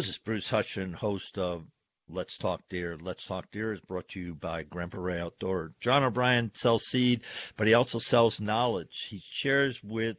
This 0.00 0.08
is 0.08 0.16
Bruce 0.16 0.48
Hutchin, 0.48 0.94
host 0.94 1.36
of 1.36 1.66
Let's 2.08 2.38
Talk 2.38 2.62
Deer. 2.70 2.96
Let's 2.98 3.26
Talk 3.26 3.50
Deer 3.50 3.74
is 3.74 3.80
brought 3.80 4.08
to 4.08 4.18
you 4.18 4.34
by 4.34 4.62
Grandpa 4.62 4.96
Ray 4.96 5.20
Outdoor. 5.20 5.74
John 5.78 6.02
O'Brien 6.02 6.50
sells 6.54 6.86
seed, 6.86 7.20
but 7.58 7.66
he 7.66 7.74
also 7.74 7.98
sells 7.98 8.40
knowledge. 8.40 9.08
He 9.10 9.22
shares 9.28 9.84
with 9.84 10.16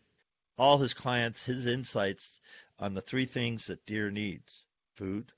all 0.55 0.77
his 0.77 0.93
clients 0.93 1.43
his 1.43 1.65
insights 1.65 2.39
on 2.77 2.93
the 2.93 3.01
three 3.01 3.25
things 3.25 3.65
that 3.65 3.83
deer 3.87 4.11
needs 4.11 4.65
food, 4.97 5.31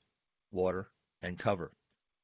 water, 0.52 0.90
and 1.22 1.40
cover. 1.40 1.72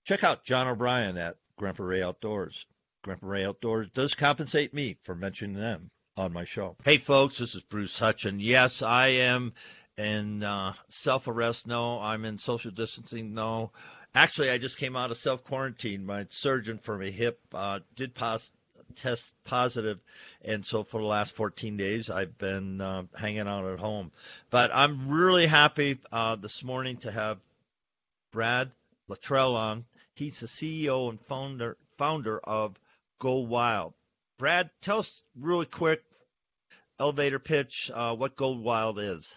Check 0.04 0.22
out 0.22 0.44
John 0.44 0.68
O'Brien 0.68 1.16
at 1.16 1.38
Grandpa 1.56 1.84
Ray 1.84 2.04
Outdoors. 2.04 2.66
Grandpa 3.02 3.28
Ray 3.28 3.46
Outdoors 3.46 3.92
does 3.92 4.14
compensate 4.14 4.74
me 4.74 4.98
for 5.06 5.16
mentioning 5.16 5.56
them 5.56 5.90
on 6.18 6.34
my 6.34 6.44
show. 6.44 6.76
Hey, 6.84 6.98
folks, 6.98 7.38
this 7.38 7.56
is 7.56 7.64
Bruce 7.64 7.98
Hutchin. 7.98 8.40
Yes, 8.40 8.82
I 8.82 9.08
am 9.08 9.54
in 10.00 10.44
uh, 10.44 10.74
self 10.88 11.28
arrest. 11.28 11.68
No, 11.68 12.00
I'm 12.00 12.24
in 12.24 12.38
social 12.38 12.72
distancing. 12.72 13.34
No, 13.34 13.72
actually, 14.16 14.50
I 14.50 14.58
just 14.58 14.78
came 14.78 14.96
out 14.96 15.12
of 15.12 15.18
self 15.18 15.44
quarantine. 15.44 16.06
My 16.06 16.26
surgeon 16.30 16.78
for 16.78 16.98
my 16.98 17.08
hip 17.08 17.40
uh, 17.54 17.82
did 17.96 18.16
pos- 18.16 18.50
test 18.96 19.34
positive, 19.44 20.00
and 20.42 20.66
so 20.66 20.84
for 20.84 21.02
the 21.02 21.08
last 21.08 21.36
14 21.36 21.76
days, 21.76 22.10
I've 22.10 22.38
been 22.38 22.80
uh, 22.80 23.04
hanging 23.14 23.42
out 23.42 23.66
at 23.66 23.80
home. 23.80 24.12
But 24.50 24.72
I'm 24.74 25.10
really 25.10 25.46
happy 25.46 26.00
uh, 26.12 26.38
this 26.38 26.64
morning 26.64 26.98
to 26.98 27.12
have 27.12 27.38
Brad 28.32 28.72
Luttrell 29.10 29.58
on. 29.58 29.84
He's 30.14 30.40
the 30.40 30.48
CEO 30.48 31.10
and 31.10 31.20
founder 31.28 31.76
founder 31.98 32.40
of 32.40 32.80
Go 33.20 33.40
Wild. 33.40 33.94
Brad, 34.38 34.70
tell 34.82 35.00
us 35.00 35.22
really 35.38 35.66
quick, 35.66 36.02
elevator 36.98 37.40
pitch, 37.40 37.92
uh, 37.94 38.16
what 38.16 38.38
Go 38.38 38.52
Wild 38.52 38.98
is. 38.98 39.36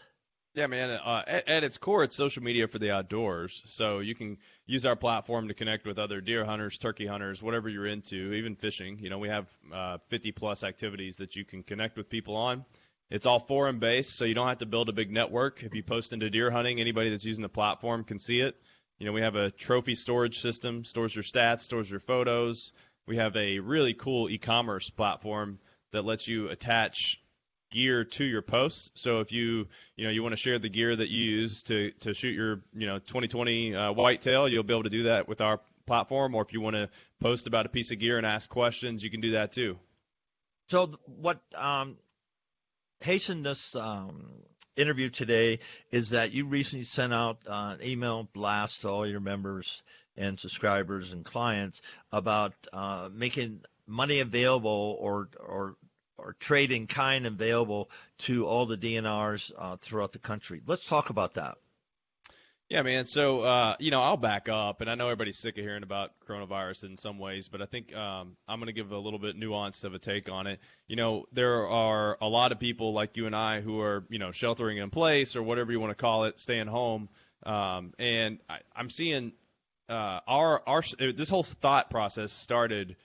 Yeah, 0.54 0.66
man. 0.66 0.90
Uh, 0.90 1.22
at, 1.26 1.48
at, 1.48 1.64
its 1.64 1.78
core, 1.78 2.04
it's 2.04 2.14
social 2.14 2.42
media 2.42 2.68
for 2.68 2.78
the 2.78 2.90
outdoors. 2.90 3.62
So 3.66 4.00
you 4.00 4.14
can 4.14 4.36
use 4.66 4.84
our 4.84 4.96
platform 4.96 5.48
to 5.48 5.54
connect 5.54 5.86
with 5.86 5.98
other 5.98 6.20
deer 6.20 6.44
hunters, 6.44 6.76
turkey 6.76 7.06
hunters, 7.06 7.42
whatever 7.42 7.70
you're 7.70 7.86
into, 7.86 8.34
even 8.34 8.56
fishing. 8.56 8.98
You 8.98 9.08
know, 9.08 9.18
we 9.18 9.28
have 9.28 9.48
uh, 9.72 9.98
50 10.08 10.32
plus 10.32 10.62
activities 10.62 11.16
that 11.16 11.36
you 11.36 11.46
can 11.46 11.62
connect 11.62 11.96
with 11.96 12.10
people 12.10 12.36
on. 12.36 12.66
It's 13.08 13.24
all 13.24 13.40
forum 13.40 13.78
based, 13.78 14.14
so 14.14 14.26
you 14.26 14.34
don't 14.34 14.48
have 14.48 14.58
to 14.58 14.66
build 14.66 14.90
a 14.90 14.92
big 14.92 15.10
network. 15.10 15.62
If 15.62 15.74
you 15.74 15.82
post 15.82 16.12
into 16.12 16.28
deer 16.28 16.50
hunting, 16.50 16.80
anybody 16.80 17.10
that's 17.10 17.24
using 17.24 17.42
the 17.42 17.48
platform 17.48 18.04
can 18.04 18.18
see 18.18 18.40
it. 18.40 18.54
You 18.98 19.06
know, 19.06 19.12
we 19.12 19.22
have 19.22 19.36
a 19.36 19.50
trophy 19.50 19.94
storage 19.94 20.40
system, 20.40 20.84
stores 20.84 21.14
your 21.14 21.24
stats, 21.24 21.60
stores 21.60 21.90
your 21.90 22.00
photos. 22.00 22.74
We 23.06 23.16
have 23.16 23.36
a 23.36 23.58
really 23.58 23.94
cool 23.94 24.28
e-commerce 24.28 24.90
platform 24.90 25.60
that 25.92 26.04
lets 26.04 26.28
you 26.28 26.48
attach 26.48 27.21
gear 27.72 28.04
to 28.04 28.24
your 28.24 28.42
posts. 28.42 28.92
So 28.94 29.18
if 29.18 29.32
you 29.32 29.66
you 29.96 30.04
know 30.04 30.10
you 30.10 30.22
want 30.22 30.32
to 30.32 30.40
share 30.40 30.60
the 30.60 30.68
gear 30.68 30.94
that 30.94 31.08
you 31.08 31.24
use 31.24 31.64
to 31.64 31.90
to 32.00 32.14
shoot 32.14 32.34
your 32.34 32.60
you 32.72 32.86
know 32.86 33.00
2020 33.00 33.74
uh, 33.74 33.92
whitetail, 33.92 34.48
you'll 34.48 34.62
be 34.62 34.72
able 34.72 34.84
to 34.84 34.90
do 34.90 35.04
that 35.04 35.26
with 35.26 35.40
our 35.40 35.60
platform. 35.86 36.36
Or 36.36 36.42
if 36.42 36.52
you 36.52 36.60
want 36.60 36.76
to 36.76 36.88
post 37.20 37.48
about 37.48 37.66
a 37.66 37.68
piece 37.68 37.90
of 37.90 37.98
gear 37.98 38.18
and 38.18 38.26
ask 38.26 38.48
questions, 38.48 39.02
you 39.02 39.10
can 39.10 39.20
do 39.20 39.32
that 39.32 39.50
too. 39.50 39.78
So 40.68 40.90
what 41.06 41.40
um, 41.56 41.96
hastened 43.00 43.44
this 43.44 43.74
um, 43.74 44.30
interview 44.76 45.10
today 45.10 45.58
is 45.90 46.10
that 46.10 46.32
you 46.32 46.46
recently 46.46 46.84
sent 46.84 47.12
out 47.12 47.38
uh, 47.46 47.76
an 47.78 47.86
email 47.86 48.28
blast 48.32 48.82
to 48.82 48.88
all 48.88 49.06
your 49.06 49.20
members 49.20 49.82
and 50.16 50.38
subscribers 50.38 51.12
and 51.12 51.24
clients 51.24 51.82
about 52.12 52.54
uh, 52.72 53.08
making 53.12 53.60
money 53.86 54.20
available 54.20 54.96
or 55.00 55.28
or 55.40 55.76
or 56.22 56.36
trading 56.38 56.86
kind 56.86 57.26
available 57.26 57.90
to 58.18 58.46
all 58.46 58.66
the 58.66 58.78
DNRs 58.78 59.52
uh, 59.58 59.76
throughout 59.80 60.12
the 60.12 60.18
country. 60.18 60.60
Let's 60.66 60.86
talk 60.86 61.10
about 61.10 61.34
that. 61.34 61.58
Yeah, 62.72 62.80
man. 62.80 63.04
So, 63.04 63.42
uh, 63.42 63.76
you 63.80 63.90
know, 63.90 64.00
I'll 64.00 64.16
back 64.16 64.48
up, 64.48 64.80
and 64.80 64.88
I 64.88 64.94
know 64.94 65.04
everybody's 65.04 65.36
sick 65.36 65.58
of 65.58 65.62
hearing 65.62 65.82
about 65.82 66.12
coronavirus 66.26 66.84
in 66.84 66.96
some 66.96 67.18
ways, 67.18 67.48
but 67.48 67.60
I 67.60 67.66
think 67.66 67.94
um, 67.94 68.34
I'm 68.48 68.60
going 68.60 68.68
to 68.68 68.72
give 68.72 68.92
a 68.92 68.98
little 68.98 69.18
bit 69.18 69.38
nuanced 69.38 69.84
of 69.84 69.92
a 69.92 69.98
take 69.98 70.30
on 70.30 70.46
it. 70.46 70.58
You 70.88 70.96
know, 70.96 71.26
there 71.32 71.68
are 71.68 72.16
a 72.22 72.28
lot 72.28 72.50
of 72.50 72.58
people 72.58 72.94
like 72.94 73.18
you 73.18 73.26
and 73.26 73.36
I 73.36 73.60
who 73.60 73.78
are, 73.80 74.06
you 74.08 74.18
know, 74.18 74.32
sheltering 74.32 74.78
in 74.78 74.88
place 74.88 75.36
or 75.36 75.42
whatever 75.42 75.70
you 75.70 75.80
want 75.80 75.90
to 75.90 76.00
call 76.00 76.24
it, 76.24 76.40
staying 76.40 76.66
home, 76.66 77.10
um, 77.44 77.92
and 77.98 78.38
I, 78.48 78.60
I'm 78.74 78.88
seeing 78.88 79.32
uh, 79.90 80.20
our 80.26 80.62
our 80.66 80.82
this 80.98 81.28
whole 81.28 81.42
thought 81.42 81.90
process 81.90 82.32
started 82.32 82.96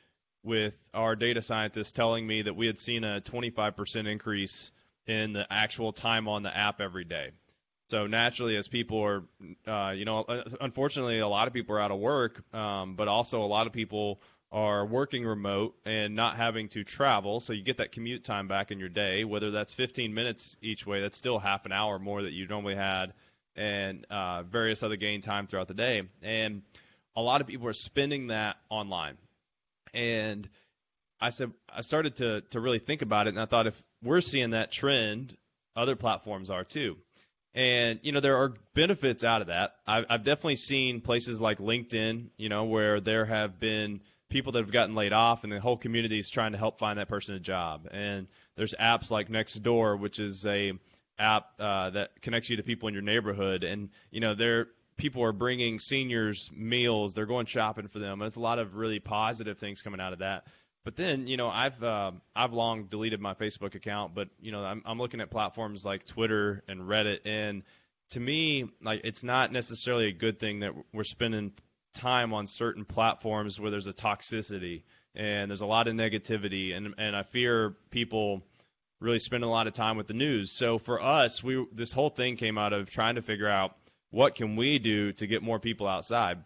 with 0.47 0.73
our 0.93 1.15
data 1.15 1.41
scientists 1.41 1.91
telling 1.91 2.25
me 2.25 2.41
that 2.43 2.55
we 2.55 2.65
had 2.65 2.79
seen 2.79 3.03
a 3.03 3.21
25% 3.21 4.07
increase 4.09 4.71
in 5.05 5.33
the 5.33 5.45
actual 5.51 5.91
time 5.91 6.27
on 6.27 6.41
the 6.41 6.55
app 6.55 6.79
every 6.81 7.03
day. 7.03 7.31
So 7.89 8.07
naturally, 8.07 8.55
as 8.55 8.67
people 8.67 9.01
are, 9.03 9.23
uh, 9.67 9.91
you 9.91 10.05
know, 10.05 10.21
uh, 10.21 10.43
unfortunately, 10.59 11.19
a 11.19 11.27
lot 11.27 11.47
of 11.47 11.53
people 11.53 11.75
are 11.75 11.81
out 11.81 11.91
of 11.91 11.99
work, 11.99 12.41
um, 12.53 12.95
but 12.95 13.07
also 13.07 13.43
a 13.43 13.47
lot 13.47 13.67
of 13.67 13.73
people 13.73 14.21
are 14.51 14.85
working 14.85 15.25
remote 15.25 15.75
and 15.85 16.15
not 16.15 16.37
having 16.37 16.69
to 16.69 16.83
travel. 16.83 17.39
So 17.39 17.53
you 17.53 17.63
get 17.63 17.77
that 17.77 17.91
commute 17.91 18.23
time 18.23 18.47
back 18.47 18.71
in 18.71 18.79
your 18.79 18.89
day, 18.89 19.25
whether 19.25 19.51
that's 19.51 19.73
15 19.73 20.13
minutes 20.13 20.55
each 20.61 20.85
way, 20.85 21.01
that's 21.01 21.17
still 21.17 21.39
half 21.39 21.65
an 21.65 21.71
hour 21.73 21.99
more 21.99 22.23
that 22.23 22.31
you 22.31 22.47
normally 22.47 22.75
had, 22.75 23.13
and 23.55 24.05
uh, 24.09 24.43
various 24.43 24.83
other 24.83 24.95
gain 24.95 25.21
time 25.21 25.47
throughout 25.47 25.67
the 25.67 25.73
day. 25.73 26.03
And 26.21 26.61
a 27.15 27.21
lot 27.21 27.41
of 27.41 27.47
people 27.47 27.67
are 27.67 27.73
spending 27.73 28.27
that 28.27 28.57
online. 28.69 29.17
And 29.97 30.47
I 31.19 31.29
said, 31.29 31.51
I 31.67 31.81
started 31.81 32.17
to 32.17 32.41
to 32.51 32.61
really 32.61 32.79
think 32.79 33.01
about 33.01 33.27
it, 33.27 33.31
and 33.31 33.39
I 33.39 33.45
thought 33.45 33.67
if 33.67 33.83
we're 34.03 34.21
seeing 34.21 34.51
that 34.51 34.71
trend, 34.71 35.35
other 35.75 35.95
platforms 35.95 36.49
are 36.49 36.63
too. 36.63 36.97
And 37.55 37.99
you 38.03 38.11
know 38.11 38.19
there 38.19 38.37
are 38.37 38.53
benefits 38.75 39.23
out 39.23 39.41
of 39.41 39.47
that. 39.47 39.73
I've, 39.87 40.05
I've 40.09 40.23
definitely 40.23 40.57
seen 40.57 41.01
places 41.01 41.41
like 41.41 41.57
LinkedIn, 41.57 42.27
you 42.37 42.49
know, 42.49 42.65
where 42.65 42.99
there 42.99 43.25
have 43.25 43.59
been 43.59 44.01
people 44.29 44.51
that 44.51 44.59
have 44.59 44.71
gotten 44.71 44.93
laid 44.93 45.13
off, 45.13 45.43
and 45.43 45.51
the 45.51 45.59
whole 45.59 45.77
community 45.77 46.19
is 46.19 46.29
trying 46.29 46.51
to 46.51 46.57
help 46.59 46.77
find 46.77 46.99
that 46.99 47.09
person 47.09 47.33
a 47.33 47.39
job. 47.39 47.87
And 47.89 48.27
there's 48.55 48.75
apps 48.79 49.09
like 49.09 49.29
Nextdoor, 49.29 49.99
which 49.99 50.19
is 50.19 50.45
a 50.45 50.73
app 51.17 51.47
uh, 51.59 51.89
that 51.91 52.21
connects 52.21 52.51
you 52.51 52.57
to 52.57 52.63
people 52.63 52.87
in 52.87 52.93
your 52.93 53.01
neighborhood, 53.03 53.63
and 53.63 53.89
you 54.11 54.19
know 54.19 54.35
there 54.35 54.67
people 54.97 55.23
are 55.23 55.31
bringing 55.31 55.79
seniors 55.79 56.49
meals, 56.53 57.13
they're 57.13 57.25
going 57.25 57.45
shopping 57.45 57.87
for 57.87 57.99
them. 57.99 58.21
And 58.21 58.27
it's 58.27 58.35
a 58.35 58.41
lot 58.41 58.59
of 58.59 58.75
really 58.75 58.99
positive 58.99 59.57
things 59.59 59.81
coming 59.81 60.01
out 60.01 60.13
of 60.13 60.19
that. 60.19 60.47
But 60.83 60.95
then, 60.95 61.27
you 61.27 61.37
know, 61.37 61.49
I've 61.49 61.83
uh, 61.83 62.11
I've 62.35 62.53
long 62.53 62.85
deleted 62.85 63.19
my 63.19 63.33
Facebook 63.33 63.75
account, 63.75 64.15
but 64.15 64.29
you 64.39 64.51
know, 64.51 64.63
I'm 64.63 64.81
I'm 64.85 64.97
looking 64.97 65.21
at 65.21 65.29
platforms 65.29 65.85
like 65.85 66.05
Twitter 66.05 66.63
and 66.67 66.81
Reddit, 66.81 67.19
and 67.25 67.63
to 68.11 68.19
me, 68.19 68.69
like 68.81 69.01
it's 69.03 69.23
not 69.23 69.51
necessarily 69.51 70.07
a 70.07 70.13
good 70.13 70.39
thing 70.39 70.61
that 70.61 70.73
we're 70.93 71.03
spending 71.03 71.51
time 71.93 72.33
on 72.33 72.47
certain 72.47 72.85
platforms 72.85 73.59
where 73.59 73.69
there's 73.69 73.87
a 73.87 73.93
toxicity 73.93 74.83
and 75.13 75.49
there's 75.51 75.61
a 75.61 75.65
lot 75.65 75.89
of 75.89 75.95
negativity, 75.95 76.73
and 76.73 76.95
and 76.97 77.15
I 77.15 77.23
fear 77.23 77.75
people 77.89 78.43
really 79.01 79.19
spend 79.19 79.43
a 79.43 79.47
lot 79.47 79.67
of 79.67 79.73
time 79.73 79.97
with 79.97 80.07
the 80.07 80.13
news. 80.13 80.51
So 80.51 80.77
for 80.77 81.01
us, 81.03 81.43
we 81.43 81.65
this 81.73 81.91
whole 81.91 82.09
thing 82.09 82.37
came 82.37 82.57
out 82.57 82.71
of 82.71 82.89
trying 82.89 83.15
to 83.15 83.21
figure 83.21 83.49
out 83.49 83.75
what 84.12 84.35
can 84.35 84.56
we 84.56 84.79
do 84.79 85.13
to 85.13 85.28
get 85.28 85.44
more 85.44 85.59
people 85.59 85.88
outside, 85.88 86.44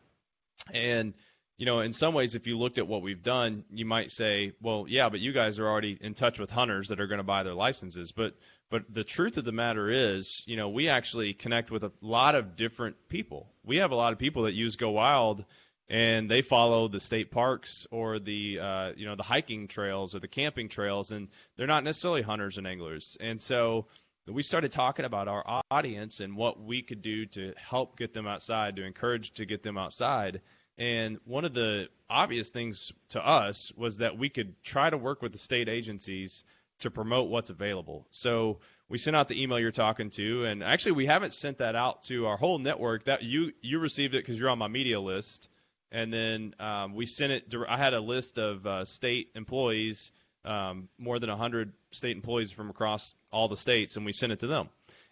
and 0.73 1.13
you 1.61 1.67
know, 1.67 1.81
in 1.81 1.93
some 1.93 2.15
ways, 2.15 2.33
if 2.33 2.47
you 2.47 2.57
looked 2.57 2.79
at 2.79 2.87
what 2.87 3.03
we've 3.03 3.21
done, 3.21 3.65
you 3.71 3.85
might 3.85 4.09
say, 4.09 4.53
well, 4.63 4.85
yeah, 4.87 5.09
but 5.09 5.19
you 5.19 5.31
guys 5.31 5.59
are 5.59 5.67
already 5.67 5.95
in 6.01 6.15
touch 6.15 6.39
with 6.39 6.49
hunters 6.49 6.87
that 6.87 6.99
are 6.99 7.05
going 7.05 7.19
to 7.19 7.23
buy 7.23 7.43
their 7.43 7.53
licenses. 7.53 8.11
But 8.11 8.33
but 8.71 8.91
the 8.91 9.03
truth 9.03 9.37
of 9.37 9.45
the 9.45 9.51
matter 9.51 9.87
is, 9.87 10.41
you 10.47 10.57
know, 10.57 10.69
we 10.69 10.89
actually 10.89 11.33
connect 11.33 11.69
with 11.69 11.83
a 11.83 11.91
lot 12.01 12.33
of 12.33 12.55
different 12.55 12.95
people. 13.09 13.47
We 13.63 13.77
have 13.77 13.91
a 13.91 13.95
lot 13.95 14.11
of 14.11 14.17
people 14.17 14.43
that 14.43 14.53
use 14.53 14.75
Go 14.75 14.89
Wild, 14.89 15.45
and 15.87 16.31
they 16.31 16.41
follow 16.41 16.87
the 16.87 16.99
state 16.99 17.29
parks 17.29 17.85
or 17.91 18.17
the 18.17 18.59
uh, 18.59 18.91
you 18.95 19.05
know 19.05 19.15
the 19.15 19.21
hiking 19.21 19.67
trails 19.67 20.15
or 20.15 20.19
the 20.19 20.27
camping 20.27 20.67
trails, 20.67 21.11
and 21.11 21.27
they're 21.57 21.67
not 21.67 21.83
necessarily 21.83 22.23
hunters 22.23 22.57
and 22.57 22.65
anglers. 22.65 23.17
And 23.19 23.39
so 23.39 23.85
we 24.27 24.43
started 24.43 24.71
talking 24.71 25.05
about 25.05 25.27
our 25.27 25.63
audience 25.71 26.19
and 26.19 26.35
what 26.35 26.61
we 26.61 26.81
could 26.81 27.01
do 27.01 27.25
to 27.27 27.53
help 27.57 27.97
get 27.97 28.13
them 28.13 28.27
outside, 28.27 28.75
to 28.75 28.85
encourage 28.85 29.31
to 29.33 29.45
get 29.45 29.63
them 29.63 29.77
outside. 29.77 30.41
And 30.77 31.19
one 31.25 31.45
of 31.45 31.53
the 31.53 31.89
obvious 32.09 32.49
things 32.49 32.91
to 33.09 33.25
us 33.25 33.71
was 33.75 33.97
that 33.97 34.17
we 34.17 34.29
could 34.29 34.61
try 34.63 34.89
to 34.89 34.97
work 34.97 35.21
with 35.21 35.31
the 35.31 35.37
state 35.37 35.69
agencies 35.69 36.43
to 36.79 36.91
promote 36.91 37.29
what's 37.29 37.49
available. 37.49 38.07
So 38.11 38.59
we 38.89 38.97
sent 38.97 39.15
out 39.15 39.27
the 39.27 39.41
email 39.41 39.59
you're 39.59 39.71
talking 39.71 40.09
to, 40.11 40.45
and 40.45 40.63
actually 40.63 40.93
we 40.93 41.05
haven't 41.05 41.33
sent 41.33 41.59
that 41.59 41.75
out 41.75 42.03
to 42.03 42.27
our 42.27 42.37
whole 42.37 42.59
network. 42.59 43.05
That 43.05 43.23
you 43.23 43.53
you 43.61 43.79
received 43.79 44.13
it 44.15 44.23
because 44.23 44.39
you're 44.39 44.49
on 44.49 44.57
my 44.59 44.67
media 44.67 44.99
list, 44.99 45.49
and 45.91 46.11
then 46.11 46.55
um, 46.59 46.93
we 46.93 47.05
sent 47.05 47.31
it. 47.31 47.53
I 47.67 47.77
had 47.77 47.93
a 47.93 48.01
list 48.01 48.37
of 48.37 48.65
uh, 48.65 48.85
state 48.85 49.29
employees, 49.35 50.11
um, 50.45 50.89
more 50.97 51.19
than 51.19 51.29
100 51.29 51.71
state 51.91 52.15
employees 52.15 52.51
from 52.51 52.69
across 52.69 53.13
all 53.31 53.47
the 53.47 53.57
states, 53.57 53.95
and 53.97 54.05
we 54.05 54.13
sent 54.13 54.31
it 54.31 54.39
to 54.39 54.47
them. 54.47 54.69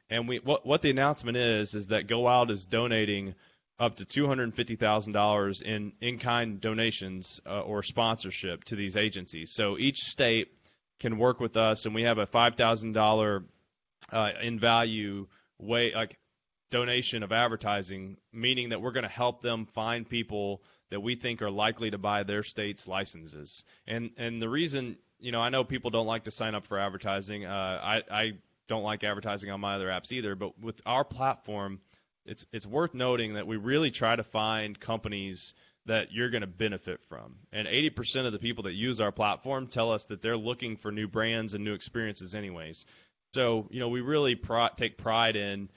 And 0.10 0.28
we 0.28 0.38
what 0.38 0.66
what 0.66 0.82
the 0.82 0.90
announcement 0.90 1.38
is 1.38 1.76
is 1.76 1.88
that 1.88 2.08
Go 2.08 2.20
Wild 2.22 2.50
is 2.50 2.66
donating 2.66 3.36
up 3.80 3.96
to 3.98 4.06
$250,000 4.06 5.62
in 5.62 5.94
in-kind 6.02 6.60
donations 6.60 7.40
uh, 7.46 7.62
or 7.62 7.84
sponsorship 7.84 8.64
to 8.66 8.76
these 8.76 8.98
agencies. 8.98 9.52
So 9.52 9.78
each 9.78 10.00
state 10.00 10.52
can 11.00 11.18
work 11.18 11.40
with 11.40 11.56
us, 11.56 11.86
and 11.86 11.96
we 11.96 12.04
have 12.04 12.18
a 12.18 12.28
$5,000 12.28 13.44
uh, 14.12 14.32
in 14.42 14.60
value 14.60 15.28
way 15.60 15.94
like 15.94 16.18
donation 16.72 17.24
of 17.24 17.32
advertising, 17.32 18.18
meaning 18.34 18.70
that 18.70 18.82
we're 18.82 18.92
going 18.92 19.04
to 19.04 19.10
help 19.10 19.42
them 19.42 19.66
find 19.66 20.08
people 20.08 20.62
that 20.90 21.02
we 21.02 21.16
think 21.16 21.42
are 21.42 21.52
likely 21.52 21.92
to 21.92 21.98
buy 21.98 22.24
their 22.24 22.44
state's 22.44 22.88
licenses. 22.88 23.64
And 23.88 24.12
and 24.18 24.42
the 24.42 24.50
reason, 24.50 24.98
you 25.20 25.32
know, 25.32 25.42
I 25.42 25.50
know 25.50 25.64
people 25.64 25.92
don't 25.92 26.08
like 26.08 26.26
to 26.26 26.32
sign 26.32 26.56
up 26.56 26.66
for 26.66 26.80
advertising. 26.80 27.46
Uh, 27.46 27.80
I 27.84 28.04
I 28.12 28.34
don't 28.68 28.84
like 28.84 29.04
advertising 29.04 29.52
on 29.52 29.60
my 29.60 29.76
other 29.76 29.88
apps 29.88 30.12
either. 30.12 30.36
But 30.36 30.58
with 30.60 30.82
our 30.86 31.04
platform, 31.04 31.82
it's 32.26 32.46
it's 32.54 32.66
worth 32.66 32.94
noting 32.94 33.34
that 33.34 33.48
we 33.48 33.58
really 33.58 33.92
try 33.92 34.16
to 34.16 34.24
find 34.24 34.80
companies 34.80 35.54
that 35.86 36.12
you're 36.12 36.30
going 36.30 36.42
to 36.42 36.48
benefit 36.48 37.02
from. 37.10 37.36
And 37.52 37.68
80% 37.68 38.28
of 38.28 38.32
the 38.32 38.38
people 38.38 38.66
that 38.66 38.74
use 38.74 39.02
our 39.02 39.12
platform 39.12 39.66
tell 39.66 39.92
us 39.92 40.06
that 40.06 40.22
they're 40.22 40.38
looking 40.38 40.78
for 40.78 40.92
new 40.92 41.08
brands 41.08 41.56
and 41.56 41.64
new 41.64 41.74
experiences, 41.74 42.36
anyways. 42.36 42.86
So, 43.34 43.68
you 43.72 43.80
know, 43.80 43.90
we 43.90 44.02
really 44.02 44.40
take 44.78 44.98
pride 44.98 45.36
in, 45.36 45.70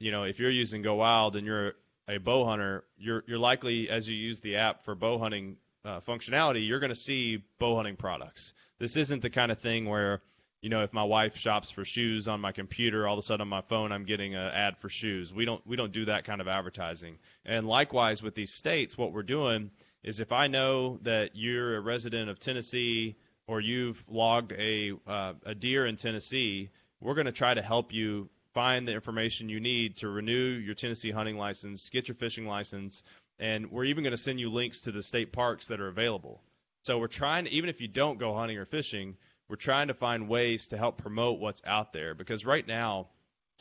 you 0.00 0.10
know, 0.10 0.24
if 0.24 0.40
you're 0.40 0.50
using 0.50 0.82
Go 0.82 0.96
Wild 0.96 1.36
and 1.36 1.46
you're 1.46 1.74
a 2.08 2.18
bow 2.18 2.44
hunter, 2.44 2.84
you're 2.98 3.22
you're 3.26 3.38
likely 3.38 3.88
as 3.88 4.08
you 4.08 4.16
use 4.16 4.40
the 4.40 4.56
app 4.56 4.82
for 4.82 4.94
bow 4.94 5.18
hunting 5.18 5.56
uh, 5.84 6.00
functionality, 6.00 6.66
you're 6.66 6.80
going 6.80 6.90
to 6.90 6.96
see 6.96 7.42
bow 7.58 7.76
hunting 7.76 7.96
products. 7.96 8.54
This 8.78 8.96
isn't 8.96 9.22
the 9.22 9.30
kind 9.30 9.52
of 9.52 9.58
thing 9.58 9.86
where 9.86 10.20
you 10.64 10.70
know, 10.70 10.82
if 10.82 10.94
my 10.94 11.04
wife 11.04 11.36
shops 11.36 11.70
for 11.70 11.84
shoes 11.84 12.26
on 12.26 12.40
my 12.40 12.52
computer, 12.52 13.06
all 13.06 13.12
of 13.12 13.18
a 13.18 13.22
sudden 13.22 13.42
on 13.42 13.48
my 13.48 13.60
phone 13.60 13.92
I'm 13.92 14.06
getting 14.06 14.34
an 14.34 14.46
ad 14.46 14.78
for 14.78 14.88
shoes. 14.88 15.30
We 15.30 15.44
don't 15.44 15.64
we 15.66 15.76
don't 15.76 15.92
do 15.92 16.06
that 16.06 16.24
kind 16.24 16.40
of 16.40 16.48
advertising. 16.48 17.18
And 17.44 17.66
likewise 17.66 18.22
with 18.22 18.34
these 18.34 18.54
states, 18.54 18.96
what 18.96 19.12
we're 19.12 19.24
doing 19.24 19.72
is 20.02 20.20
if 20.20 20.32
I 20.32 20.46
know 20.46 21.00
that 21.02 21.32
you're 21.34 21.76
a 21.76 21.80
resident 21.80 22.30
of 22.30 22.38
Tennessee 22.38 23.16
or 23.46 23.60
you've 23.60 24.02
logged 24.08 24.52
a 24.52 24.92
uh, 25.06 25.34
a 25.44 25.54
deer 25.54 25.84
in 25.84 25.96
Tennessee, 25.96 26.70
we're 26.98 27.14
going 27.14 27.26
to 27.26 27.32
try 27.32 27.52
to 27.52 27.60
help 27.60 27.92
you 27.92 28.30
find 28.54 28.88
the 28.88 28.92
information 28.92 29.50
you 29.50 29.60
need 29.60 29.96
to 29.96 30.08
renew 30.08 30.32
your 30.32 30.74
Tennessee 30.74 31.10
hunting 31.10 31.36
license, 31.36 31.90
get 31.90 32.08
your 32.08 32.14
fishing 32.14 32.46
license, 32.46 33.02
and 33.38 33.70
we're 33.70 33.84
even 33.84 34.02
going 34.02 34.16
to 34.16 34.22
send 34.22 34.40
you 34.40 34.50
links 34.50 34.80
to 34.82 34.92
the 34.92 35.02
state 35.02 35.30
parks 35.30 35.66
that 35.66 35.82
are 35.82 35.88
available. 35.88 36.40
So 36.84 36.98
we're 36.98 37.06
trying 37.06 37.46
to, 37.46 37.50
even 37.50 37.70
if 37.70 37.80
you 37.80 37.88
don't 37.88 38.18
go 38.18 38.34
hunting 38.34 38.58
or 38.58 38.66
fishing, 38.66 39.16
we're 39.48 39.56
trying 39.56 39.88
to 39.88 39.94
find 39.94 40.28
ways 40.28 40.68
to 40.68 40.76
help 40.76 40.98
promote 40.98 41.40
what's 41.40 41.62
out 41.66 41.94
there 41.94 42.14
because 42.14 42.44
right 42.44 42.66
now, 42.66 43.08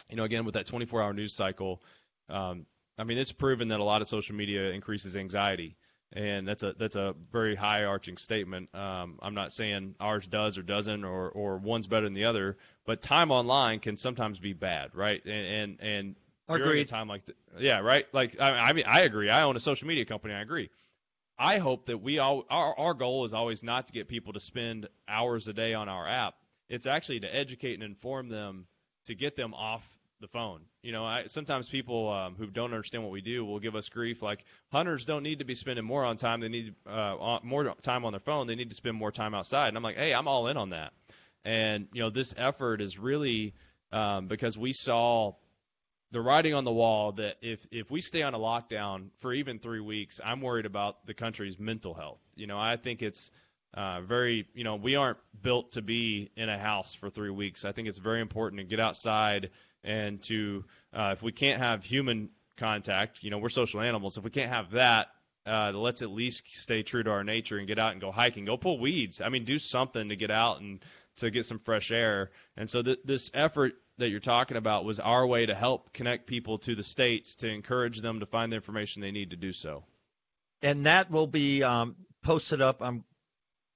you 0.10 0.18
know, 0.18 0.24
again 0.24 0.44
with 0.44 0.56
that 0.56 0.68
24-hour 0.68 1.14
news 1.14 1.34
cycle, 1.34 1.82
um, 2.30 2.66
I 2.98 3.06
mean, 3.06 3.18
it's 3.18 3.32
proven 3.32 3.70
that 3.70 3.80
a 3.80 3.84
lot 3.84 4.02
of 4.02 4.10
social 4.10 4.36
media 4.36 4.72
increases 4.72 5.16
anxiety, 5.16 5.78
and 6.12 6.48
that's 6.48 6.64
a 6.64 6.74
that's 6.74 6.96
a 6.96 7.16
very 7.32 7.56
high 7.56 7.86
arching 7.86 8.18
statement. 8.18 8.70
Um, 8.76 9.20
I'm 9.22 9.34
not 9.34 9.52
saying 9.52 9.96
ours 10.00 10.28
does 10.28 10.58
or 10.58 10.62
doesn't, 10.62 11.04
or 11.04 11.30
or 11.30 11.58
one's 11.58 11.88
better 11.88 12.06
than 12.06 12.14
the 12.14 12.26
other, 12.26 12.58
but 12.86 13.02
time 13.02 13.32
online 13.32 13.80
can 13.80 13.98
sometimes 13.98 14.38
be 14.38 14.54
bad, 14.54 14.94
right? 14.94 15.24
And 15.26 15.34
and, 15.34 15.80
and 15.82 16.16
during 16.66 16.82
a 16.82 16.86
time 16.86 17.08
like, 17.08 17.26
the, 17.26 17.34
yeah, 17.60 17.80
right. 17.80 18.06
Like 18.14 18.40
I, 18.40 18.52
I 18.52 18.74
mean, 18.74 18.86
I 18.86 19.02
agree. 19.02 19.30
I 19.30 19.44
own 19.44 19.56
a 19.56 19.60
social 19.60 19.88
media 19.88 20.06
company. 20.06 20.34
I 20.34 20.42
agree. 20.42 20.70
I 21.38 21.58
hope 21.58 21.88
that 21.88 22.02
we 22.02 22.20
all 22.20 22.46
our 22.50 22.78
our 22.78 22.94
goal 22.94 23.26
is 23.26 23.34
always 23.34 23.64
not 23.64 23.88
to 23.88 23.94
get 23.94 24.08
people 24.08 24.34
to 24.34 24.40
spend 24.40 24.88
hours 25.08 25.48
a 25.48 25.54
day 25.54 25.74
on 25.74 25.90
our 25.90 26.08
app. 26.08 26.36
It's 26.70 26.88
actually 26.88 27.22
to 27.22 27.36
educate 27.36 27.76
and 27.76 27.84
inform 27.84 28.30
them 28.30 28.68
to 29.06 29.16
get 29.16 29.36
them 29.36 29.54
off 29.54 29.84
the 30.22 30.28
phone. 30.28 30.62
You 30.82 30.92
know, 30.92 31.06
I, 31.06 31.26
sometimes 31.28 31.68
people 31.68 32.10
um, 32.10 32.36
who 32.36 32.48
don't 32.48 32.72
understand 32.74 33.04
what 33.04 33.12
we 33.12 33.22
do 33.22 33.44
will 33.44 33.60
give 33.60 33.76
us 33.76 33.90
grief. 33.90 34.22
Like 34.22 34.46
hunters 34.72 35.06
don't 35.06 35.24
need 35.24 35.40
to 35.40 35.46
be 35.46 35.56
spending 35.56 35.86
more 35.86 36.06
on 36.06 36.18
time; 36.18 36.40
they 36.40 36.50
need 36.50 36.76
uh, 36.88 37.40
more 37.44 37.76
time 37.82 38.06
on 38.06 38.14
their 38.14 38.20
phone. 38.20 38.48
They 38.48 38.56
need 38.56 38.70
to 38.70 38.76
spend 38.76 38.96
more 38.96 39.12
time 39.12 39.34
outside. 39.34 39.68
And 39.70 39.78
I'm 39.78 39.84
like, 39.84 39.98
hey, 39.98 40.14
I'm 40.14 40.28
all 40.28 40.48
in 40.48 40.58
on 40.58 40.70
that. 40.70 40.94
And 41.44 41.88
you 41.94 42.02
know, 42.02 42.10
this 42.10 42.34
effort 42.38 42.82
is 42.82 42.98
really 42.98 43.54
um, 43.92 44.28
because 44.28 44.58
we 44.58 44.72
saw 44.72 45.34
the 46.14 46.22
writing 46.22 46.54
on 46.54 46.64
the 46.64 46.72
wall 46.72 47.12
that 47.14 47.38
if 47.42 47.66
if 47.72 47.90
we 47.90 48.00
stay 48.00 48.22
on 48.22 48.36
a 48.36 48.40
lockdown 48.40 49.08
for 49.20 49.34
even 49.34 49.58
three 49.58 49.80
weeks, 49.80 50.22
I'm 50.24 50.42
worried 50.42 50.68
about 50.68 51.06
the 51.08 51.16
country's 51.16 51.60
mental 51.60 51.96
health. 51.96 52.20
You 52.36 52.46
know, 52.46 52.60
I 52.60 52.78
think 52.78 53.02
it's 53.02 53.32
uh, 53.74 54.02
very, 54.02 54.48
you 54.54 54.64
know, 54.64 54.76
we 54.76 54.96
aren't 54.96 55.18
built 55.42 55.72
to 55.72 55.82
be 55.82 56.30
in 56.38 56.50
a 56.50 56.60
house 56.60 56.94
for 56.94 57.10
three 57.10 57.32
weeks. 57.32 57.66
I 57.66 57.72
think 57.72 57.88
it's 57.88 57.98
very 57.98 58.22
important 58.22 58.60
to 58.60 58.64
get 58.64 58.80
outside 58.80 59.50
and 59.84 60.22
to, 60.24 60.64
uh, 60.94 61.16
if 61.18 61.24
we 61.24 61.32
can't 61.32 61.60
have 61.60 61.84
human 61.84 62.30
contact, 62.58 63.24
you 63.24 63.32
know, 63.32 63.40
we're 63.40 63.50
social 63.50 63.82
animals. 63.82 64.16
If 64.16 64.24
we 64.24 64.30
can't 64.30 64.52
have 64.52 64.72
that, 64.72 65.08
uh, 65.48 65.72
let's 65.74 66.04
at 66.04 66.12
least 66.12 66.44
stay 66.54 66.84
true 66.84 67.02
to 67.02 67.10
our 67.10 67.24
nature 67.24 67.58
and 67.58 67.68
get 67.68 67.80
out 67.80 67.94
and 67.94 68.00
go 68.00 68.12
hiking, 68.12 68.46
go 68.46 68.56
pull 68.56 68.80
weeds. 68.80 69.20
I 69.20 69.30
mean, 69.30 69.46
do 69.46 69.58
something 69.58 70.10
to 70.10 70.16
get 70.16 70.30
out 70.30 70.62
and 70.62 70.80
to 71.18 71.32
get 71.32 71.46
some 71.46 71.58
fresh 71.60 71.92
air. 71.92 72.30
And 72.56 72.70
so 72.70 72.84
th- 72.84 73.00
this 73.04 73.32
effort 73.34 73.74
that 73.98 74.10
you're 74.10 74.20
talking 74.20 74.58
about 74.58 74.86
was 74.86 75.00
our 75.00 75.26
way 75.26 75.46
to 75.46 75.54
help 75.54 75.94
connect 75.94 76.28
people 76.28 76.58
to 76.60 76.76
the 76.76 76.84
states 76.84 77.36
to 77.36 77.50
encourage 77.50 78.02
them 78.02 78.20
to 78.20 78.26
find 78.26 78.52
the 78.52 78.56
information 78.56 79.02
they 79.02 79.12
need 79.12 79.32
to 79.32 79.36
do 79.36 79.54
so. 79.54 79.84
And 80.62 80.86
that 80.86 81.12
will 81.12 81.28
be 81.28 81.64
um, 81.64 81.96
posted 82.24 82.62
up 82.62 82.82
um, 82.82 83.04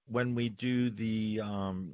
when 0.07 0.35
we 0.35 0.49
do 0.49 0.89
the 0.89 1.41
um, 1.41 1.93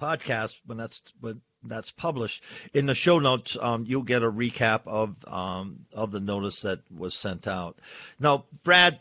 podcast 0.00 0.56
when 0.64 0.78
that's 0.78 1.02
when 1.20 1.40
that's 1.64 1.90
published. 1.90 2.42
In 2.72 2.86
the 2.86 2.94
show 2.94 3.18
notes, 3.18 3.56
um, 3.60 3.84
you'll 3.86 4.02
get 4.02 4.22
a 4.22 4.30
recap 4.30 4.82
of 4.86 5.16
um, 5.26 5.86
of 5.92 6.10
the 6.10 6.20
notice 6.20 6.62
that 6.62 6.80
was 6.90 7.14
sent 7.14 7.48
out. 7.48 7.78
Now, 8.20 8.44
Brad, 8.62 9.00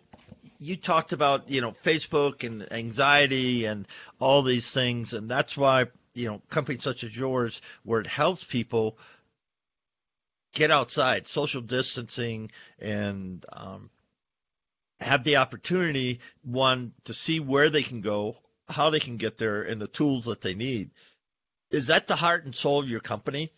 you 0.60 0.76
talked 0.76 1.14
about 1.14 1.50
you 1.50 1.62
know 1.62 1.72
Facebook 1.84 2.44
and 2.44 2.72
anxiety 2.72 3.66
and 3.66 3.88
all 4.20 4.42
these 4.42 4.72
things, 4.72 5.14
and 5.14 5.30
that's 5.30 5.58
why 5.58 5.86
you 6.14 6.28
know 6.28 6.42
companies 6.50 6.84
such 6.84 7.04
as 7.04 7.16
yours 7.16 7.62
where 7.84 8.00
it 8.00 8.08
helps 8.08 8.44
people 8.44 8.98
get 10.54 10.72
outside, 10.72 11.28
social 11.28 11.62
distancing, 11.62 12.52
and 12.80 13.46
um, 13.52 13.90
have 15.00 15.24
the 15.24 15.38
opportunity 15.38 16.20
one 16.44 16.94
to 17.06 17.14
see 17.14 17.40
where 17.40 17.70
they 17.70 17.84
can 17.84 18.02
go, 18.02 18.38
how 18.70 18.90
they 18.90 19.00
can 19.00 19.18
get 19.18 19.38
there, 19.38 19.64
and 19.64 19.82
the 19.82 19.88
tools 19.88 20.26
that 20.26 20.42
they 20.42 20.54
need. 20.54 20.92
Is 21.72 21.88
that 21.88 22.08
the 22.08 22.16
heart 22.16 22.46
and 22.46 22.56
soul 22.56 22.80
of 22.80 22.90
your 22.90 23.00
company? 23.00 23.52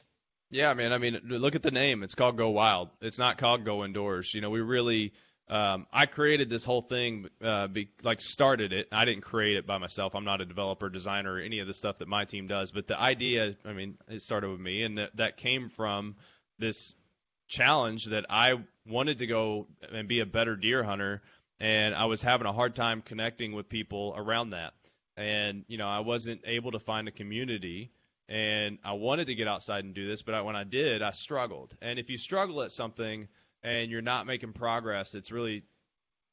Yeah, 0.50 0.74
man. 0.74 0.94
I 0.94 0.98
mean, 0.98 1.20
look 1.26 1.56
at 1.56 1.64
the 1.64 1.72
name. 1.72 2.02
It's 2.02 2.16
called 2.16 2.38
Go 2.38 2.50
Wild. 2.50 2.90
It's 3.02 3.20
not 3.20 3.38
called 3.38 3.66
Go 3.66 3.84
Indoors. 3.84 4.34
You 4.34 4.42
know, 4.42 4.50
we 4.50 4.62
really 4.62 5.14
um, 5.48 5.86
I 5.94 6.08
created 6.08 6.50
this 6.50 6.66
whole 6.66 6.82
thing, 6.82 7.28
uh, 7.44 7.68
be, 7.68 7.90
like 8.04 8.20
started 8.20 8.74
it. 8.74 8.88
I 8.92 9.06
didn't 9.06 9.22
create 9.22 9.58
it 9.58 9.68
by 9.68 9.78
myself. 9.78 10.16
I'm 10.16 10.26
not 10.26 10.42
a 10.42 10.46
developer, 10.46 10.90
designer, 10.90 11.34
or 11.34 11.40
any 11.40 11.60
of 11.60 11.68
the 11.68 11.74
stuff 11.74 12.00
that 12.00 12.08
my 12.08 12.26
team 12.26 12.48
does. 12.48 12.72
But 12.72 12.88
the 12.88 13.00
idea, 13.00 13.56
I 13.64 13.74
mean, 13.74 13.98
it 14.08 14.22
started 14.24 14.50
with 14.50 14.60
me, 14.60 14.82
and 14.82 14.98
that, 14.98 15.16
that 15.18 15.38
came 15.38 15.70
from 15.70 16.16
this 16.58 16.96
challenge 17.48 18.06
that 18.06 18.26
I 18.28 18.56
wanted 18.88 19.20
to 19.20 19.28
go 19.28 19.68
and 19.92 20.08
be 20.08 20.20
a 20.20 20.26
better 20.26 20.56
deer 20.56 20.84
hunter, 20.84 21.22
and 21.60 21.94
I 21.94 22.06
was 22.06 22.24
having 22.24 22.48
a 22.48 22.54
hard 22.54 22.76
time 22.76 23.04
connecting 23.04 23.54
with 23.54 23.70
people 23.70 24.16
around 24.18 24.50
that. 24.52 24.74
And 25.16 25.64
you 25.68 25.78
know, 25.78 25.88
I 25.88 26.00
wasn't 26.00 26.42
able 26.46 26.72
to 26.72 26.80
find 26.80 27.08
a 27.08 27.12
community, 27.12 27.92
and 28.28 28.80
I 28.84 28.94
wanted 28.94 29.28
to 29.28 29.36
get 29.36 29.48
outside 29.48 29.84
and 29.84 29.94
do 29.94 30.08
this, 30.08 30.24
but 30.24 30.34
I, 30.34 30.42
when 30.42 30.56
I 30.56 30.64
did, 30.64 31.04
I 31.04 31.12
struggled. 31.12 31.76
And 31.84 32.00
if 32.00 32.10
you 32.10 32.18
struggle 32.18 32.64
at 32.64 32.72
something 32.72 33.28
and 33.66 33.90
you're 33.90 34.02
not 34.02 34.28
making 34.28 34.54
progress, 34.54 35.16
it's 35.16 35.32
really 35.32 35.64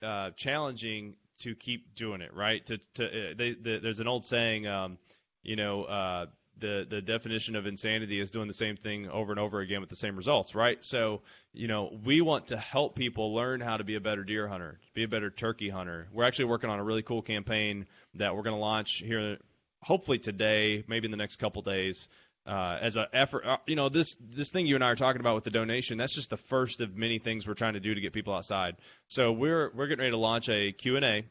uh, 0.03 0.31
challenging 0.37 1.15
to 1.39 1.55
keep 1.55 1.95
doing 1.95 2.21
it. 2.21 2.35
Right? 2.35 2.65
To, 2.67 2.79
to 2.95 3.07
uh, 3.07 3.35
they, 3.37 3.55
the, 3.55 3.81
there's 3.83 4.01
an 4.01 4.07
old 4.07 4.27
saying, 4.27 4.67
um, 4.67 4.99
you 5.43 5.57
know, 5.57 5.85
uh, 5.85 6.27
the 6.59 6.87
the 6.89 7.01
definition 7.01 7.57
of 7.57 7.67
insanity 7.67 8.21
is 8.21 8.31
doing 8.31 8.47
the 8.47 8.55
same 8.55 8.77
thing 8.77 9.09
over 9.09 9.33
and 9.33 9.41
over 9.41 9.61
again 9.61 9.81
with 9.81 9.89
the 9.89 9.97
same 9.97 10.17
results. 10.17 10.55
Right? 10.55 10.85
So, 10.85 11.23
you 11.55 11.67
know, 11.67 11.99
we 12.05 12.21
want 12.21 12.49
to 12.49 12.59
help 12.59 12.95
people 12.95 13.35
learn 13.35 13.61
how 13.61 13.79
to 13.79 13.85
be 13.85 13.95
a 13.95 14.01
better 14.01 14.25
deer 14.25 14.47
hunter, 14.47 14.79
be 14.95 15.05
a 15.05 15.09
better 15.09 15.31
turkey 15.31 15.71
hunter. 15.71 16.09
We're 16.13 16.25
actually 16.25 16.47
working 16.47 16.69
on 16.69 16.79
a 16.79 16.85
really 16.85 17.03
cool 17.03 17.23
campaign 17.23 17.87
that 18.15 18.37
we're 18.37 18.43
going 18.43 18.57
to 18.57 18.61
launch 18.61 18.99
here 18.99 19.39
hopefully 19.83 20.19
today, 20.19 20.85
maybe 20.87 21.07
in 21.07 21.11
the 21.11 21.17
next 21.17 21.37
couple 21.37 21.63
days, 21.63 22.09
uh, 22.47 22.79
as 22.81 22.97
an 22.97 23.07
effort. 23.13 23.45
Uh, 23.45 23.57
you 23.67 23.77
know, 23.77 23.89
this 23.89 24.17
this 24.21 24.51
thing 24.51 24.67
you 24.67 24.75
and 24.75 24.85
I 24.85 24.89
are 24.89 24.97
talking 24.97 25.21
about 25.21 25.35
with 25.35 25.45
the 25.45 25.51
donation, 25.51 25.99
that's 25.99 26.15
just 26.15 26.31
the 26.31 26.37
first 26.37 26.81
of 26.81 26.97
many 26.97 27.19
things 27.19 27.47
we're 27.47 27.55
trying 27.55 27.75
to 27.75 27.81
do 27.81 27.95
to 27.95 28.01
get 28.01 28.13
people 28.13 28.35
outside. 28.35 28.77
So 29.09 29.33
we're 29.33 29.71
we're 29.75 29.87
getting 29.87 30.01
ready 30.01 30.11
to 30.13 30.17
launch 30.17 30.49
a 30.49 30.73
Q 30.73 30.97
and 30.97 31.05
A 31.05 31.25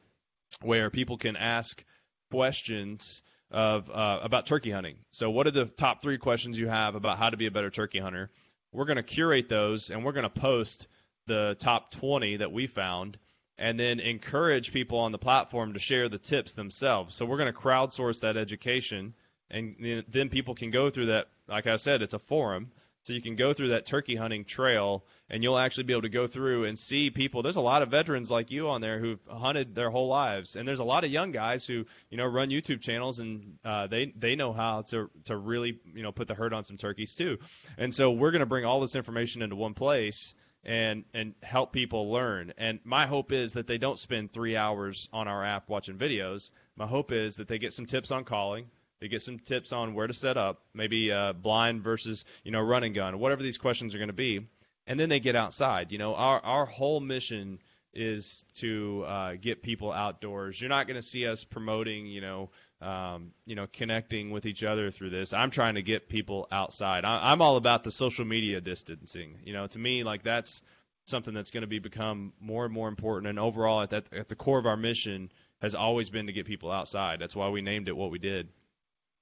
where 0.61 0.89
people 0.89 1.17
can 1.17 1.35
ask 1.35 1.83
questions 2.29 3.23
of 3.51 3.89
uh, 3.89 4.19
about 4.21 4.45
turkey 4.45 4.71
hunting. 4.71 4.95
So 5.11 5.29
what 5.29 5.47
are 5.47 5.51
the 5.51 5.65
top 5.65 6.01
three 6.01 6.17
questions 6.17 6.57
you 6.57 6.67
have 6.67 6.95
about 6.95 7.17
how 7.17 7.29
to 7.29 7.37
be 7.37 7.47
a 7.47 7.51
better 7.51 7.69
turkey 7.69 7.99
hunter? 7.99 8.29
We're 8.71 8.85
going 8.85 8.97
to 8.97 9.03
curate 9.03 9.49
those 9.49 9.89
and 9.89 10.05
we're 10.05 10.13
going 10.13 10.23
to 10.23 10.29
post 10.29 10.87
the 11.27 11.55
top 11.59 11.91
20 11.91 12.37
that 12.37 12.51
we 12.51 12.67
found 12.67 13.17
and 13.57 13.79
then 13.79 13.99
encourage 13.99 14.71
people 14.71 14.99
on 14.99 15.11
the 15.11 15.17
platform 15.17 15.73
to 15.73 15.79
share 15.79 16.09
the 16.09 16.17
tips 16.17 16.53
themselves. 16.53 17.15
So 17.15 17.25
we're 17.25 17.37
going 17.37 17.53
to 17.53 17.59
crowdsource 17.59 18.21
that 18.21 18.37
education 18.37 19.13
and 19.51 20.03
then 20.07 20.29
people 20.29 20.55
can 20.55 20.71
go 20.71 20.89
through 20.89 21.07
that. 21.07 21.27
Like 21.47 21.67
I 21.67 21.75
said, 21.75 22.01
it's 22.01 22.13
a 22.13 22.19
forum, 22.19 22.71
So 23.03 23.13
you 23.13 23.21
can 23.21 23.35
go 23.35 23.51
through 23.53 23.69
that 23.69 23.85
turkey 23.85 24.15
hunting 24.15 24.45
trail 24.45 25.03
and 25.29 25.43
you'll 25.43 25.57
actually 25.57 25.83
be 25.83 25.93
able 25.93 26.03
to 26.03 26.09
go 26.09 26.27
through 26.27 26.65
and 26.65 26.77
see 26.77 27.09
people. 27.09 27.41
There's 27.41 27.55
a 27.55 27.61
lot 27.61 27.81
of 27.81 27.89
veterans 27.89 28.29
like 28.29 28.51
you 28.51 28.69
on 28.69 28.81
there 28.81 28.99
who've 28.99 29.19
hunted 29.29 29.75
their 29.75 29.89
whole 29.89 30.07
lives, 30.07 30.55
and 30.55 30.67
there's 30.67 30.79
a 30.79 30.85
lot 30.85 31.03
of 31.03 31.11
young 31.11 31.31
guys 31.31 31.65
who 31.65 31.85
you 32.09 32.17
know 32.17 32.25
run 32.25 32.49
YouTube 32.49 32.81
channels 32.81 33.19
and 33.19 33.57
uh, 33.65 33.87
they 33.87 34.13
they 34.17 34.35
know 34.35 34.53
how 34.53 34.83
to 34.83 35.09
to 35.25 35.35
really 35.35 35.79
you 35.93 36.03
know 36.03 36.11
put 36.11 36.27
the 36.27 36.35
hurt 36.35 36.53
on 36.53 36.63
some 36.63 36.77
turkeys 36.77 37.15
too. 37.15 37.37
And 37.77 37.93
so 37.93 38.11
we're 38.11 38.31
going 38.31 38.41
to 38.41 38.45
bring 38.45 38.65
all 38.65 38.79
this 38.79 38.95
information 38.95 39.41
into 39.41 39.55
one 39.55 39.73
place 39.73 40.35
and 40.63 41.03
and 41.13 41.33
help 41.41 41.73
people 41.73 42.11
learn. 42.11 42.53
And 42.57 42.79
my 42.83 43.07
hope 43.07 43.31
is 43.31 43.53
that 43.53 43.67
they 43.67 43.77
don't 43.77 43.97
spend 43.97 44.31
three 44.31 44.55
hours 44.55 45.09
on 45.11 45.27
our 45.27 45.43
app 45.43 45.69
watching 45.69 45.97
videos. 45.97 46.51
My 46.75 46.87
hope 46.87 47.11
is 47.11 47.37
that 47.37 47.47
they 47.47 47.57
get 47.57 47.73
some 47.73 47.85
tips 47.85 48.11
on 48.11 48.25
calling 48.25 48.67
they 49.01 49.07
get 49.07 49.21
some 49.23 49.39
tips 49.39 49.73
on 49.73 49.95
where 49.95 50.07
to 50.07 50.13
set 50.13 50.37
up, 50.37 50.61
maybe 50.73 51.11
uh, 51.11 51.33
blind 51.33 51.83
versus 51.83 52.23
you 52.43 52.51
know 52.51 52.61
running 52.61 52.93
gun, 52.93 53.19
whatever 53.19 53.41
these 53.41 53.57
questions 53.57 53.93
are 53.93 53.97
going 53.97 54.07
to 54.07 54.13
be, 54.13 54.47
and 54.87 54.99
then 54.99 55.09
they 55.09 55.19
get 55.19 55.35
outside. 55.35 55.91
You 55.91 55.97
know, 55.97 56.15
our 56.15 56.39
our 56.39 56.65
whole 56.65 56.99
mission 56.99 57.59
is 57.93 58.45
to 58.55 59.03
uh, 59.05 59.33
get 59.41 59.63
people 59.63 59.91
outdoors. 59.91 60.61
You're 60.61 60.69
not 60.69 60.87
going 60.87 60.95
to 60.95 61.05
see 61.05 61.27
us 61.27 61.43
promoting, 61.43 62.05
you 62.05 62.21
know, 62.21 62.49
um, 62.79 63.31
you 63.45 63.55
know, 63.55 63.67
connecting 63.73 64.31
with 64.31 64.45
each 64.45 64.63
other 64.63 64.91
through 64.91 65.09
this. 65.09 65.33
I'm 65.33 65.49
trying 65.49 65.75
to 65.75 65.81
get 65.81 66.07
people 66.07 66.47
outside. 66.51 67.03
I, 67.03 67.31
I'm 67.31 67.41
all 67.41 67.57
about 67.57 67.83
the 67.83 67.91
social 67.91 68.23
media 68.23 68.61
distancing. 68.61 69.39
You 69.43 69.53
know, 69.53 69.67
to 69.67 69.79
me, 69.79 70.03
like 70.03 70.23
that's 70.23 70.61
something 71.05 71.33
that's 71.33 71.51
going 71.51 71.61
to 71.61 71.67
be 71.67 71.79
become 71.79 72.33
more 72.39 72.65
and 72.65 72.73
more 72.73 72.87
important. 72.87 73.27
And 73.27 73.39
overall, 73.39 73.81
at 73.81 73.89
that, 73.89 74.13
at 74.13 74.29
the 74.29 74.35
core 74.35 74.59
of 74.59 74.67
our 74.67 74.77
mission 74.77 75.31
has 75.61 75.75
always 75.75 76.09
been 76.09 76.27
to 76.27 76.33
get 76.33 76.45
people 76.45 76.71
outside. 76.71 77.19
That's 77.19 77.35
why 77.35 77.49
we 77.49 77.61
named 77.61 77.87
it 77.87 77.97
what 77.97 78.11
we 78.11 78.19
did. 78.19 78.47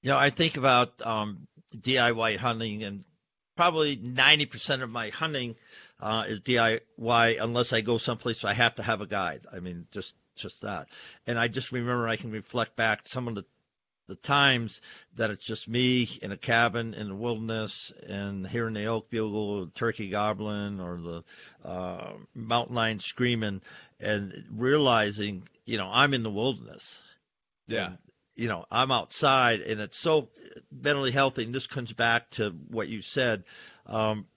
You 0.01 0.11
know, 0.11 0.17
I 0.17 0.29
think 0.29 0.57
about 0.57 0.93
um, 1.05 1.47
DIY 1.75 2.37
hunting, 2.37 2.83
and 2.83 3.03
probably 3.55 3.97
90% 3.97 4.81
of 4.81 4.89
my 4.89 5.09
hunting 5.09 5.55
uh, 5.99 6.25
is 6.27 6.39
DIY 6.39 7.41
unless 7.41 7.73
I 7.73 7.81
go 7.81 7.97
someplace 7.97 8.43
I 8.45 8.53
have 8.53 8.75
to 8.75 8.83
have 8.83 9.01
a 9.01 9.07
guide. 9.07 9.41
I 9.51 9.59
mean, 9.59 9.87
just 9.91 10.13
just 10.35 10.61
that. 10.61 10.87
And 11.27 11.37
I 11.37 11.49
just 11.49 11.73
remember 11.73 12.07
I 12.07 12.15
can 12.15 12.31
reflect 12.31 12.77
back 12.77 13.07
some 13.07 13.27
of 13.27 13.35
the 13.35 13.45
the 14.07 14.15
times 14.15 14.81
that 15.17 15.29
it's 15.29 15.45
just 15.45 15.67
me 15.67 16.09
in 16.23 16.31
a 16.31 16.37
cabin 16.37 16.95
in 16.95 17.09
the 17.09 17.15
wilderness 17.15 17.93
and 18.07 18.47
hearing 18.47 18.73
the 18.73 18.83
elk 18.83 19.09
bugle, 19.11 19.65
the 19.65 19.71
turkey 19.71 20.09
goblin, 20.09 20.79
or 20.79 20.97
the 20.97 21.23
uh, 21.63 22.13
mountain 22.33 22.75
lion 22.75 22.99
screaming, 22.99 23.61
and 23.99 24.45
realizing, 24.51 25.47
you 25.65 25.77
know, 25.77 25.87
I'm 25.91 26.15
in 26.15 26.23
the 26.23 26.31
wilderness. 26.31 26.97
Yeah. 27.67 27.91
You 28.39 28.47
know, 28.47 28.65
I'm 28.71 28.89
outside 28.89 29.59
and 29.59 29.81
it's 29.81 29.97
so 29.97 30.29
mentally 30.71 31.11
healthy. 31.11 31.43
And 31.43 31.53
this 31.53 31.67
comes 31.67 31.91
back 31.91 32.29
to 32.31 32.51
what 32.69 32.87
you 32.87 33.01
said. 33.01 33.43
Um, 33.85 34.27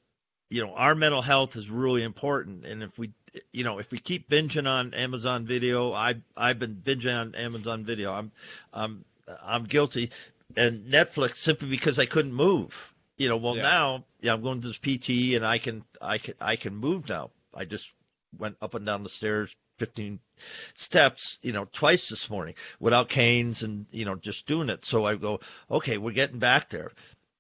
you 0.50 0.61
know, 0.61 0.75
our 0.75 0.97
mental 0.97 1.23
health 1.23 1.54
is 1.54 1.71
really 1.71 2.02
important. 2.02 2.66
And 2.66 2.82
if 2.82 2.99
we, 2.99 3.12
you 3.52 3.62
know, 3.62 3.78
if 3.78 3.92
we 3.92 4.00
keep 4.00 4.28
binging 4.28 4.68
on 4.68 4.92
Amazon 4.92 5.47
Video, 5.47 5.92
I 5.92 6.16
I've 6.37 6.59
been 6.59 6.75
binging 6.75 7.16
on 7.16 7.37
Amazon 7.37 7.85
Video. 7.85 8.12
I'm 8.12 8.32
I'm 8.73 9.04
I'm 9.40 9.64
guilty, 9.64 10.11
and 10.56 10.87
Netflix 10.92 11.37
simply 11.37 11.68
because 11.68 12.00
I 12.00 12.06
couldn't 12.06 12.35
move. 12.35 12.92
You 13.18 13.28
know, 13.28 13.37
well 13.37 13.54
yeah. 13.54 13.62
now, 13.62 14.04
yeah, 14.21 14.32
I'm 14.32 14.42
going 14.42 14.62
to 14.62 14.66
this 14.66 14.78
PT 14.78 15.37
and 15.37 15.47
I 15.47 15.59
can 15.59 15.85
I 16.00 16.18
can 16.18 16.35
I 16.40 16.56
can 16.56 16.75
move 16.75 17.09
now. 17.09 17.30
I 17.54 17.66
just 17.66 17.88
went 18.37 18.56
up 18.61 18.75
and 18.75 18.85
down 18.85 19.04
the 19.04 19.09
stairs 19.09 19.54
15 19.79 20.21
steps, 20.75 21.38
you 21.43 21.52
know, 21.52 21.67
twice 21.73 22.09
this 22.09 22.31
morning 22.31 22.55
without 22.81 23.09
canes 23.09 23.62
and, 23.62 23.87
you 23.91 24.05
know, 24.05 24.14
just 24.14 24.47
doing 24.47 24.69
it. 24.69 24.85
So 24.85 25.05
I 25.05 25.14
go, 25.17 25.41
okay, 25.71 25.99
we're 25.99 26.12
getting 26.12 26.38
back 26.38 26.71
there. 26.71 26.93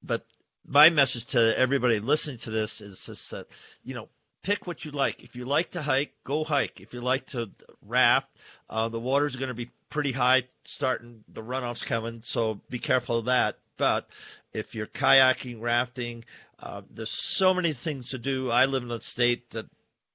But 0.02 0.24
my 0.66 0.90
message 0.90 1.26
to 1.26 1.58
everybody 1.58 2.00
listening 2.00 2.38
to 2.38 2.50
this 2.50 2.80
is 2.80 3.04
just 3.04 3.30
that, 3.30 3.46
you 3.84 3.94
know, 3.94 4.08
pick 4.42 4.66
what 4.66 4.84
you 4.84 4.90
like. 4.90 5.22
If 5.22 5.36
you 5.36 5.44
like 5.44 5.70
to 5.72 5.82
hike, 5.82 6.12
go 6.24 6.44
hike. 6.44 6.80
If 6.80 6.94
you 6.94 7.00
like 7.00 7.26
to 7.26 7.50
raft, 7.86 8.28
uh, 8.68 8.88
the 8.88 9.00
water's 9.00 9.36
going 9.36 9.48
to 9.48 9.54
be 9.54 9.70
pretty 9.88 10.12
high 10.12 10.44
starting, 10.64 11.22
the 11.28 11.42
runoff's 11.42 11.82
coming, 11.82 12.22
so 12.24 12.60
be 12.70 12.78
careful 12.78 13.18
of 13.18 13.26
that. 13.26 13.58
But 13.76 14.08
if 14.52 14.74
you're 14.74 14.86
kayaking, 14.86 15.60
rafting, 15.60 16.24
uh, 16.58 16.82
there's 16.90 17.10
so 17.10 17.54
many 17.54 17.72
things 17.72 18.10
to 18.10 18.18
do. 18.18 18.50
I 18.50 18.66
live 18.66 18.82
in 18.82 18.90
a 18.90 19.00
state 19.00 19.50
that 19.50 19.66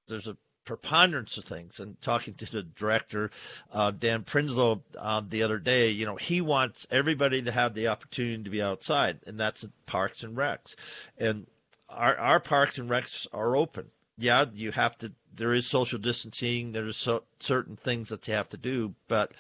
there's 0.08 0.28
a 0.28 0.38
preponderance 0.68 1.38
of 1.38 1.46
things. 1.46 1.80
And 1.80 2.00
talking 2.02 2.36
to 2.36 2.52
the 2.52 2.62
director, 2.62 3.32
uh, 3.72 3.92
Dan 3.92 4.24
Prenzlow, 4.24 4.82
uh, 5.00 5.24
the 5.28 5.44
other 5.44 5.58
day, 5.58 5.90
you 5.90 6.06
know, 6.06 6.18
he 6.18 6.42
wants 6.42 6.86
everybody 6.92 7.42
to 7.42 7.52
have 7.52 7.74
the 7.74 7.88
opportunity 7.88 8.44
to 8.44 8.50
be 8.50 8.62
outside, 8.62 9.20
and 9.26 9.40
that's 9.40 9.64
at 9.64 9.72
parks 9.88 10.22
and 10.24 10.38
recs. 10.38 10.76
And 11.18 11.48
our, 11.90 12.16
our 12.18 12.40
parks 12.40 12.78
and 12.78 12.90
recs 12.90 13.26
are 13.34 13.56
open. 13.56 13.90
Yeah, 14.20 14.46
you 14.54 14.72
have 14.72 14.98
to. 15.00 15.14
There 15.34 15.54
is 15.54 15.68
social 15.68 16.00
distancing. 16.00 16.72
There's 16.72 16.98
so, 16.98 17.24
certain 17.40 17.78
things 17.78 18.10
that 18.10 18.28
you 18.28 18.34
have 18.34 18.50
to 18.50 18.58
do, 18.58 18.94
but 19.08 19.32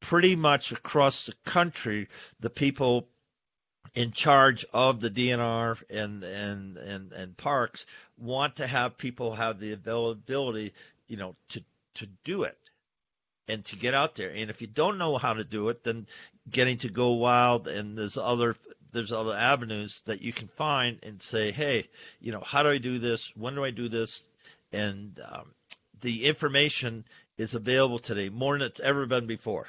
pretty 0.00 0.34
much 0.36 0.72
across 0.72 1.26
the 1.26 1.34
country, 1.44 2.08
the 2.40 2.50
people 2.50 3.08
in 3.96 4.12
charge 4.12 4.64
of 4.74 5.00
the 5.00 5.10
DNR 5.10 5.82
and 5.90 6.22
and 6.22 6.76
and 6.76 7.12
and 7.12 7.36
parks 7.36 7.86
want 8.18 8.56
to 8.56 8.66
have 8.66 8.98
people 8.98 9.34
have 9.34 9.58
the 9.58 9.72
availability, 9.72 10.72
you 11.08 11.16
know, 11.16 11.34
to 11.48 11.64
to 11.94 12.06
do 12.22 12.44
it 12.44 12.58
and 13.48 13.64
to 13.64 13.76
get 13.76 13.94
out 13.94 14.14
there. 14.14 14.30
And 14.30 14.50
if 14.50 14.60
you 14.60 14.66
don't 14.66 14.98
know 14.98 15.16
how 15.16 15.32
to 15.32 15.44
do 15.44 15.70
it, 15.70 15.82
then 15.82 16.06
getting 16.48 16.76
to 16.78 16.90
go 16.90 17.12
wild 17.12 17.66
and 17.66 17.96
there's 17.96 18.18
other 18.18 18.54
there's 18.92 19.12
other 19.12 19.34
avenues 19.34 20.02
that 20.06 20.22
you 20.22 20.32
can 20.32 20.48
find 20.48 20.98
and 21.02 21.22
say, 21.22 21.50
hey, 21.50 21.88
you 22.20 22.32
know, 22.32 22.40
how 22.40 22.62
do 22.62 22.68
I 22.68 22.78
do 22.78 22.98
this? 22.98 23.34
When 23.34 23.54
do 23.54 23.64
I 23.64 23.70
do 23.70 23.88
this? 23.88 24.22
And 24.72 25.18
um, 25.26 25.54
the 26.02 26.26
information 26.26 27.04
is 27.38 27.54
available 27.54 27.98
today 27.98 28.28
more 28.28 28.58
than 28.58 28.66
it's 28.66 28.80
ever 28.80 29.06
been 29.06 29.26
before. 29.26 29.66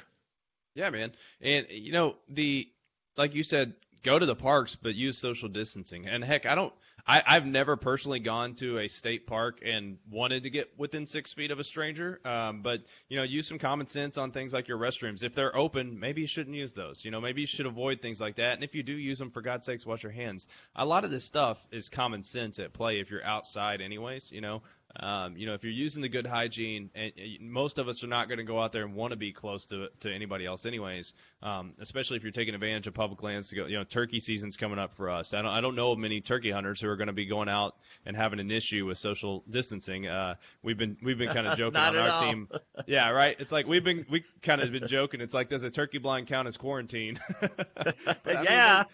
Yeah, 0.74 0.90
man. 0.90 1.12
And 1.40 1.66
you 1.70 1.92
know, 1.92 2.16
the 2.28 2.68
like 3.16 3.34
you 3.34 3.42
said, 3.42 3.72
go 4.02 4.18
to 4.18 4.26
the 4.26 4.34
parks, 4.34 4.76
but 4.76 4.94
use 4.94 5.18
social 5.18 5.48
distancing. 5.48 6.06
And 6.06 6.22
heck, 6.22 6.46
I 6.46 6.54
don't. 6.54 6.72
I, 7.06 7.22
I've 7.26 7.46
never 7.46 7.76
personally 7.76 8.18
gone 8.18 8.54
to 8.56 8.80
a 8.80 8.88
state 8.88 9.26
park 9.26 9.62
and 9.64 9.96
wanted 10.10 10.42
to 10.42 10.50
get 10.50 10.70
within 10.76 11.06
six 11.06 11.32
feet 11.32 11.50
of 11.50 11.58
a 11.58 11.64
stranger. 11.64 12.20
Um, 12.22 12.60
but 12.60 12.82
you 13.08 13.16
know, 13.16 13.22
use 13.22 13.46
some 13.46 13.58
common 13.58 13.86
sense 13.86 14.18
on 14.18 14.30
things 14.30 14.52
like 14.52 14.68
your 14.68 14.76
restrooms. 14.76 15.22
If 15.22 15.34
they're 15.34 15.56
open, 15.56 15.98
maybe 15.98 16.20
you 16.20 16.26
shouldn't 16.26 16.54
use 16.54 16.74
those. 16.74 17.02
You 17.04 17.10
know, 17.10 17.20
maybe 17.20 17.40
you 17.40 17.46
should 17.46 17.64
avoid 17.64 18.02
things 18.02 18.20
like 18.20 18.36
that. 18.36 18.54
And 18.54 18.64
if 18.64 18.74
you 18.74 18.82
do 18.82 18.92
use 18.92 19.18
them, 19.18 19.30
for 19.30 19.40
God's 19.40 19.64
sakes, 19.64 19.86
wash 19.86 20.02
your 20.02 20.12
hands. 20.12 20.48
A 20.76 20.84
lot 20.84 21.04
of 21.04 21.10
this 21.10 21.24
stuff 21.24 21.66
is 21.70 21.88
common 21.88 22.22
sense 22.22 22.58
at 22.58 22.74
play 22.74 23.00
if 23.00 23.10
you're 23.10 23.24
outside, 23.24 23.80
anyways. 23.80 24.30
You 24.30 24.42
know, 24.42 24.62
um, 24.96 25.36
you 25.36 25.46
know, 25.46 25.54
if 25.54 25.62
you're 25.62 25.72
using 25.72 26.02
the 26.02 26.08
good 26.08 26.26
hygiene, 26.26 26.90
and, 26.94 27.12
and 27.16 27.50
most 27.50 27.78
of 27.78 27.88
us 27.88 28.02
are 28.02 28.08
not 28.08 28.28
going 28.28 28.38
to 28.38 28.44
go 28.44 28.60
out 28.60 28.72
there 28.72 28.84
and 28.84 28.94
want 28.94 29.12
to 29.12 29.16
be 29.16 29.32
close 29.32 29.66
to 29.66 29.88
to 30.00 30.12
anybody 30.12 30.46
else, 30.46 30.64
anyways. 30.66 31.12
Um, 31.42 31.74
especially 31.78 32.16
if 32.16 32.22
you're 32.22 32.32
taking 32.32 32.54
advantage 32.54 32.86
of 32.86 32.94
public 32.94 33.22
lands 33.22 33.48
to 33.50 33.56
go. 33.56 33.66
You 33.66 33.78
know, 33.78 33.84
turkey 33.84 34.18
season's 34.18 34.56
coming 34.56 34.78
up 34.78 34.94
for 34.94 35.10
us. 35.10 35.34
I 35.34 35.42
don't 35.42 35.50
I 35.50 35.60
don't 35.60 35.76
know 35.76 35.92
of 35.92 35.98
many 35.98 36.20
turkey 36.20 36.50
hunters 36.50 36.80
who 36.80 36.88
are 36.88 36.96
going 36.96 37.08
to 37.08 37.12
be 37.12 37.26
going 37.26 37.48
out 37.48 37.76
and 38.06 38.16
having 38.16 38.40
an 38.40 38.50
issue 38.50 38.86
with 38.86 38.98
social 38.98 39.44
distancing. 39.48 40.08
Uh, 40.08 40.34
we've 40.62 40.78
been 40.78 40.96
we've 41.02 41.18
been 41.18 41.32
kind 41.32 41.46
of 41.46 41.58
joking 41.58 41.80
on 41.80 41.96
our 41.96 42.08
all. 42.08 42.22
team. 42.22 42.48
Yeah, 42.86 43.10
right. 43.10 43.36
It's 43.38 43.52
like 43.52 43.66
we've 43.66 43.84
been 43.84 44.06
we 44.10 44.24
kind 44.42 44.62
of 44.62 44.72
been 44.72 44.88
joking. 44.88 45.20
It's 45.20 45.34
like 45.34 45.50
does 45.50 45.62
a 45.62 45.70
turkey 45.70 45.98
blind 45.98 46.28
count 46.28 46.48
as 46.48 46.56
quarantine? 46.56 47.20
yeah. 48.26 48.84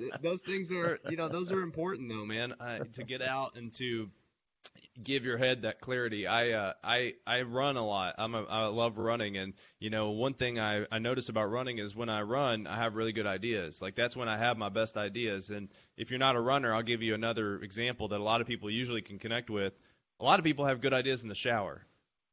Mean, 0.00 0.10
those 0.20 0.40
things 0.42 0.72
are 0.72 0.98
you 1.08 1.16
know 1.16 1.28
those 1.28 1.52
are 1.52 1.62
important 1.62 2.08
though, 2.08 2.26
man. 2.26 2.54
Uh, 2.60 2.80
to 2.94 3.04
get 3.04 3.22
out 3.22 3.56
and 3.56 3.72
to 3.74 4.10
give 5.02 5.24
your 5.24 5.38
head 5.38 5.62
that 5.62 5.80
clarity. 5.80 6.26
I 6.26 6.52
uh, 6.52 6.72
I 6.82 7.14
I 7.26 7.42
run 7.42 7.76
a 7.76 7.86
lot. 7.86 8.14
I'm 8.18 8.34
a, 8.34 8.44
I 8.44 8.66
love 8.66 8.98
running, 8.98 9.36
and 9.36 9.54
you 9.78 9.90
know 9.90 10.10
one 10.10 10.34
thing 10.34 10.58
I 10.58 10.86
I 10.90 10.98
notice 10.98 11.28
about 11.28 11.50
running 11.50 11.78
is 11.78 11.94
when 11.94 12.08
I 12.08 12.22
run, 12.22 12.66
I 12.66 12.76
have 12.76 12.94
really 12.94 13.12
good 13.12 13.26
ideas. 13.26 13.80
Like 13.80 13.94
that's 13.94 14.16
when 14.16 14.28
I 14.28 14.38
have 14.38 14.58
my 14.58 14.68
best 14.68 14.96
ideas. 14.96 15.50
And 15.50 15.68
if 15.96 16.10
you're 16.10 16.18
not 16.18 16.36
a 16.36 16.40
runner, 16.40 16.74
I'll 16.74 16.82
give 16.82 17.02
you 17.02 17.14
another 17.14 17.60
example 17.62 18.08
that 18.08 18.20
a 18.20 18.22
lot 18.22 18.40
of 18.40 18.46
people 18.46 18.70
usually 18.70 19.02
can 19.02 19.18
connect 19.18 19.50
with. 19.50 19.72
A 20.20 20.24
lot 20.24 20.38
of 20.38 20.44
people 20.44 20.64
have 20.64 20.80
good 20.80 20.94
ideas 20.94 21.22
in 21.22 21.28
the 21.28 21.34
shower, 21.34 21.86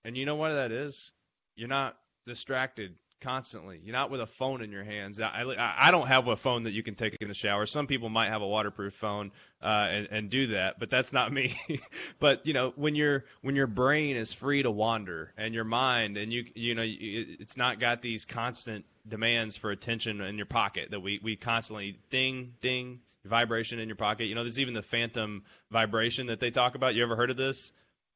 and 0.04 0.18
you 0.18 0.26
know 0.26 0.36
what 0.36 0.54
that 0.54 0.72
is? 0.72 1.12
You're 1.56 1.70
not 1.70 1.98
distracted 2.26 2.96
constantly. 3.26 3.82
You're 3.84 3.96
not 3.96 4.12
with 4.12 4.22
a 4.22 4.28
phone 4.28 4.62
in 4.62 4.72
your 4.72 4.84
hands. 4.84 5.20
I, 5.20 5.42
I, 5.42 5.88
I 5.88 5.92
don't 5.92 6.08
have 6.08 6.28
a 6.28 6.36
phone 6.36 6.64
that 6.64 6.74
you 6.74 6.84
can 6.84 6.94
take 6.94 7.18
in 7.20 7.28
the 7.28 7.34
shower. 7.34 7.66
Some 7.66 7.88
people 7.88 8.08
might 8.08 8.30
have 8.30 8.44
a 8.44 8.48
waterproof 8.48 8.94
phone 8.94 9.32
uh, 9.64 9.88
and, 9.90 10.08
and 10.12 10.30
do 10.30 10.48
that, 10.48 10.80
but 10.80 10.92
that's 10.92 11.12
not 11.12 11.34
me. 11.34 11.60
but 12.20 12.46
you 12.46 12.54
know, 12.54 12.72
when 12.76 12.94
your 12.94 13.26
when 13.42 13.56
your 13.56 13.66
brain 13.66 14.16
is 14.16 14.32
free 14.32 14.62
to 14.62 14.70
wander 14.70 15.34
and 15.38 15.56
your 15.56 15.64
mind 15.64 16.18
and 16.18 16.32
you 16.32 16.46
you 16.54 16.76
know 16.76 16.84
it's 16.86 17.58
not 17.58 17.80
got 17.80 18.04
these 18.04 18.26
constant 18.26 18.86
demands 19.08 19.58
for 19.58 19.72
attention 19.72 20.22
in 20.22 20.38
your 20.38 20.46
pocket 20.46 20.92
that 20.92 21.00
we 21.00 21.20
we 21.24 21.36
constantly 21.36 21.98
ding 22.12 22.54
ding 22.62 23.00
vibration 23.24 23.80
in 23.80 23.90
your 23.90 23.96
pocket. 23.96 24.26
You 24.26 24.36
know, 24.36 24.44
there's 24.44 24.60
even 24.60 24.76
the 24.76 24.84
phantom 24.84 25.44
vibration 25.72 26.28
that 26.28 26.40
they 26.40 26.52
talk 26.52 26.76
about. 26.76 26.94
You 26.94 27.02
ever 27.02 27.16
heard 27.16 27.32
of 27.32 27.38
this? 27.38 27.74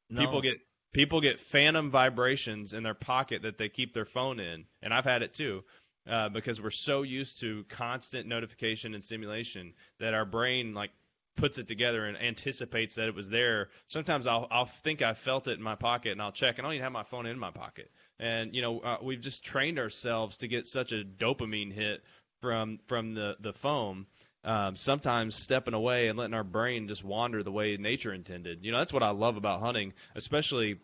No. 0.08 0.20
People 0.20 0.40
get 0.40 0.60
people 0.92 1.20
get 1.20 1.40
phantom 1.40 1.90
vibrations 1.90 2.72
in 2.72 2.82
their 2.82 2.94
pocket 2.94 3.42
that 3.42 3.58
they 3.58 3.68
keep 3.68 3.94
their 3.94 4.04
phone 4.04 4.40
in, 4.40 4.64
and 4.82 4.92
I've 4.92 5.04
had 5.04 5.22
it 5.22 5.34
too. 5.34 5.64
Uh, 6.10 6.30
because 6.30 6.60
we're 6.60 6.70
so 6.70 7.02
used 7.02 7.40
to 7.40 7.62
constant 7.68 8.26
notification 8.26 8.94
and 8.94 9.04
stimulation 9.04 9.74
that 10.00 10.14
our 10.14 10.24
brain 10.24 10.72
like 10.72 10.90
puts 11.36 11.58
it 11.58 11.68
together 11.68 12.06
and 12.06 12.16
anticipates 12.20 12.94
that 12.94 13.06
it 13.06 13.14
was 13.14 13.28
there. 13.28 13.68
Sometimes 13.86 14.26
I'll 14.26 14.48
I'll 14.50 14.66
think 14.66 15.02
I 15.02 15.14
felt 15.14 15.46
it 15.46 15.58
in 15.58 15.62
my 15.62 15.74
pocket 15.74 16.12
and 16.12 16.22
I'll 16.22 16.32
check 16.32 16.58
and 16.58 16.66
I 16.66 16.70
don't 16.70 16.74
even 16.76 16.84
have 16.84 16.92
my 16.92 17.02
phone 17.02 17.26
in 17.26 17.38
my 17.38 17.50
pocket. 17.50 17.90
And 18.18 18.54
you 18.54 18.62
know 18.62 18.80
uh, 18.80 18.96
we've 19.02 19.20
just 19.20 19.44
trained 19.44 19.78
ourselves 19.78 20.38
to 20.38 20.48
get 20.48 20.66
such 20.66 20.92
a 20.92 21.04
dopamine 21.04 21.72
hit 21.72 22.02
from 22.40 22.78
from 22.86 23.14
the 23.14 23.36
the 23.40 23.52
foam. 23.52 24.06
Um, 24.42 24.76
sometimes 24.76 25.34
stepping 25.34 25.74
away 25.74 26.08
and 26.08 26.18
letting 26.18 26.34
our 26.34 26.44
brain 26.44 26.88
just 26.88 27.04
wander 27.04 27.42
the 27.42 27.52
way 27.52 27.76
nature 27.76 28.12
intended. 28.12 28.64
You 28.64 28.72
know 28.72 28.78
that's 28.78 28.92
what 28.92 29.02
I 29.02 29.10
love 29.10 29.36
about 29.36 29.60
hunting, 29.60 29.92
especially 30.14 30.78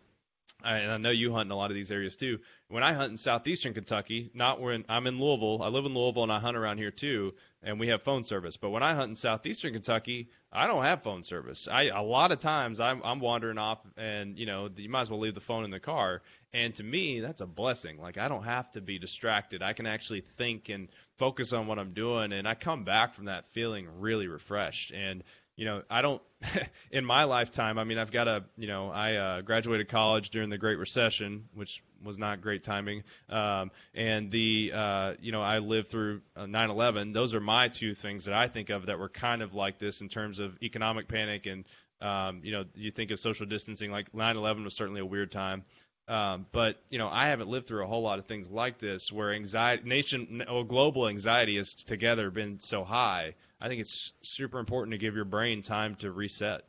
and 0.65 0.91
I 0.91 0.97
know 0.97 1.11
you 1.11 1.33
hunt 1.33 1.47
in 1.47 1.51
a 1.53 1.57
lot 1.57 1.71
of 1.71 1.75
these 1.75 1.91
areas 1.91 2.17
too. 2.17 2.39
When 2.69 2.83
I 2.83 2.93
hunt 2.93 3.11
in 3.11 3.17
southeastern 3.17 3.75
Kentucky, 3.75 4.31
not 4.35 4.61
when 4.61 4.85
I'm 4.89 5.07
in 5.07 5.19
Louisville, 5.19 5.63
I 5.63 5.69
live 5.69 5.85
in 5.85 5.95
Louisville 5.95 6.23
and 6.23 6.33
I 6.33 6.41
hunt 6.41 6.57
around 6.57 6.79
here 6.79 6.91
too, 6.91 7.35
and 7.63 7.79
we 7.79 7.89
have 7.89 8.03
phone 8.03 8.25
service. 8.25 8.57
But 8.57 8.71
when 8.71 8.83
I 8.83 8.95
hunt 8.95 9.11
in 9.11 9.17
southeastern 9.17 9.75
Kentucky, 9.75 10.31
I 10.51 10.67
don't 10.67 10.83
have 10.83 11.03
phone 11.03 11.23
service. 11.23 11.69
I 11.69 11.85
a 11.85 12.03
lot 12.03 12.33
of 12.33 12.41
times 12.41 12.81
I'm 12.81 13.03
I'm 13.05 13.21
wandering 13.21 13.59
off, 13.59 13.79
and 13.97 14.39
you 14.39 14.47
know 14.47 14.69
you 14.75 14.89
might 14.89 15.03
as 15.03 15.11
well 15.11 15.21
leave 15.21 15.35
the 15.35 15.41
phone 15.41 15.65
in 15.65 15.71
the 15.71 15.81
car. 15.81 16.23
And 16.53 16.75
to 16.77 16.85
me, 16.85 17.21
that's 17.21 17.43
a 17.43 17.47
blessing. 17.47 18.01
Like 18.01 18.19
I 18.19 18.29
don't 18.29 18.45
have 18.45 18.71
to 18.73 18.81
be 18.81 18.99
distracted. 18.99 19.63
I 19.63 19.75
can 19.75 19.87
actually 19.87 20.23
think 20.23 20.69
and 20.71 20.89
focus 21.17 21.53
on 21.53 21.67
what 21.67 21.79
I'm 21.79 21.93
doing, 21.93 22.33
and 22.33 22.47
I 22.47 22.55
come 22.55 22.85
back 22.85 23.15
from 23.15 23.27
that 23.27 23.49
feeling 23.53 23.89
really 24.01 24.27
refreshed. 24.27 24.93
And 24.93 25.23
you 25.57 25.65
know, 25.65 25.83
I 25.89 26.03
don't 26.03 26.23
in 26.91 27.05
my 27.05 27.25
lifetime. 27.25 27.79
I 27.79 27.85
mean, 27.85 27.99
I've 27.99 28.13
got 28.13 28.29
a, 28.29 28.45
you 28.59 28.69
know, 28.69 28.91
I 28.91 29.15
uh, 29.15 29.41
graduated 29.41 29.89
college 29.89 30.31
during 30.31 30.51
the 30.51 30.59
Great 30.59 30.79
Recession, 30.79 31.49
which 31.55 31.83
was 32.05 32.19
not 32.19 32.43
great 32.43 32.63
timing. 32.63 33.05
Um, 33.31 33.71
and 33.95 34.31
the, 34.31 34.73
uh, 34.75 35.15
you 35.21 35.33
know, 35.33 35.41
I 35.43 35.59
lived 35.59 35.89
through 35.89 36.21
uh, 36.37 36.45
9/11. 36.45 37.15
Those 37.15 37.35
are 37.35 37.41
my 37.41 37.69
two 37.69 37.95
things 37.95 38.27
that 38.27 38.35
I 38.35 38.49
think 38.49 38.69
of 38.69 38.87
that 38.87 38.99
were 38.99 39.09
kind 39.09 39.43
of 39.43 39.55
like 39.55 39.79
this 39.79 40.03
in 40.03 40.09
terms 40.09 40.39
of 40.39 40.57
economic 40.63 41.09
panic 41.09 41.47
and, 41.47 41.65
um, 42.03 42.43
you 42.45 42.53
know, 42.53 42.65
you 42.75 42.91
think 42.91 43.11
of 43.11 43.19
social 43.19 43.47
distancing. 43.47 43.91
Like 43.91 44.13
9/11 44.13 44.63
was 44.65 44.75
certainly 44.75 45.01
a 45.01 45.07
weird 45.07 45.33
time. 45.33 45.65
Um, 46.09 46.47
but 46.53 46.77
you 46.89 46.99
know, 46.99 47.09
I 47.09 47.29
haven't 47.29 47.49
lived 47.49 47.67
through 47.67 47.85
a 47.85 47.87
whole 47.89 48.03
lot 48.03 48.19
of 48.19 48.27
things 48.27 48.51
like 48.51 48.79
this, 48.79 49.11
where 49.11 49.33
anxiety, 49.33 49.89
nation, 49.89 50.45
or 50.49 50.65
global 50.65 51.09
anxiety 51.09 51.57
has 51.57 51.75
together 51.75 52.31
been 52.31 52.61
so 52.61 52.85
high 52.85 53.35
I 53.61 53.69
think 53.69 53.81
it's 53.81 54.13
super 54.23 54.59
important 54.59 54.93
to 54.93 54.99
give 54.99 55.15
your 55.15 55.25
brain 55.25 55.63
time 55.63 55.95
to 55.97 56.13
reset. 56.13 56.63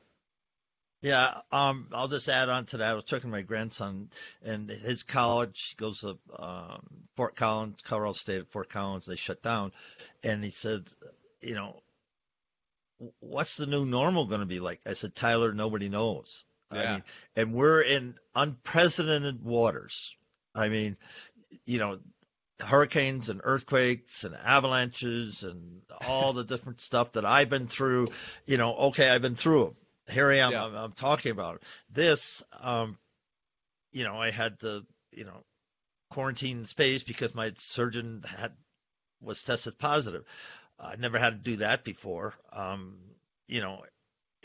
Yeah, 1.01 1.41
um, 1.51 1.87
I'll 1.91 2.07
just 2.07 2.27
add 2.27 2.49
on 2.49 2.65
to 2.67 2.77
that. 2.77 2.91
I 2.91 2.93
was 2.95 3.03
talking 3.03 3.29
to 3.29 3.35
my 3.35 3.41
grandson, 3.41 4.09
and 4.43 4.69
his 4.69 5.03
college 5.03 5.75
goes 5.77 5.99
to 5.99 6.17
um, 6.35 6.81
Fort 7.15 7.35
Collins, 7.35 7.81
Colorado 7.83 8.13
State 8.13 8.39
at 8.39 8.47
Fort 8.49 8.69
Collins. 8.69 9.05
They 9.05 9.15
shut 9.15 9.43
down, 9.43 9.73
and 10.23 10.43
he 10.43 10.49
said, 10.49 10.85
you 11.39 11.53
know, 11.53 11.83
what's 13.19 13.57
the 13.57 13.67
new 13.67 13.85
normal 13.85 14.25
going 14.25 14.39
to 14.39 14.47
be 14.47 14.59
like? 14.59 14.79
I 14.87 14.93
said, 14.93 15.13
Tyler, 15.13 15.53
nobody 15.53 15.87
knows. 15.87 16.45
Yeah. 16.73 16.79
I 16.79 16.93
mean, 16.93 17.03
and 17.35 17.53
we're 17.53 17.81
in 17.81 18.15
unprecedented 18.35 19.43
waters. 19.43 20.15
I 20.53 20.69
mean, 20.69 20.97
you 21.65 21.79
know, 21.79 21.99
hurricanes 22.59 23.29
and 23.29 23.41
earthquakes 23.43 24.23
and 24.23 24.35
avalanches 24.35 25.43
and 25.43 25.81
all 26.05 26.33
the 26.33 26.43
different 26.43 26.81
stuff 26.81 27.13
that 27.13 27.25
I've 27.25 27.49
been 27.49 27.67
through, 27.67 28.07
you 28.45 28.57
know, 28.57 28.75
okay, 28.75 29.09
I've 29.09 29.21
been 29.21 29.35
through 29.35 29.65
them. 29.65 29.75
Here 30.09 30.31
I 30.31 30.37
am. 30.37 30.51
Yeah. 30.51 30.65
I'm, 30.65 30.75
I'm, 30.75 30.91
talking 30.93 31.31
about 31.31 31.55
it. 31.55 31.63
This, 31.91 32.41
um, 32.61 32.97
you 33.91 34.03
know, 34.03 34.17
I 34.19 34.31
had 34.31 34.59
to, 34.61 34.85
you 35.11 35.25
know, 35.25 35.43
quarantine 36.09 36.65
space 36.65 37.03
because 37.03 37.35
my 37.35 37.51
surgeon 37.57 38.23
had 38.25 38.53
was 39.21 39.43
tested 39.43 39.77
positive. 39.77 40.23
I 40.79 40.95
never 40.95 41.19
had 41.19 41.43
to 41.43 41.51
do 41.51 41.57
that 41.57 41.83
before. 41.83 42.33
Um, 42.53 42.97
you 43.47 43.61
know, 43.61 43.83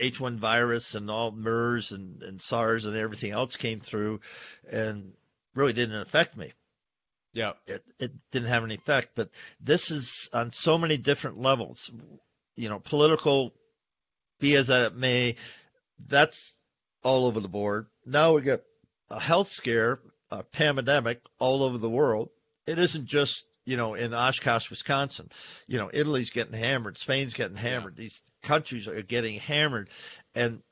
H1 0.02 0.36
virus 0.38 0.94
and 0.94 1.10
all 1.10 1.30
MERS 1.30 1.92
and, 1.92 2.22
and 2.22 2.40
SARS 2.40 2.84
and 2.84 2.96
everything 2.96 3.32
else 3.32 3.56
came 3.56 3.80
through, 3.80 4.20
and 4.70 5.12
really 5.54 5.72
didn't 5.72 6.00
affect 6.00 6.36
me. 6.36 6.52
Yeah. 7.32 7.52
It, 7.66 7.84
it 7.98 8.12
didn't 8.30 8.48
have 8.48 8.64
any 8.64 8.74
effect. 8.74 9.10
But 9.14 9.30
this 9.60 9.90
is 9.90 10.28
on 10.32 10.52
so 10.52 10.76
many 10.76 10.96
different 10.96 11.40
levels. 11.40 11.90
You 12.56 12.68
know, 12.68 12.80
political, 12.80 13.52
be 14.40 14.56
as 14.56 14.66
that 14.66 14.92
it 14.92 14.96
may, 14.96 15.36
that's 16.08 16.52
all 17.02 17.26
over 17.26 17.40
the 17.40 17.48
board. 17.48 17.86
Now 18.04 18.34
we 18.34 18.42
get 18.42 18.64
a 19.10 19.20
health 19.20 19.50
scare, 19.50 20.00
a 20.30 20.42
pandemic 20.42 21.20
all 21.38 21.62
over 21.62 21.78
the 21.78 21.90
world. 21.90 22.30
It 22.66 22.78
isn't 22.78 23.06
just, 23.06 23.44
you 23.64 23.76
know, 23.76 23.94
in 23.94 24.14
Oshkosh, 24.14 24.70
Wisconsin. 24.70 25.30
You 25.66 25.78
know, 25.78 25.90
Italy's 25.92 26.30
getting 26.30 26.58
hammered, 26.58 26.98
Spain's 26.98 27.34
getting 27.34 27.56
hammered. 27.56 27.94
Yeah. 27.96 28.04
These 28.04 28.22
countries 28.42 28.88
are 28.88 29.02
getting 29.02 29.38
hammered. 29.38 29.88
And 30.34 30.62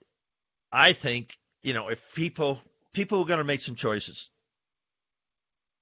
I 0.73 0.93
think, 0.93 1.37
you 1.63 1.75
know, 1.75 1.89
if 1.89 2.01
people 2.15 2.61
people 2.93 3.21
are 3.21 3.27
going 3.27 3.39
to 3.39 3.45
make 3.45 3.63
some 3.63 3.77
choices 3.77 4.29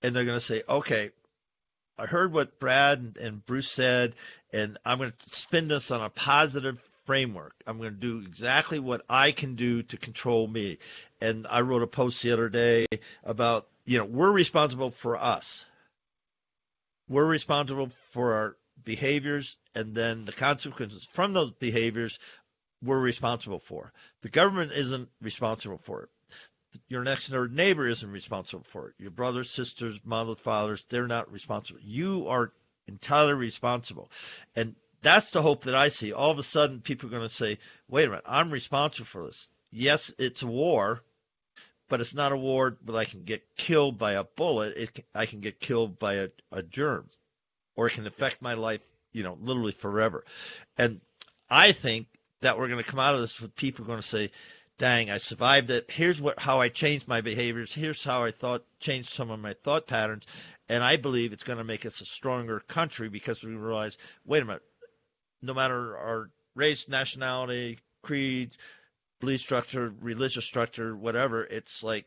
and 0.02 0.14
they're 0.14 0.24
going 0.24 0.38
to 0.38 0.44
say, 0.44 0.62
okay, 0.68 1.10
I 1.98 2.06
heard 2.06 2.32
what 2.32 2.60
Brad 2.60 2.98
and, 2.98 3.18
and 3.18 3.46
Bruce 3.46 3.70
said, 3.70 4.14
and 4.52 4.78
I'm 4.84 4.98
going 4.98 5.12
to 5.12 5.30
spin 5.30 5.68
this 5.68 5.90
on 5.90 6.02
a 6.02 6.10
positive 6.10 6.78
framework. 7.06 7.54
I'm 7.66 7.78
going 7.78 7.94
to 7.94 7.96
do 7.96 8.18
exactly 8.24 8.78
what 8.78 9.02
I 9.08 9.32
can 9.32 9.56
do 9.56 9.82
to 9.82 9.96
control 9.96 10.46
me. 10.46 10.78
And 11.20 11.46
I 11.48 11.62
wrote 11.62 11.82
a 11.82 11.86
post 11.86 12.22
the 12.22 12.32
other 12.32 12.48
day 12.48 12.86
about, 13.24 13.66
you 13.84 13.98
know, 13.98 14.04
we're 14.04 14.30
responsible 14.30 14.90
for 14.90 15.16
us. 15.16 15.64
We're 17.08 17.26
responsible 17.26 17.90
for 18.12 18.34
our 18.34 18.56
behaviors, 18.84 19.56
and 19.74 19.94
then 19.94 20.24
the 20.24 20.32
consequences 20.32 21.08
from 21.12 21.32
those 21.32 21.52
behaviors 21.52 22.18
we're 22.82 23.00
responsible 23.00 23.58
for. 23.58 23.92
The 24.22 24.28
government 24.28 24.72
isn't 24.72 25.08
responsible 25.20 25.78
for 25.78 26.04
it 26.04 26.10
your 26.88 27.02
next 27.02 27.28
door 27.28 27.48
neighbor 27.48 27.86
isn't 27.86 28.10
responsible 28.10 28.64
for 28.70 28.88
it. 28.88 28.94
Your 28.98 29.10
brothers, 29.10 29.50
sisters, 29.50 29.98
mother, 30.04 30.34
fathers, 30.34 30.84
they're 30.88 31.06
not 31.06 31.32
responsible. 31.32 31.80
You 31.82 32.28
are 32.28 32.52
entirely 32.86 33.34
responsible. 33.34 34.10
And 34.54 34.74
that's 35.02 35.30
the 35.30 35.42
hope 35.42 35.64
that 35.64 35.74
I 35.74 35.88
see. 35.88 36.12
All 36.12 36.30
of 36.30 36.38
a 36.38 36.42
sudden, 36.42 36.80
people 36.80 37.08
are 37.08 37.16
going 37.16 37.28
to 37.28 37.34
say, 37.34 37.58
wait 37.88 38.06
a 38.06 38.08
minute, 38.08 38.24
I'm 38.26 38.50
responsible 38.50 39.06
for 39.06 39.24
this. 39.24 39.46
Yes, 39.70 40.12
it's 40.18 40.42
war, 40.42 41.02
but 41.88 42.01
it's 42.01 42.14
not 42.14 42.33
a 42.33 42.37
war 42.37 42.77
that 42.85 42.96
I 42.96 43.05
can 43.05 43.24
get 43.24 43.42
killed 43.57 43.98
by 43.98 44.12
a 44.12 44.24
bullet. 44.24 44.77
It 44.77 45.05
I 45.14 45.27
can 45.27 45.40
get 45.40 45.61
killed 45.61 45.98
by 45.98 46.14
a, 46.14 46.29
a 46.53 46.62
germ, 46.62 47.09
or 47.77 47.87
it 47.87 47.94
can 47.94 48.07
affect 48.07 48.42
my 48.42 48.55
life, 48.55 48.81
you 49.12 49.22
know, 49.22 49.38
literally 49.40 49.72
forever. 49.72 50.24
And 50.77 51.01
I 51.51 51.72
think 51.72 52.07
that 52.40 52.59
we're 52.59 52.68
going 52.68 52.83
to 52.83 52.90
come 52.90 53.01
out 53.01 53.14
of 53.14 53.20
this 53.20 53.40
with 53.40 53.57
people 53.57 53.85
going 53.85 54.01
to 54.01 54.07
say, 54.07 54.31
dang, 54.79 55.11
I 55.11 55.18
survived 55.18 55.70
it. 55.70 55.90
Here's 55.90 56.20
what 56.20 56.38
how 56.38 56.61
I 56.61 56.68
changed 56.68 57.09
my 57.09 57.20
behaviors. 57.20 57.72
Here's 57.72 58.05
how 58.05 58.24
I 58.24 58.31
thought 58.31 58.64
changed 58.81 59.12
some 59.12 59.31
of 59.31 59.40
my 59.40 59.55
thought 59.64 59.87
patterns. 59.87 60.24
And 60.68 60.85
I 60.85 60.96
believe 60.96 61.33
it's 61.33 61.42
going 61.42 61.59
to 61.59 61.64
make 61.64 61.87
us 61.87 62.01
a 62.01 62.05
stronger 62.05 62.61
country 62.61 63.09
because 63.09 63.42
we 63.42 63.55
realize, 63.55 63.96
wait 64.24 64.42
a 64.42 64.44
minute, 64.44 64.62
no 65.42 65.55
matter 65.55 65.96
our 65.96 66.31
race, 66.55 66.88
nationality, 66.88 67.79
creed, 68.03 68.57
belief 69.20 69.40
structure, 69.40 69.92
religious 70.00 70.44
structure, 70.44 70.96
whatever, 70.96 71.44
it's 71.44 71.83
like 71.83 72.07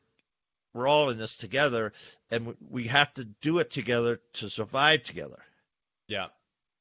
we're 0.74 0.88
all 0.88 1.10
in 1.10 1.18
this 1.18 1.36
together, 1.36 1.94
and 2.30 2.56
we 2.70 2.88
have 2.88 3.14
to 3.16 3.26
do 3.26 3.60
it 3.60 3.72
together 3.72 4.22
to 4.34 4.50
survive 4.50 5.04
together. 5.04 5.40
Yeah, 6.08 6.28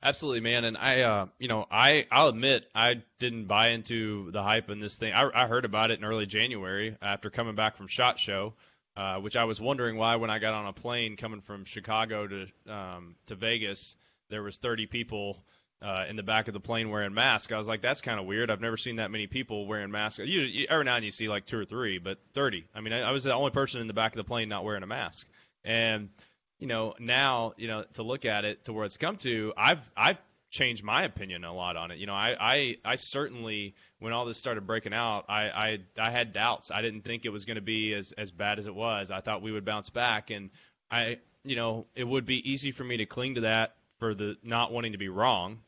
Absolutely, 0.02 0.40
man. 0.40 0.64
And 0.64 0.78
I, 0.78 1.02
uh, 1.02 1.26
you 1.38 1.48
know, 1.48 1.66
I, 1.70 2.06
I'll 2.10 2.28
admit 2.28 2.64
I 2.74 3.02
didn't 3.18 3.44
buy 3.46 3.68
into 3.68 4.30
the 4.30 4.42
hype 4.42 4.70
in 4.70 4.80
this 4.80 4.96
thing. 4.96 5.12
I, 5.12 5.28
I 5.34 5.46
heard 5.46 5.66
about 5.66 5.90
it 5.90 5.98
in 5.98 6.04
early 6.04 6.24
January 6.24 6.96
after 7.02 7.28
coming 7.28 7.54
back 7.54 7.76
from 7.76 7.86
Shot 7.86 8.18
Show, 8.18 8.54
uh, 8.96 9.16
which 9.16 9.36
I 9.36 9.44
was 9.44 9.60
wondering 9.60 9.98
why 9.98 10.16
when 10.16 10.30
I 10.30 10.38
got 10.38 10.54
on 10.54 10.66
a 10.66 10.72
plane 10.72 11.16
coming 11.16 11.42
from 11.42 11.66
Chicago 11.66 12.26
to 12.26 12.46
um, 12.72 13.16
to 13.26 13.34
Vegas, 13.34 13.94
there 14.30 14.42
was 14.42 14.56
30 14.56 14.86
people 14.86 15.44
uh, 15.82 16.04
in 16.08 16.16
the 16.16 16.22
back 16.22 16.48
of 16.48 16.54
the 16.54 16.60
plane 16.60 16.90
wearing 16.90 17.14
masks. 17.14 17.52
I 17.52 17.56
was 17.56 17.66
like, 17.66 17.80
that's 17.80 18.00
kind 18.00 18.20
of 18.20 18.26
weird. 18.26 18.50
I've 18.50 18.60
never 18.60 18.76
seen 18.76 18.96
that 18.96 19.10
many 19.10 19.26
people 19.26 19.66
wearing 19.66 19.90
masks. 19.90 20.18
You, 20.18 20.40
you, 20.42 20.66
every 20.68 20.84
now 20.84 20.96
and 20.96 21.02
then 21.02 21.04
you 21.04 21.10
see 21.10 21.28
like 21.28 21.46
two 21.46 21.58
or 21.58 21.64
three, 21.64 21.98
but 21.98 22.18
30. 22.34 22.66
I 22.74 22.80
mean, 22.80 22.92
I, 22.92 23.00
I 23.00 23.12
was 23.12 23.24
the 23.24 23.32
only 23.32 23.50
person 23.50 23.80
in 23.80 23.86
the 23.86 23.94
back 23.94 24.12
of 24.12 24.16
the 24.18 24.24
plane 24.24 24.48
not 24.48 24.64
wearing 24.64 24.82
a 24.82 24.86
mask, 24.86 25.26
and 25.64 26.10
you 26.58 26.66
know, 26.66 26.94
now, 26.98 27.54
you 27.56 27.68
know, 27.68 27.84
to 27.94 28.02
look 28.02 28.26
at 28.26 28.44
it 28.44 28.66
to 28.66 28.72
where 28.74 28.84
it's 28.84 28.98
come 28.98 29.16
to, 29.18 29.52
I've 29.56 29.90
I've 29.96 30.18
changed 30.50 30.84
my 30.84 31.04
opinion 31.04 31.44
a 31.44 31.54
lot 31.54 31.76
on 31.76 31.90
it. 31.90 31.98
You 31.98 32.06
know, 32.06 32.14
I 32.14 32.36
I, 32.38 32.76
I 32.84 32.96
certainly 32.96 33.74
when 33.98 34.12
all 34.12 34.26
this 34.26 34.36
started 34.36 34.66
breaking 34.66 34.92
out, 34.92 35.24
I 35.28 35.48
I, 35.48 35.78
I 35.98 36.10
had 36.10 36.34
doubts. 36.34 36.70
I 36.70 36.82
didn't 36.82 37.02
think 37.02 37.24
it 37.24 37.30
was 37.30 37.46
going 37.46 37.56
to 37.56 37.62
be 37.62 37.94
as 37.94 38.12
as 38.12 38.30
bad 38.30 38.58
as 38.58 38.66
it 38.66 38.74
was. 38.74 39.10
I 39.10 39.20
thought 39.22 39.40
we 39.40 39.52
would 39.52 39.64
bounce 39.64 39.88
back, 39.88 40.28
and 40.30 40.50
I 40.90 41.18
you 41.42 41.56
know 41.56 41.86
it 41.94 42.04
would 42.04 42.26
be 42.26 42.50
easy 42.50 42.72
for 42.72 42.84
me 42.84 42.98
to 42.98 43.06
cling 43.06 43.36
to 43.36 43.40
that 43.42 43.76
for 43.98 44.14
the 44.14 44.36
not 44.42 44.72
wanting 44.72 44.92
to 44.92 44.98
be 44.98 45.08
wrong. 45.08 45.60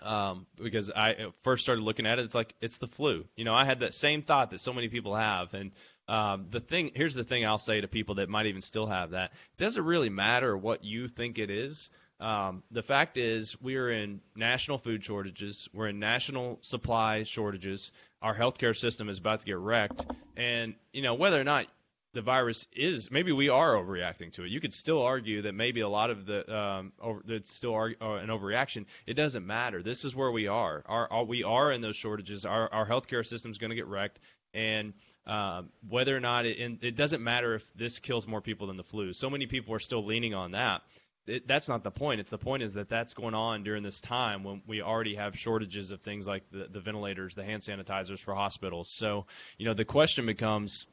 Um, 0.00 0.46
because 0.60 0.90
I 0.90 1.26
first 1.42 1.62
started 1.62 1.82
looking 1.82 2.06
at 2.06 2.18
it, 2.18 2.24
it's 2.24 2.34
like 2.34 2.54
it's 2.60 2.78
the 2.78 2.88
flu. 2.88 3.24
You 3.36 3.44
know, 3.44 3.54
I 3.54 3.64
had 3.64 3.80
that 3.80 3.94
same 3.94 4.22
thought 4.22 4.50
that 4.50 4.60
so 4.60 4.72
many 4.72 4.88
people 4.88 5.14
have, 5.14 5.54
and 5.54 5.72
um, 6.08 6.46
the 6.50 6.60
thing 6.60 6.92
here's 6.94 7.14
the 7.14 7.24
thing 7.24 7.46
I'll 7.46 7.58
say 7.58 7.80
to 7.80 7.88
people 7.88 8.16
that 8.16 8.28
might 8.28 8.46
even 8.46 8.62
still 8.62 8.86
have 8.86 9.10
that: 9.10 9.32
it 9.32 9.58
doesn't 9.58 9.84
really 9.84 10.08
matter 10.08 10.56
what 10.56 10.84
you 10.84 11.08
think 11.08 11.38
it 11.38 11.50
is. 11.50 11.90
Um, 12.20 12.62
the 12.70 12.82
fact 12.82 13.18
is, 13.18 13.60
we 13.60 13.76
are 13.76 13.90
in 13.90 14.20
national 14.36 14.78
food 14.78 15.04
shortages. 15.04 15.68
We're 15.72 15.88
in 15.88 15.98
national 15.98 16.58
supply 16.60 17.24
shortages. 17.24 17.90
Our 18.22 18.36
healthcare 18.36 18.76
system 18.76 19.08
is 19.08 19.18
about 19.18 19.40
to 19.40 19.46
get 19.46 19.58
wrecked. 19.58 20.06
And 20.36 20.74
you 20.92 21.02
know 21.02 21.14
whether 21.14 21.40
or 21.40 21.44
not 21.44 21.66
the 22.14 22.22
virus 22.22 22.66
is, 22.72 23.10
maybe 23.10 23.32
we 23.32 23.48
are 23.48 23.74
overreacting 23.74 24.32
to 24.32 24.44
it. 24.44 24.50
You 24.50 24.60
could 24.60 24.74
still 24.74 25.02
argue 25.02 25.42
that 25.42 25.54
maybe 25.54 25.80
a 25.80 25.88
lot 25.88 26.10
of 26.10 26.26
the 26.26 26.54
um, 26.54 26.92
over, 27.00 27.22
it's 27.28 27.54
still 27.54 27.74
are, 27.74 27.94
uh, 28.00 28.14
an 28.14 28.28
overreaction. 28.28 28.86
It 29.06 29.14
doesn't 29.14 29.46
matter. 29.46 29.82
This 29.82 30.04
is 30.04 30.14
where 30.14 30.30
we 30.30 30.46
are. 30.46 30.82
Our, 30.86 31.10
our 31.10 31.24
we 31.24 31.44
are 31.44 31.72
in 31.72 31.80
those 31.80 31.96
shortages. 31.96 32.44
Our 32.44 32.72
our 32.72 32.86
healthcare 32.86 33.26
system 33.26 33.50
is 33.50 33.58
going 33.58 33.70
to 33.70 33.76
get 33.76 33.86
wrecked, 33.86 34.20
and 34.52 34.92
um, 35.26 35.70
whether 35.88 36.16
or 36.16 36.20
not 36.20 36.46
it, 36.46 36.58
and 36.58 36.82
it 36.82 36.96
doesn't 36.96 37.22
matter 37.22 37.54
if 37.54 37.74
this 37.74 37.98
kills 37.98 38.26
more 38.26 38.40
people 38.40 38.66
than 38.66 38.76
the 38.76 38.84
flu. 38.84 39.12
So 39.12 39.30
many 39.30 39.46
people 39.46 39.74
are 39.74 39.80
still 39.80 40.04
leaning 40.04 40.34
on 40.34 40.52
that 40.52 40.82
it, 41.26 41.46
that's 41.46 41.68
not 41.68 41.84
the 41.84 41.90
point. 41.90 42.20
It's 42.20 42.30
the 42.30 42.38
point 42.38 42.62
is 42.62 42.74
that 42.74 42.88
that's 42.88 43.14
going 43.14 43.34
on 43.34 43.62
during 43.62 43.82
this 43.82 44.00
time 44.00 44.42
when 44.42 44.62
we 44.66 44.82
already 44.82 45.14
have 45.14 45.38
shortages 45.38 45.90
of 45.90 46.00
things 46.00 46.26
like 46.26 46.42
the, 46.50 46.66
the 46.70 46.80
ventilators, 46.80 47.34
the 47.34 47.44
hand 47.44 47.62
sanitizers 47.62 48.18
for 48.18 48.34
hospitals. 48.34 48.88
So, 48.90 49.26
you 49.56 49.66
know, 49.66 49.74
the 49.74 49.84
question 49.84 50.26
becomes, 50.26 50.86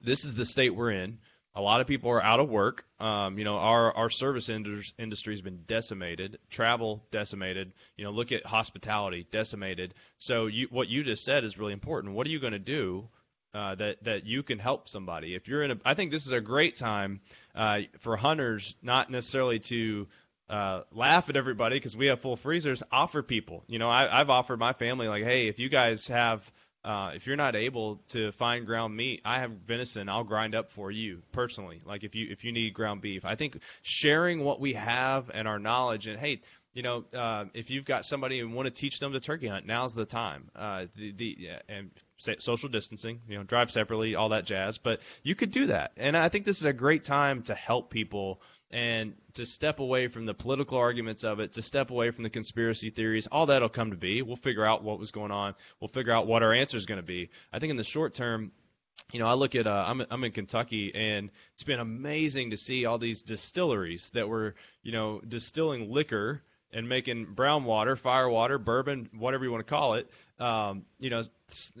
this 0.00 0.24
is 0.24 0.34
the 0.34 0.44
state 0.44 0.74
we're 0.74 0.90
in. 0.90 1.18
A 1.56 1.60
lot 1.60 1.80
of 1.80 1.86
people 1.86 2.10
are 2.10 2.22
out 2.22 2.40
of 2.40 2.48
work. 2.48 2.84
Um, 2.98 3.38
you 3.38 3.44
know, 3.44 3.56
our 3.56 3.92
our 3.92 4.10
service 4.10 4.48
industry 4.48 5.34
has 5.34 5.40
been 5.40 5.60
decimated, 5.66 6.38
travel 6.50 7.04
decimated. 7.12 7.72
You 7.96 8.04
know, 8.04 8.10
look 8.10 8.32
at 8.32 8.44
hospitality 8.44 9.26
decimated. 9.30 9.94
So, 10.18 10.46
you, 10.46 10.66
what 10.70 10.88
you 10.88 11.04
just 11.04 11.24
said 11.24 11.44
is 11.44 11.56
really 11.56 11.72
important. 11.72 12.14
What 12.14 12.26
are 12.26 12.30
you 12.30 12.40
going 12.40 12.54
to 12.54 12.58
do 12.58 13.08
uh, 13.54 13.76
that 13.76 14.02
that 14.02 14.26
you 14.26 14.42
can 14.42 14.58
help 14.58 14.88
somebody. 14.88 15.34
If 15.34 15.46
you're 15.46 15.62
in 15.62 15.70
a, 15.70 15.76
I 15.84 15.94
think 15.94 16.10
this 16.10 16.26
is 16.26 16.32
a 16.32 16.40
great 16.40 16.76
time 16.76 17.20
uh, 17.54 17.82
for 18.00 18.16
hunters, 18.16 18.74
not 18.82 19.10
necessarily 19.10 19.60
to 19.60 20.08
uh, 20.50 20.80
laugh 20.92 21.28
at 21.28 21.36
everybody 21.36 21.76
because 21.76 21.96
we 21.96 22.06
have 22.06 22.20
full 22.20 22.36
freezers. 22.36 22.82
Offer 22.90 23.22
people, 23.22 23.62
you 23.68 23.78
know, 23.78 23.88
I, 23.88 24.20
I've 24.20 24.28
offered 24.30 24.58
my 24.58 24.72
family 24.72 25.06
like, 25.06 25.22
hey, 25.22 25.46
if 25.46 25.58
you 25.58 25.68
guys 25.68 26.08
have, 26.08 26.50
uh, 26.84 27.12
if 27.14 27.26
you're 27.26 27.36
not 27.36 27.56
able 27.56 27.96
to 28.08 28.32
find 28.32 28.66
ground 28.66 28.96
meat, 28.96 29.22
I 29.24 29.40
have 29.40 29.50
venison. 29.50 30.08
I'll 30.08 30.24
grind 30.24 30.54
up 30.54 30.70
for 30.70 30.90
you 30.90 31.22
personally. 31.32 31.80
Like 31.84 32.04
if 32.04 32.14
you 32.14 32.28
if 32.30 32.44
you 32.44 32.52
need 32.52 32.74
ground 32.74 33.00
beef, 33.00 33.24
I 33.24 33.36
think 33.36 33.58
sharing 33.82 34.44
what 34.44 34.60
we 34.60 34.74
have 34.74 35.30
and 35.32 35.48
our 35.48 35.58
knowledge 35.58 36.06
and 36.06 36.18
hey 36.18 36.40
you 36.74 36.82
know, 36.82 37.04
uh, 37.16 37.44
if 37.54 37.70
you've 37.70 37.84
got 37.84 38.04
somebody 38.04 38.40
and 38.40 38.52
want 38.52 38.66
to 38.66 38.70
teach 38.72 38.98
them 38.98 39.12
to 39.12 39.20
turkey 39.20 39.46
hunt, 39.46 39.64
now's 39.64 39.94
the 39.94 40.04
time. 40.04 40.50
Uh, 40.56 40.86
the, 40.96 41.12
the 41.12 41.48
and 41.68 41.90
social 42.38 42.68
distancing, 42.68 43.20
you 43.28 43.38
know, 43.38 43.44
drive 43.44 43.70
separately, 43.70 44.16
all 44.16 44.30
that 44.30 44.44
jazz. 44.44 44.76
But 44.76 45.00
you 45.22 45.36
could 45.36 45.52
do 45.52 45.66
that, 45.66 45.92
and 45.96 46.16
I 46.16 46.28
think 46.28 46.44
this 46.44 46.58
is 46.58 46.64
a 46.64 46.72
great 46.72 47.04
time 47.04 47.42
to 47.44 47.54
help 47.54 47.90
people 47.90 48.40
and 48.74 49.14
to 49.34 49.46
step 49.46 49.78
away 49.78 50.08
from 50.08 50.26
the 50.26 50.34
political 50.34 50.78
arguments 50.78 51.22
of 51.22 51.38
it, 51.38 51.52
to 51.52 51.62
step 51.62 51.90
away 51.90 52.10
from 52.10 52.24
the 52.24 52.28
conspiracy 52.28 52.90
theories. 52.90 53.28
All 53.28 53.46
that'll 53.46 53.68
come 53.68 53.92
to 53.92 53.96
be. 53.96 54.20
We'll 54.20 54.34
figure 54.34 54.66
out 54.66 54.82
what 54.82 54.98
was 54.98 55.12
going 55.12 55.30
on. 55.30 55.54
We'll 55.80 55.88
figure 55.88 56.12
out 56.12 56.26
what 56.26 56.42
our 56.42 56.52
answer 56.52 56.76
is 56.76 56.84
going 56.84 56.98
to 56.98 57.06
be. 57.06 57.30
I 57.52 57.60
think 57.60 57.70
in 57.70 57.76
the 57.76 57.84
short 57.84 58.14
term, 58.14 58.50
you 59.12 59.20
know, 59.20 59.28
I 59.28 59.34
look 59.34 59.54
at 59.54 59.68
uh, 59.68 59.84
I'm 59.86 60.04
I'm 60.10 60.24
in 60.24 60.32
Kentucky, 60.32 60.92
and 60.92 61.30
it's 61.52 61.62
been 61.62 61.78
amazing 61.78 62.50
to 62.50 62.56
see 62.56 62.84
all 62.84 62.98
these 62.98 63.22
distilleries 63.22 64.10
that 64.10 64.28
were, 64.28 64.56
you 64.82 64.90
know, 64.90 65.20
distilling 65.20 65.92
liquor 65.92 66.42
and 66.74 66.88
making 66.88 67.26
brown 67.26 67.64
water, 67.64 67.96
fire 67.96 68.28
water, 68.28 68.58
bourbon, 68.58 69.08
whatever 69.16 69.44
you 69.44 69.52
want 69.52 69.64
to 69.64 69.70
call 69.70 69.94
it. 69.94 70.10
Um, 70.40 70.84
you 70.98 71.08
know, 71.08 71.22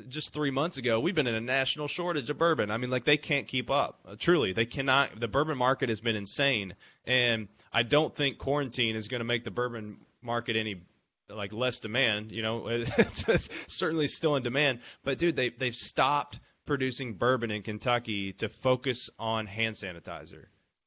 just 0.08 0.32
three 0.32 0.52
months 0.52 0.78
ago, 0.78 1.00
we've 1.00 1.14
been 1.14 1.26
in 1.26 1.34
a 1.34 1.40
national 1.40 1.88
shortage 1.88 2.30
of 2.30 2.38
bourbon. 2.38 2.70
I 2.70 2.76
mean, 2.76 2.90
like 2.90 3.04
they 3.04 3.16
can't 3.16 3.48
keep 3.48 3.70
up. 3.70 3.98
Uh, 4.08 4.14
truly, 4.16 4.52
they 4.52 4.66
cannot. 4.66 5.18
The 5.18 5.26
bourbon 5.26 5.58
market 5.58 5.88
has 5.88 6.00
been 6.00 6.14
insane, 6.14 6.74
and 7.04 7.48
I 7.72 7.82
don't 7.82 8.14
think 8.14 8.38
quarantine 8.38 8.94
is 8.94 9.08
going 9.08 9.20
to 9.20 9.24
make 9.24 9.44
the 9.44 9.50
bourbon 9.50 9.96
market 10.22 10.56
any 10.56 10.80
like 11.28 11.52
less 11.52 11.80
demand. 11.80 12.30
You 12.30 12.42
know, 12.42 12.68
it's, 12.68 13.28
it's 13.28 13.48
certainly 13.66 14.06
still 14.06 14.36
in 14.36 14.44
demand, 14.44 14.78
but 15.02 15.18
dude, 15.18 15.34
they 15.34 15.50
they've 15.50 15.74
stopped 15.74 16.38
producing 16.66 17.14
bourbon 17.14 17.50
in 17.50 17.62
Kentucky 17.62 18.32
to 18.34 18.48
focus 18.48 19.10
on 19.18 19.46
hand 19.46 19.74
sanitizer. 19.74 20.46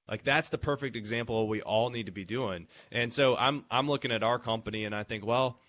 Like 0.10 0.24
that's 0.24 0.50
the 0.50 0.58
perfect 0.58 0.96
example 0.96 1.36
of 1.36 1.42
what 1.44 1.52
we 1.52 1.62
all 1.62 1.90
need 1.90 2.06
to 2.06 2.12
be 2.12 2.26
doing. 2.26 2.68
And 2.92 3.12
so 3.12 3.36
I'm 3.36 3.66
I'm 3.70 3.88
looking 3.88 4.12
at 4.12 4.24
our 4.24 4.40
company 4.40 4.86
and 4.86 4.96
I 4.96 5.04
think, 5.04 5.26
well, 5.26 5.60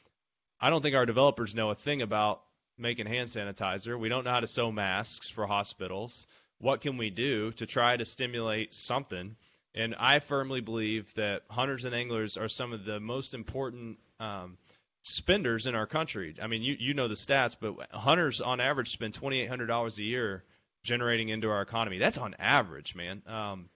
I 0.61 0.70
don't 0.70 0.83
think 0.83 0.96
our 0.96 1.07
developers 1.07 1.55
know 1.55 1.70
a 1.70 1.74
thing 1.74 2.03
about 2.03 2.42
making 2.77 3.07
hand 3.07 3.29
sanitizer. 3.29 3.98
We 3.98 4.09
don't 4.09 4.24
know 4.24 4.31
how 4.31 4.40
to 4.40 4.46
sew 4.46 4.70
masks 4.70 5.29
for 5.29 5.46
hospitals. 5.46 6.27
What 6.59 6.81
can 6.81 6.96
we 6.96 7.11
do 7.11 7.53
to 7.53 7.66
try 7.66 7.96
to 7.96 8.05
stimulate 8.05 8.74
something? 8.74 9.37
And 9.74 9.94
I 9.98 10.18
firmly 10.18 10.61
believe 10.61 11.12
that 11.14 11.42
hunters 11.48 11.85
and 11.85 11.94
anglers 11.94 12.37
are 12.37 12.48
some 12.48 12.72
of 12.72 12.85
the 12.85 12.98
most 12.98 13.35
important 13.35 13.98
um, 14.18 14.57
spenders 15.03 15.66
in 15.66 15.74
our 15.74 15.87
country. 15.87 16.35
I 16.42 16.46
mean, 16.46 16.62
you 16.62 16.77
you 16.79 16.94
know 16.94 17.09
the 17.09 17.14
stats, 17.14 17.57
but 17.61 17.74
hunters 17.90 18.40
on 18.40 18.61
average 18.61 18.90
spend 18.90 19.14
twenty 19.14 19.40
eight 19.40 19.48
hundred 19.48 19.66
dollars 19.66 19.98
a 19.98 20.03
year 20.03 20.44
generating 20.83 21.29
into 21.29 21.51
our 21.51 21.62
economy. 21.62 21.98
That's 21.98 22.18
on 22.18 22.35
average, 22.38 22.94
man. 22.94 23.22
Um, 23.27 23.68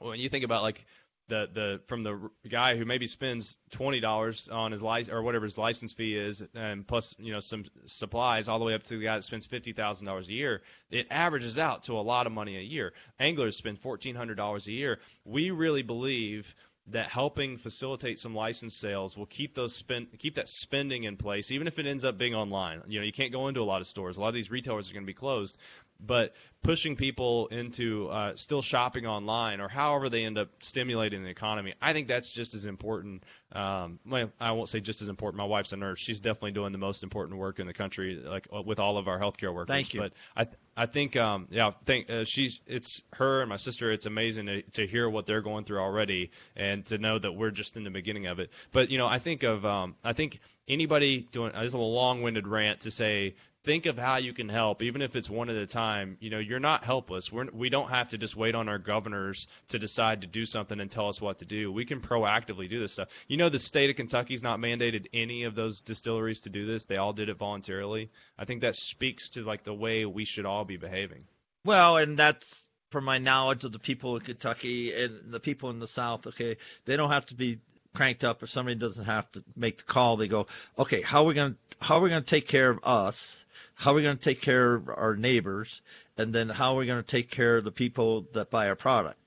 when 0.00 0.20
you 0.20 0.28
think 0.28 0.44
about 0.44 0.62
like 0.62 0.84
the 1.28 1.46
the 1.52 1.80
from 1.86 2.02
the 2.02 2.30
guy 2.48 2.76
who 2.76 2.84
maybe 2.84 3.06
spends 3.06 3.58
twenty 3.70 4.00
dollars 4.00 4.48
on 4.48 4.72
his 4.72 4.82
license 4.82 5.12
or 5.12 5.22
whatever 5.22 5.44
his 5.44 5.58
license 5.58 5.92
fee 5.92 6.16
is, 6.16 6.42
and 6.54 6.86
plus 6.86 7.14
you 7.18 7.32
know 7.32 7.40
some 7.40 7.64
supplies, 7.86 8.48
all 8.48 8.58
the 8.58 8.64
way 8.64 8.74
up 8.74 8.82
to 8.84 8.96
the 8.96 9.04
guy 9.04 9.16
that 9.16 9.24
spends 9.24 9.46
fifty 9.46 9.72
thousand 9.72 10.06
dollars 10.06 10.28
a 10.28 10.32
year, 10.32 10.62
it 10.90 11.06
averages 11.10 11.58
out 11.58 11.84
to 11.84 11.98
a 11.98 12.00
lot 12.00 12.26
of 12.26 12.32
money 12.32 12.56
a 12.56 12.62
year. 12.62 12.92
Anglers 13.20 13.56
spend 13.56 13.78
fourteen 13.80 14.14
hundred 14.14 14.36
dollars 14.36 14.66
a 14.68 14.72
year. 14.72 14.98
We 15.24 15.50
really 15.50 15.82
believe 15.82 16.54
that 16.90 17.10
helping 17.10 17.58
facilitate 17.58 18.18
some 18.18 18.34
license 18.34 18.74
sales 18.74 19.14
will 19.14 19.26
keep 19.26 19.54
those 19.54 19.74
spend 19.76 20.06
keep 20.18 20.36
that 20.36 20.48
spending 20.48 21.04
in 21.04 21.16
place, 21.16 21.50
even 21.52 21.66
if 21.66 21.78
it 21.78 21.86
ends 21.86 22.04
up 22.04 22.16
being 22.16 22.34
online. 22.34 22.80
You 22.86 23.00
know, 23.00 23.04
you 23.04 23.12
can't 23.12 23.32
go 23.32 23.48
into 23.48 23.60
a 23.60 23.64
lot 23.64 23.82
of 23.82 23.86
stores. 23.86 24.16
A 24.16 24.20
lot 24.20 24.28
of 24.28 24.34
these 24.34 24.50
retailers 24.50 24.90
are 24.90 24.94
going 24.94 25.04
to 25.04 25.06
be 25.06 25.12
closed, 25.12 25.58
but 26.00 26.34
pushing 26.62 26.96
people 26.96 27.46
into 27.48 28.08
uh, 28.08 28.36
still 28.36 28.62
shopping 28.62 29.06
online 29.06 29.60
or 29.60 29.68
however 29.68 30.08
they 30.08 30.24
end 30.24 30.38
up 30.38 30.48
stimulating 30.60 31.22
the 31.22 31.28
economy, 31.28 31.74
I 31.80 31.92
think 31.92 32.08
that's 32.08 32.30
just 32.30 32.54
as 32.54 32.64
important. 32.64 33.24
Um, 33.52 33.98
well, 34.06 34.30
I 34.40 34.52
won't 34.52 34.68
say 34.68 34.80
just 34.80 35.02
as 35.02 35.08
important. 35.08 35.38
My 35.38 35.44
wife's 35.44 35.72
a 35.72 35.76
nurse; 35.76 35.98
she's 35.98 36.20
definitely 36.20 36.52
doing 36.52 36.72
the 36.72 36.78
most 36.78 37.02
important 37.02 37.38
work 37.38 37.58
in 37.58 37.66
the 37.66 37.72
country, 37.72 38.20
like 38.22 38.48
uh, 38.54 38.62
with 38.62 38.78
all 38.78 38.98
of 38.98 39.08
our 39.08 39.18
healthcare 39.18 39.54
workers. 39.54 39.74
Thank 39.74 39.94
you. 39.94 40.00
But 40.00 40.12
I, 40.36 40.44
th- 40.44 40.56
I 40.76 40.86
think, 40.86 41.16
um, 41.16 41.48
yeah, 41.50 41.72
think 41.86 42.10
uh, 42.10 42.24
she's 42.24 42.60
it's 42.66 43.02
her 43.14 43.40
and 43.40 43.48
my 43.48 43.56
sister. 43.56 43.90
It's 43.90 44.06
amazing 44.06 44.46
to, 44.46 44.62
to 44.62 44.86
hear 44.86 45.08
what 45.08 45.26
they're 45.26 45.42
going 45.42 45.64
through 45.64 45.80
already, 45.80 46.30
and 46.56 46.84
to 46.86 46.98
know 46.98 47.18
that 47.18 47.32
we're 47.32 47.50
just 47.50 47.76
in 47.76 47.84
the 47.84 47.90
beginning 47.90 48.26
of 48.26 48.38
it. 48.38 48.50
But 48.72 48.90
you 48.90 48.98
know, 48.98 49.06
I 49.06 49.18
think 49.18 49.42
of, 49.42 49.64
um, 49.64 49.96
I 50.04 50.12
think 50.12 50.40
anybody 50.68 51.26
doing 51.32 51.52
this 51.52 51.68
is 51.68 51.74
a 51.74 51.78
long-winded 51.78 52.46
rant 52.46 52.80
to 52.80 52.90
say 52.90 53.34
think 53.64 53.86
of 53.86 53.98
how 53.98 54.18
you 54.18 54.32
can 54.32 54.48
help, 54.48 54.82
even 54.82 55.02
if 55.02 55.16
it's 55.16 55.28
one 55.28 55.50
at 55.50 55.56
a 55.56 55.66
time. 55.66 56.16
You 56.20 56.30
know, 56.30 56.38
you're 56.38 56.60
not 56.60 56.84
helpless. 56.84 57.30
We're, 57.30 57.46
we 57.52 57.70
don't 57.70 57.90
have 57.90 58.10
to 58.10 58.18
just 58.18 58.36
wait 58.36 58.54
on 58.54 58.68
our 58.68 58.78
governors 58.78 59.46
to 59.68 59.78
decide 59.78 60.22
to 60.22 60.26
do 60.26 60.46
something 60.46 60.78
and 60.80 60.90
tell 60.90 61.08
us 61.08 61.20
what 61.20 61.38
to 61.38 61.44
do. 61.44 61.70
We 61.70 61.84
can 61.84 62.00
proactively 62.00 62.68
do 62.68 62.80
this 62.80 62.92
stuff. 62.92 63.08
You 63.26 63.36
know, 63.36 63.48
the 63.48 63.58
state 63.58 63.90
of 63.90 63.96
Kentucky's 63.96 64.42
not 64.42 64.58
mandated 64.58 65.06
any 65.12 65.44
of 65.44 65.54
those 65.54 65.80
distilleries 65.80 66.42
to 66.42 66.50
do 66.50 66.66
this. 66.66 66.84
They 66.84 66.96
all 66.96 67.12
did 67.12 67.28
it 67.28 67.36
voluntarily. 67.36 68.10
I 68.38 68.44
think 68.44 68.62
that 68.62 68.74
speaks 68.76 69.30
to 69.30 69.42
like 69.42 69.64
the 69.64 69.74
way 69.74 70.06
we 70.06 70.24
should 70.24 70.46
all 70.46 70.64
be 70.64 70.76
behaving. 70.76 71.24
Well, 71.64 71.96
and 71.98 72.18
that's 72.18 72.64
from 72.90 73.04
my 73.04 73.18
knowledge 73.18 73.64
of 73.64 73.72
the 73.72 73.78
people 73.78 74.16
in 74.16 74.22
Kentucky 74.22 74.94
and 74.94 75.32
the 75.32 75.40
people 75.40 75.70
in 75.70 75.78
the 75.78 75.86
South. 75.86 76.26
Okay, 76.26 76.56
they 76.84 76.96
don't 76.96 77.10
have 77.10 77.26
to 77.26 77.34
be 77.34 77.58
cranked 77.94 78.24
up 78.24 78.42
if 78.42 78.50
somebody 78.50 78.76
doesn't 78.76 79.04
have 79.04 79.30
to 79.32 79.42
make 79.56 79.78
the 79.78 79.84
call. 79.84 80.16
They 80.16 80.28
go, 80.28 80.46
okay, 80.78 81.02
how 81.02 81.22
are 81.22 81.26
we 81.26 81.34
going 81.34 81.52
to 81.52 81.58
how 81.80 81.98
are 81.98 82.00
we 82.00 82.10
going 82.10 82.22
to 82.22 82.28
take 82.28 82.48
care 82.48 82.70
of 82.70 82.80
us? 82.82 83.36
How 83.78 83.92
are 83.92 83.94
we 83.94 84.02
going 84.02 84.18
to 84.18 84.22
take 84.22 84.42
care 84.42 84.74
of 84.74 84.88
our 84.88 85.14
neighbors, 85.14 85.80
and 86.16 86.34
then 86.34 86.48
how 86.48 86.74
are 86.74 86.78
we 86.78 86.86
going 86.86 87.00
to 87.00 87.08
take 87.08 87.30
care 87.30 87.58
of 87.58 87.64
the 87.64 87.70
people 87.70 88.26
that 88.34 88.50
buy 88.50 88.68
our 88.68 88.74
product? 88.74 89.20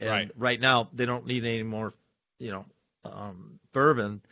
And 0.00 0.10
right. 0.10 0.30
right 0.36 0.58
now, 0.58 0.88
they 0.94 1.04
don't 1.04 1.26
need 1.26 1.44
any 1.44 1.62
more, 1.64 1.92
you 2.38 2.50
know, 2.50 2.64
um, 3.04 3.60
bourbon. 3.74 4.22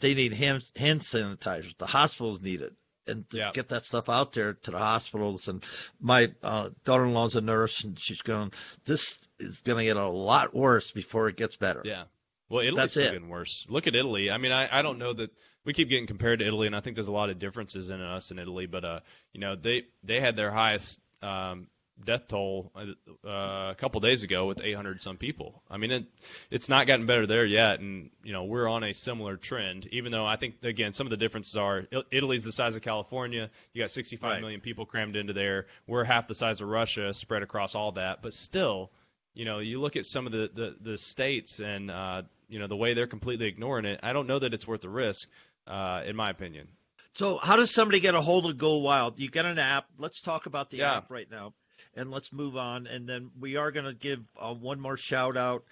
They 0.00 0.14
need 0.14 0.32
hand 0.32 0.64
hand 0.76 1.02
sanitizers. 1.02 1.76
The 1.76 1.84
hospitals 1.84 2.40
need 2.40 2.62
it, 2.62 2.72
and 3.06 3.28
to 3.30 3.36
yeah. 3.36 3.50
get 3.52 3.68
that 3.68 3.84
stuff 3.84 4.08
out 4.08 4.32
there 4.32 4.54
to 4.54 4.70
the 4.70 4.78
hospitals. 4.78 5.48
And 5.48 5.62
my 6.00 6.32
uh, 6.42 6.70
daughter-in-law's 6.86 7.36
a 7.36 7.42
nurse, 7.42 7.84
and 7.84 8.00
she's 8.00 8.22
going, 8.22 8.52
"This 8.86 9.18
is 9.38 9.60
going 9.60 9.78
to 9.78 9.84
get 9.84 9.98
a 9.98 10.08
lot 10.08 10.54
worse 10.54 10.90
before 10.90 11.28
it 11.28 11.36
gets 11.36 11.56
better." 11.56 11.82
Yeah. 11.84 12.04
Well, 12.48 12.62
Italy's 12.62 12.94
That's 12.94 12.96
it. 12.96 13.12
getting 13.12 13.28
worse. 13.28 13.66
Look 13.68 13.86
at 13.86 13.94
Italy. 13.94 14.30
I 14.30 14.38
mean, 14.38 14.52
I, 14.52 14.78
I 14.78 14.80
don't 14.80 14.98
know 14.98 15.12
that 15.12 15.32
we 15.66 15.72
keep 15.72 15.90
getting 15.90 16.06
compared 16.06 16.38
to 16.38 16.46
Italy, 16.46 16.66
and 16.66 16.76
I 16.76 16.80
think 16.80 16.94
there's 16.94 17.08
a 17.08 17.12
lot 17.12 17.28
of 17.28 17.38
differences 17.38 17.90
in 17.90 18.00
us 18.00 18.30
and 18.30 18.40
Italy. 18.40 18.66
But 18.66 18.84
uh, 18.84 19.00
you 19.32 19.40
know, 19.40 19.56
they 19.56 19.82
they 20.04 20.20
had 20.20 20.36
their 20.36 20.50
highest 20.50 21.00
um, 21.22 21.66
death 22.02 22.28
toll 22.28 22.72
uh, 22.76 23.28
a 23.28 23.74
couple 23.76 24.00
days 24.00 24.22
ago 24.22 24.46
with 24.46 24.60
800 24.62 25.02
some 25.02 25.16
people. 25.16 25.62
I 25.68 25.76
mean, 25.76 25.90
it 25.90 26.04
it's 26.50 26.68
not 26.68 26.86
gotten 26.86 27.06
better 27.06 27.26
there 27.26 27.44
yet, 27.44 27.80
and 27.80 28.10
you 28.22 28.32
know, 28.32 28.44
we're 28.44 28.68
on 28.68 28.84
a 28.84 28.94
similar 28.94 29.36
trend. 29.36 29.88
Even 29.90 30.12
though 30.12 30.24
I 30.24 30.36
think 30.36 30.62
again, 30.62 30.92
some 30.92 31.06
of 31.06 31.10
the 31.10 31.16
differences 31.16 31.56
are 31.56 31.86
Italy's 32.10 32.44
the 32.44 32.52
size 32.52 32.76
of 32.76 32.82
California. 32.82 33.50
You 33.74 33.82
got 33.82 33.90
65 33.90 34.30
right. 34.30 34.40
million 34.40 34.60
people 34.60 34.86
crammed 34.86 35.16
into 35.16 35.32
there. 35.32 35.66
We're 35.88 36.04
half 36.04 36.28
the 36.28 36.34
size 36.34 36.60
of 36.60 36.68
Russia, 36.68 37.12
spread 37.12 37.42
across 37.42 37.74
all 37.74 37.92
that, 37.92 38.22
but 38.22 38.32
still 38.32 38.90
you 39.36 39.44
know, 39.44 39.58
you 39.58 39.80
look 39.80 39.96
at 39.96 40.06
some 40.06 40.26
of 40.26 40.32
the 40.32 40.50
the, 40.54 40.76
the 40.80 40.98
states 40.98 41.60
and 41.60 41.90
uh, 41.90 42.22
you 42.48 42.58
know 42.58 42.66
the 42.66 42.76
way 42.76 42.94
they're 42.94 43.06
completely 43.06 43.46
ignoring 43.46 43.84
it. 43.84 44.00
I 44.02 44.14
don't 44.14 44.26
know 44.26 44.38
that 44.38 44.54
it's 44.54 44.66
worth 44.66 44.80
the 44.80 44.88
risk, 44.88 45.28
uh, 45.66 46.02
in 46.06 46.16
my 46.16 46.30
opinion. 46.30 46.68
So, 47.14 47.38
how 47.38 47.56
does 47.56 47.70
somebody 47.70 48.00
get 48.00 48.14
a 48.14 48.20
hold 48.20 48.44
of 48.46 48.58
Go 48.58 48.78
Wild? 48.78 49.18
You 49.18 49.30
get 49.30 49.46
an 49.46 49.58
app. 49.58 49.86
Let's 49.98 50.20
talk 50.20 50.46
about 50.46 50.70
the 50.70 50.78
Yeah. 50.78 50.98
app 50.98 51.10
right 51.10 51.30
now, 51.30 51.54
and 51.94 52.10
let's 52.10 52.32
move 52.32 52.56
on. 52.56 52.86
And 52.86 53.08
then 53.08 53.30
we 53.40 53.56
are 53.56 53.70
going 53.70 53.86
to 53.86 53.94
give 53.94 54.20
uh, 54.38 54.54
one 54.54 54.80
more 54.80 54.96
shout 54.96 55.36
out 55.36 55.64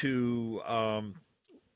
to 0.00 0.60
um, 0.66 1.14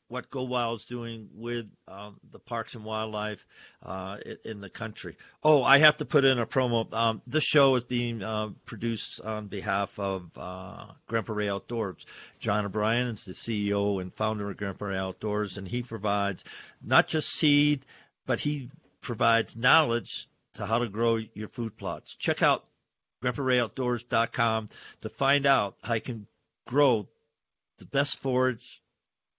what 0.08 0.30
Go 0.30 0.42
Wild 0.42 0.80
is 0.80 0.84
doing 0.84 1.28
with 1.34 1.66
um, 1.88 2.18
the 2.30 2.38
parks 2.38 2.74
and 2.74 2.84
wildlife 2.84 3.44
uh, 3.82 4.18
in 4.44 4.60
the 4.60 4.68
country. 4.68 5.16
Oh, 5.42 5.62
I 5.62 5.78
have 5.78 5.96
to 5.98 6.04
put 6.04 6.24
in 6.24 6.38
a 6.38 6.46
promo. 6.46 6.92
Um, 6.92 7.22
this 7.26 7.44
show 7.44 7.74
is 7.76 7.84
being 7.84 8.22
uh, 8.22 8.50
produced 8.64 9.20
on 9.20 9.46
behalf 9.46 9.98
of 9.98 10.30
uh, 10.36 10.86
Grandpa 11.06 11.32
Ray 11.32 11.48
Outdoors. 11.48 12.04
John 12.38 12.66
O'Brien 12.66 13.08
is 13.08 13.24
the 13.24 13.32
CEO 13.32 14.00
and 14.00 14.12
founder 14.14 14.50
of 14.50 14.56
Grandpa 14.56 14.86
Ray 14.86 14.98
Outdoors, 14.98 15.56
and 15.56 15.66
he 15.66 15.82
provides 15.82 16.44
not 16.82 17.08
just 17.08 17.30
seed, 17.30 17.84
but 18.26 18.40
he 18.40 18.70
provides 19.00 19.56
knowledge 19.56 20.28
to 20.54 20.66
how 20.66 20.78
to 20.78 20.88
grow 20.88 21.18
your 21.34 21.48
food 21.48 21.76
plots. 21.76 22.14
Check 22.16 22.42
out 22.42 22.64
grandparayoutdoors.com 23.22 24.68
to 25.00 25.08
find 25.08 25.46
out 25.46 25.76
how 25.82 25.94
you 25.94 26.00
can 26.00 26.26
grow 26.66 27.08
the 27.78 27.86
best 27.86 28.18
forage 28.18 28.82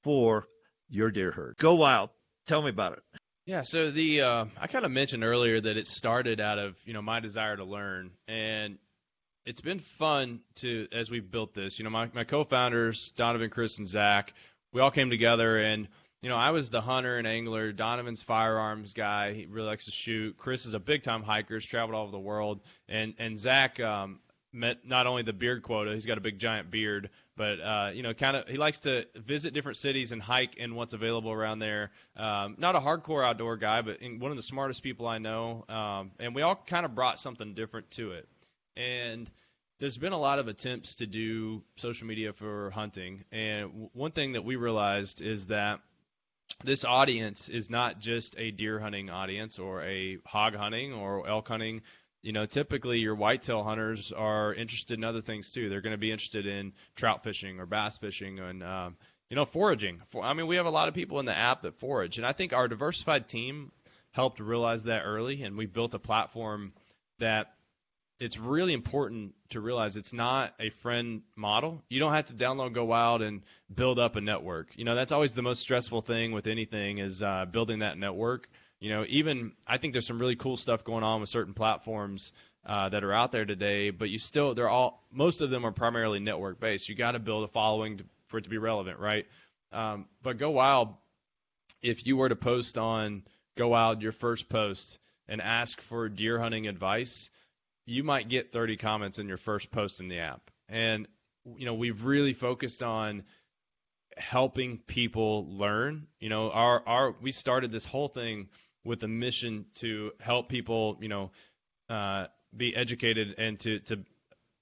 for 0.01 0.47
your 0.95 1.11
deer 1.11 1.31
herd. 1.31 1.57
Go 1.57 1.75
wild. 1.75 2.09
Tell 2.47 2.61
me 2.61 2.69
about 2.69 2.93
it. 2.93 3.03
Yeah, 3.45 3.61
so 3.61 3.91
the 3.91 4.21
uh, 4.21 4.45
I 4.59 4.67
kind 4.67 4.85
of 4.85 4.91
mentioned 4.91 5.23
earlier 5.23 5.61
that 5.61 5.77
it 5.77 5.85
started 5.85 6.41
out 6.41 6.57
of 6.57 6.75
you 6.85 6.93
know 6.93 7.01
my 7.01 7.19
desire 7.19 7.55
to 7.55 7.63
learn, 7.63 8.11
and 8.27 8.79
it's 9.45 9.61
been 9.61 9.79
fun 9.79 10.39
to 10.55 10.87
as 10.91 11.11
we've 11.11 11.29
built 11.29 11.53
this. 11.53 11.77
You 11.77 11.85
know, 11.85 11.91
my 11.91 12.09
my 12.13 12.23
co-founders 12.23 13.11
Donovan, 13.15 13.51
Chris, 13.51 13.77
and 13.77 13.87
Zach, 13.87 14.33
we 14.73 14.81
all 14.81 14.89
came 14.89 15.11
together, 15.11 15.59
and 15.59 15.87
you 16.23 16.29
know 16.29 16.37
I 16.37 16.51
was 16.51 16.71
the 16.71 16.81
hunter 16.81 17.17
and 17.17 17.27
angler. 17.27 17.71
Donovan's 17.71 18.23
firearms 18.23 18.93
guy; 18.93 19.33
he 19.33 19.45
really 19.45 19.67
likes 19.67 19.85
to 19.85 19.91
shoot. 19.91 20.37
Chris 20.37 20.65
is 20.65 20.73
a 20.73 20.79
big 20.79 21.03
time 21.03 21.21
hiker, 21.21 21.53
he's 21.53 21.65
traveled 21.65 21.93
all 21.93 22.03
over 22.03 22.11
the 22.11 22.17
world, 22.17 22.61
and 22.89 23.13
and 23.19 23.37
Zach 23.37 23.79
um, 23.79 24.21
met 24.51 24.87
not 24.87 25.05
only 25.05 25.21
the 25.21 25.33
beard 25.33 25.61
quota, 25.61 25.93
he's 25.93 26.07
got 26.07 26.17
a 26.17 26.21
big 26.21 26.39
giant 26.39 26.71
beard, 26.71 27.11
but 27.37 27.59
uh, 27.59 27.91
you 27.93 28.03
know, 28.03 28.13
kind 28.13 28.37
of 28.37 28.47
he 28.47 28.57
likes 28.57 28.79
to 28.79 29.05
visit 29.15 29.53
different 29.53 29.77
cities 29.77 30.11
and 30.11 30.21
hike 30.21 30.55
in 30.55 30.75
what's 30.75 30.93
available 30.93 31.31
around 31.31 31.59
there. 31.59 31.91
Um, 32.15 32.55
not 32.57 32.75
a 32.75 32.79
hardcore 32.79 33.25
outdoor 33.25 33.57
guy, 33.57 33.81
but 33.81 34.01
in, 34.01 34.19
one 34.19 34.31
of 34.31 34.37
the 34.37 34.43
smartest 34.43 34.83
people 34.83 35.07
I 35.07 35.17
know. 35.17 35.65
Um, 35.67 36.11
and 36.19 36.33
we 36.33 36.41
all 36.41 36.55
kind 36.55 36.85
of 36.85 36.95
brought 36.95 37.19
something 37.19 37.53
different 37.53 37.91
to 37.91 38.11
it. 38.11 38.27
And 38.77 39.29
there's 39.79 39.97
been 39.97 40.13
a 40.13 40.17
lot 40.17 40.39
of 40.39 40.47
attempts 40.47 40.95
to 40.95 41.05
do 41.05 41.63
social 41.75 42.07
media 42.07 42.31
for 42.33 42.71
hunting. 42.71 43.25
And 43.31 43.71
w- 43.71 43.89
one 43.93 44.11
thing 44.11 44.33
that 44.33 44.45
we 44.45 44.55
realized 44.55 45.21
is 45.21 45.47
that 45.47 45.81
this 46.63 46.85
audience 46.85 47.49
is 47.49 47.69
not 47.69 47.99
just 47.99 48.35
a 48.37 48.51
deer 48.51 48.79
hunting 48.79 49.09
audience 49.09 49.59
or 49.59 49.83
a 49.83 50.19
hog 50.25 50.55
hunting 50.55 50.93
or 50.93 51.27
elk 51.27 51.47
hunting 51.47 51.81
you 52.25 52.31
know, 52.31 52.47
typically 52.47 52.97
your 52.97 53.13
whitetail 53.13 53.63
hunters 53.63 54.11
are 54.11 54.51
interested 54.51 54.97
in 54.97 55.03
other 55.03 55.21
things 55.21 55.53
too. 55.53 55.69
They're 55.69 55.81
going 55.81 55.91
to 55.91 55.97
be 55.97 56.11
interested 56.11 56.47
in 56.47 56.73
trout 56.95 57.23
fishing 57.23 57.59
or 57.59 57.67
bass 57.67 57.99
fishing 57.99 58.39
and, 58.39 58.63
um, 58.63 58.97
you 59.29 59.35
know, 59.35 59.45
foraging. 59.45 60.01
For, 60.09 60.23
I 60.23 60.33
mean, 60.33 60.47
we 60.47 60.55
have 60.55 60.65
a 60.65 60.71
lot 60.71 60.87
of 60.87 60.95
people 60.95 61.19
in 61.19 61.27
the 61.27 61.37
app 61.37 61.61
that 61.61 61.79
forage, 61.79 62.17
and 62.17 62.25
I 62.25 62.31
think 62.31 62.51
our 62.51 62.67
diversified 62.67 63.27
team 63.27 63.71
helped 64.09 64.39
realize 64.39 64.83
that 64.83 65.03
early, 65.03 65.43
and 65.43 65.55
we 65.55 65.67
built 65.67 65.93
a 65.93 65.99
platform 65.99 66.73
that 67.19 67.53
it's 68.19 68.39
really 68.39 68.73
important 68.73 69.35
to 69.49 69.61
realize 69.61 69.95
it's 69.95 70.13
not 70.13 70.55
a 70.59 70.71
friend 70.71 71.21
model. 71.35 71.83
You 71.89 71.99
don't 71.99 72.13
have 72.13 72.27
to 72.27 72.33
download 72.33 72.73
Go 72.73 72.85
Wild 72.85 73.21
and 73.21 73.43
build 73.71 73.99
up 73.99 74.15
a 74.15 74.21
network. 74.21 74.69
You 74.75 74.85
know, 74.85 74.95
that's 74.95 75.11
always 75.11 75.35
the 75.35 75.43
most 75.43 75.59
stressful 75.59 76.01
thing 76.01 76.31
with 76.31 76.47
anything 76.47 76.97
is 76.97 77.21
uh, 77.21 77.45
building 77.45 77.79
that 77.79 77.99
network. 77.99 78.47
You 78.79 78.89
know, 78.89 79.05
even 79.07 79.53
I 79.67 79.77
think 79.77 79.93
there's 79.93 80.07
some 80.07 80.19
really 80.19 80.35
cool 80.35 80.57
stuff 80.57 80.83
going 80.83 81.03
on 81.03 81.21
with 81.21 81.29
certain 81.29 81.53
platforms 81.53 82.33
uh, 82.65 82.89
that 82.89 83.03
are 83.03 83.13
out 83.13 83.31
there 83.31 83.45
today, 83.45 83.89
but 83.91 84.09
you 84.09 84.17
still 84.17 84.53
they're 84.53 84.69
all 84.69 85.03
most 85.11 85.41
of 85.41 85.49
them 85.49 85.65
are 85.65 85.71
primarily 85.71 86.19
network 86.19 86.59
based. 86.59 86.89
You 86.89 86.95
got 86.95 87.11
to 87.11 87.19
build 87.19 87.43
a 87.43 87.47
following 87.47 87.97
to, 87.97 88.05
for 88.27 88.39
it 88.39 88.43
to 88.43 88.49
be 88.49 88.57
relevant, 88.57 88.99
right? 88.99 89.25
Um, 89.71 90.05
but 90.23 90.37
Go 90.37 90.51
Wild, 90.51 90.93
if 91.81 92.05
you 92.05 92.17
were 92.17 92.29
to 92.29 92.35
post 92.35 92.77
on 92.77 93.23
Go 93.57 93.69
Wild 93.69 94.01
your 94.01 94.11
first 94.11 94.49
post 94.49 94.99
and 95.27 95.41
ask 95.41 95.79
for 95.81 96.09
deer 96.09 96.39
hunting 96.39 96.67
advice, 96.67 97.29
you 97.85 98.03
might 98.03 98.29
get 98.29 98.51
30 98.51 98.77
comments 98.77 99.19
in 99.19 99.27
your 99.27 99.37
first 99.37 99.71
post 99.71 99.99
in 99.99 100.07
the 100.07 100.19
app. 100.19 100.41
And 100.67 101.07
you 101.57 101.65
know, 101.65 101.75
we've 101.75 102.03
really 102.03 102.33
focused 102.33 102.81
on 102.81 103.23
helping 104.17 104.79
people 104.79 105.47
learn. 105.49 106.07
You 106.19 106.29
know, 106.29 106.49
our 106.51 106.81
our 106.87 107.15
we 107.21 107.31
started 107.31 107.71
this 107.71 107.85
whole 107.85 108.07
thing 108.07 108.49
with 108.85 109.03
a 109.03 109.07
mission 109.07 109.65
to 109.75 110.11
help 110.19 110.47
people, 110.47 110.97
you 111.01 111.09
know, 111.09 111.31
uh, 111.89 112.27
be 112.55 112.73
educated 112.75 113.35
and 113.37 113.59
to 113.59 113.79
to 113.79 114.05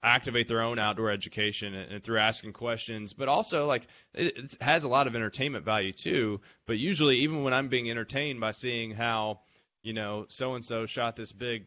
activate 0.02 0.48
their 0.48 0.60
own 0.60 0.78
outdoor 0.78 1.10
education 1.10 1.74
and, 1.74 1.92
and 1.92 2.04
through 2.04 2.18
asking 2.18 2.52
questions, 2.52 3.12
but 3.12 3.28
also 3.28 3.66
like 3.66 3.86
it, 4.12 4.36
it 4.36 4.56
has 4.60 4.84
a 4.84 4.88
lot 4.88 5.06
of 5.06 5.14
entertainment 5.14 5.64
value 5.64 5.92
too. 5.92 6.40
But 6.66 6.78
usually, 6.78 7.18
even 7.20 7.42
when 7.42 7.54
I'm 7.54 7.68
being 7.68 7.90
entertained 7.90 8.40
by 8.40 8.50
seeing 8.50 8.90
how, 8.90 9.40
you 9.82 9.92
know, 9.92 10.26
so 10.28 10.54
and 10.54 10.64
so 10.64 10.86
shot 10.86 11.16
this 11.16 11.32
big 11.32 11.66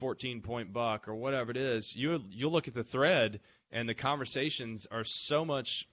14 0.00 0.42
point 0.42 0.72
buck 0.72 1.08
or 1.08 1.14
whatever 1.14 1.50
it 1.50 1.56
is, 1.56 1.94
you 1.94 2.22
you'll 2.30 2.52
look 2.52 2.68
at 2.68 2.74
the 2.74 2.84
thread 2.84 3.40
and 3.70 3.88
the 3.88 3.94
conversations 3.94 4.86
are 4.90 5.04
so 5.04 5.44
much 5.44 5.86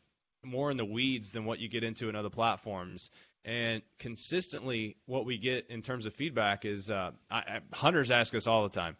more 0.43 0.71
in 0.71 0.77
the 0.77 0.85
weeds 0.85 1.31
than 1.31 1.45
what 1.45 1.59
you 1.59 1.67
get 1.67 1.83
into 1.83 2.09
in 2.09 2.15
other 2.15 2.29
platforms. 2.29 3.09
And 3.45 3.83
consistently, 3.99 4.97
what 5.05 5.23
we 5.25 5.37
get 5.37 5.67
in 5.69 5.83
terms 5.83 6.07
of 6.07 6.15
feedback 6.15 6.65
is 6.65 6.89
uh, 6.89 7.11
I, 7.29 7.59
hunters 7.71 8.09
ask 8.09 8.33
us 8.33 8.47
all 8.47 8.63
the 8.63 8.73
time, 8.73 8.97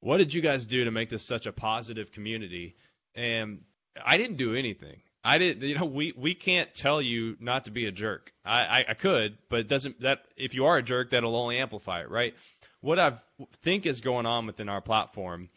"What 0.00 0.18
did 0.18 0.32
you 0.32 0.40
guys 0.40 0.66
do 0.66 0.84
to 0.84 0.92
make 0.92 1.10
this 1.10 1.26
such 1.26 1.46
a 1.46 1.52
positive 1.52 2.12
community?" 2.12 2.76
And 3.16 3.64
I 4.02 4.16
didn't 4.16 4.36
do 4.36 4.54
anything. 4.54 5.00
I 5.24 5.38
didn't. 5.38 5.68
you 5.68 5.76
know, 5.76 5.84
we 5.84 6.12
we 6.16 6.34
can't 6.34 6.72
tell 6.72 7.02
you 7.02 7.36
not 7.40 7.64
to 7.64 7.72
be 7.72 7.86
a 7.86 7.92
jerk. 7.92 8.32
I, 8.44 8.60
I, 8.60 8.84
I 8.90 8.94
could, 8.94 9.36
but 9.48 9.60
it 9.60 9.68
doesn't. 9.68 10.00
That 10.02 10.20
if 10.36 10.54
you 10.54 10.66
are 10.66 10.78
a 10.78 10.82
jerk, 10.82 11.10
that'll 11.10 11.34
only 11.34 11.58
amplify 11.58 12.02
it, 12.02 12.08
right? 12.08 12.34
What 12.80 13.00
I 13.00 13.18
think 13.62 13.84
is 13.84 14.00
going 14.00 14.26
on 14.26 14.46
within 14.46 14.68
our 14.68 14.80
platform 14.80 15.48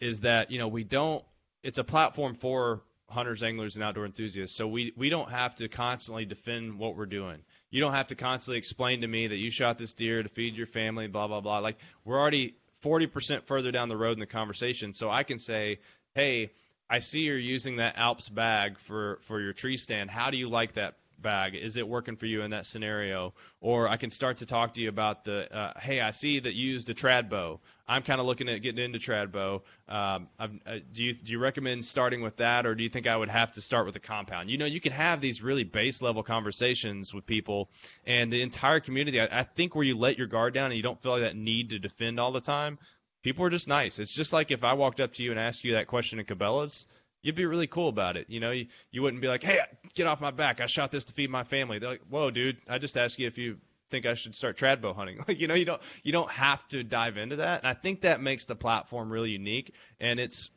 is 0.00 0.20
that 0.20 0.50
you 0.50 0.58
know 0.58 0.66
we 0.66 0.82
don't. 0.82 1.24
It's 1.62 1.78
a 1.78 1.84
platform 1.84 2.34
for 2.34 2.82
hunters, 3.08 3.44
anglers, 3.44 3.76
and 3.76 3.84
outdoor 3.84 4.04
enthusiasts. 4.04 4.56
So 4.56 4.66
we 4.66 4.92
we 4.96 5.10
don't 5.10 5.30
have 5.30 5.54
to 5.56 5.68
constantly 5.68 6.24
defend 6.24 6.76
what 6.76 6.96
we're 6.96 7.06
doing. 7.06 7.38
You 7.74 7.80
don't 7.80 7.94
have 7.94 8.06
to 8.06 8.14
constantly 8.14 8.58
explain 8.58 9.00
to 9.00 9.08
me 9.08 9.26
that 9.26 9.36
you 9.36 9.50
shot 9.50 9.78
this 9.78 9.94
deer 9.94 10.22
to 10.22 10.28
feed 10.28 10.54
your 10.54 10.68
family, 10.68 11.08
blah 11.08 11.26
blah 11.26 11.40
blah. 11.40 11.58
Like 11.58 11.76
we're 12.04 12.20
already 12.20 12.54
40% 12.84 13.42
further 13.46 13.72
down 13.72 13.88
the 13.88 13.96
road 13.96 14.12
in 14.12 14.20
the 14.20 14.26
conversation, 14.26 14.92
so 14.92 15.10
I 15.10 15.24
can 15.24 15.40
say, 15.40 15.80
hey, 16.14 16.52
I 16.88 17.00
see 17.00 17.22
you're 17.22 17.36
using 17.36 17.78
that 17.78 17.96
Alps 17.96 18.28
bag 18.28 18.78
for 18.78 19.18
for 19.22 19.40
your 19.40 19.52
tree 19.52 19.76
stand. 19.76 20.08
How 20.08 20.30
do 20.30 20.36
you 20.36 20.48
like 20.48 20.74
that 20.74 20.94
bag? 21.20 21.54
Is 21.54 21.76
it 21.76 21.86
working 21.86 22.16
for 22.16 22.26
you 22.26 22.42
in 22.42 22.50
that 22.50 22.66
scenario? 22.66 23.34
Or 23.60 23.88
I 23.88 23.96
can 23.96 24.10
start 24.10 24.38
to 24.38 24.46
talk 24.46 24.74
to 24.74 24.80
you 24.80 24.88
about 24.88 25.24
the, 25.24 25.54
uh, 25.54 25.78
hey, 25.80 26.00
I 26.00 26.10
see 26.10 26.40
that 26.40 26.54
you 26.54 26.72
used 26.72 26.90
a 26.90 26.94
trad 26.94 27.28
bow. 27.28 27.60
I'm 27.86 28.02
kind 28.02 28.20
of 28.20 28.26
looking 28.26 28.48
at 28.48 28.62
getting 28.62 28.82
into 28.82 28.98
trad 28.98 29.30
bow. 29.30 29.62
Um, 29.88 30.28
uh, 30.38 30.48
do 30.92 31.02
you 31.02 31.12
do 31.12 31.32
you 31.32 31.38
recommend 31.38 31.84
starting 31.84 32.22
with 32.22 32.36
that, 32.38 32.64
or 32.64 32.74
do 32.74 32.82
you 32.82 32.88
think 32.88 33.06
I 33.06 33.16
would 33.16 33.28
have 33.28 33.52
to 33.52 33.60
start 33.60 33.84
with 33.84 33.94
a 33.96 34.00
compound? 34.00 34.50
You 34.50 34.56
know, 34.56 34.64
you 34.64 34.80
can 34.80 34.92
have 34.92 35.20
these 35.20 35.42
really 35.42 35.64
base 35.64 36.00
level 36.00 36.22
conversations 36.22 37.12
with 37.12 37.26
people, 37.26 37.68
and 38.06 38.32
the 38.32 38.40
entire 38.40 38.80
community. 38.80 39.20
I, 39.20 39.40
I 39.40 39.42
think 39.42 39.74
where 39.74 39.84
you 39.84 39.98
let 39.98 40.16
your 40.16 40.26
guard 40.26 40.54
down 40.54 40.66
and 40.66 40.76
you 40.76 40.82
don't 40.82 41.00
feel 41.02 41.12
like 41.12 41.22
that 41.22 41.36
need 41.36 41.70
to 41.70 41.78
defend 41.78 42.18
all 42.18 42.32
the 42.32 42.40
time, 42.40 42.78
people 43.22 43.44
are 43.44 43.50
just 43.50 43.68
nice. 43.68 43.98
It's 43.98 44.12
just 44.12 44.32
like 44.32 44.50
if 44.50 44.64
I 44.64 44.72
walked 44.72 45.00
up 45.00 45.12
to 45.14 45.22
you 45.22 45.30
and 45.30 45.38
asked 45.38 45.64
you 45.64 45.72
that 45.72 45.86
question 45.86 46.18
in 46.18 46.24
Cabela's, 46.24 46.86
you'd 47.24 47.34
be 47.34 47.46
really 47.46 47.66
cool 47.66 47.88
about 47.88 48.16
it. 48.16 48.26
You 48.28 48.38
know, 48.38 48.52
you, 48.52 48.66
you 48.92 49.02
wouldn't 49.02 49.22
be 49.22 49.28
like, 49.28 49.42
hey, 49.42 49.58
get 49.94 50.06
off 50.06 50.20
my 50.20 50.30
back. 50.30 50.60
I 50.60 50.66
shot 50.66 50.92
this 50.92 51.06
to 51.06 51.12
feed 51.14 51.30
my 51.30 51.42
family. 51.42 51.78
They're 51.80 51.88
like, 51.88 52.06
whoa, 52.08 52.30
dude, 52.30 52.58
I 52.68 52.78
just 52.78 52.96
asked 52.96 53.18
you 53.18 53.26
if 53.26 53.38
you 53.38 53.56
think 53.90 54.06
I 54.06 54.14
should 54.14 54.36
start 54.36 54.58
trad 54.58 54.82
bow 54.82 54.92
hunting. 54.92 55.24
Like, 55.26 55.40
you 55.40 55.48
know, 55.48 55.54
you 55.54 55.64
don't 55.64 55.82
you 56.04 56.12
don't 56.12 56.30
have 56.30 56.66
to 56.68 56.84
dive 56.84 57.16
into 57.16 57.36
that. 57.36 57.62
And 57.62 57.68
I 57.68 57.74
think 57.74 58.02
that 58.02 58.20
makes 58.20 58.44
the 58.44 58.54
platform 58.54 59.10
really 59.10 59.30
unique. 59.30 59.72
And 59.98 60.20
it's 60.20 60.50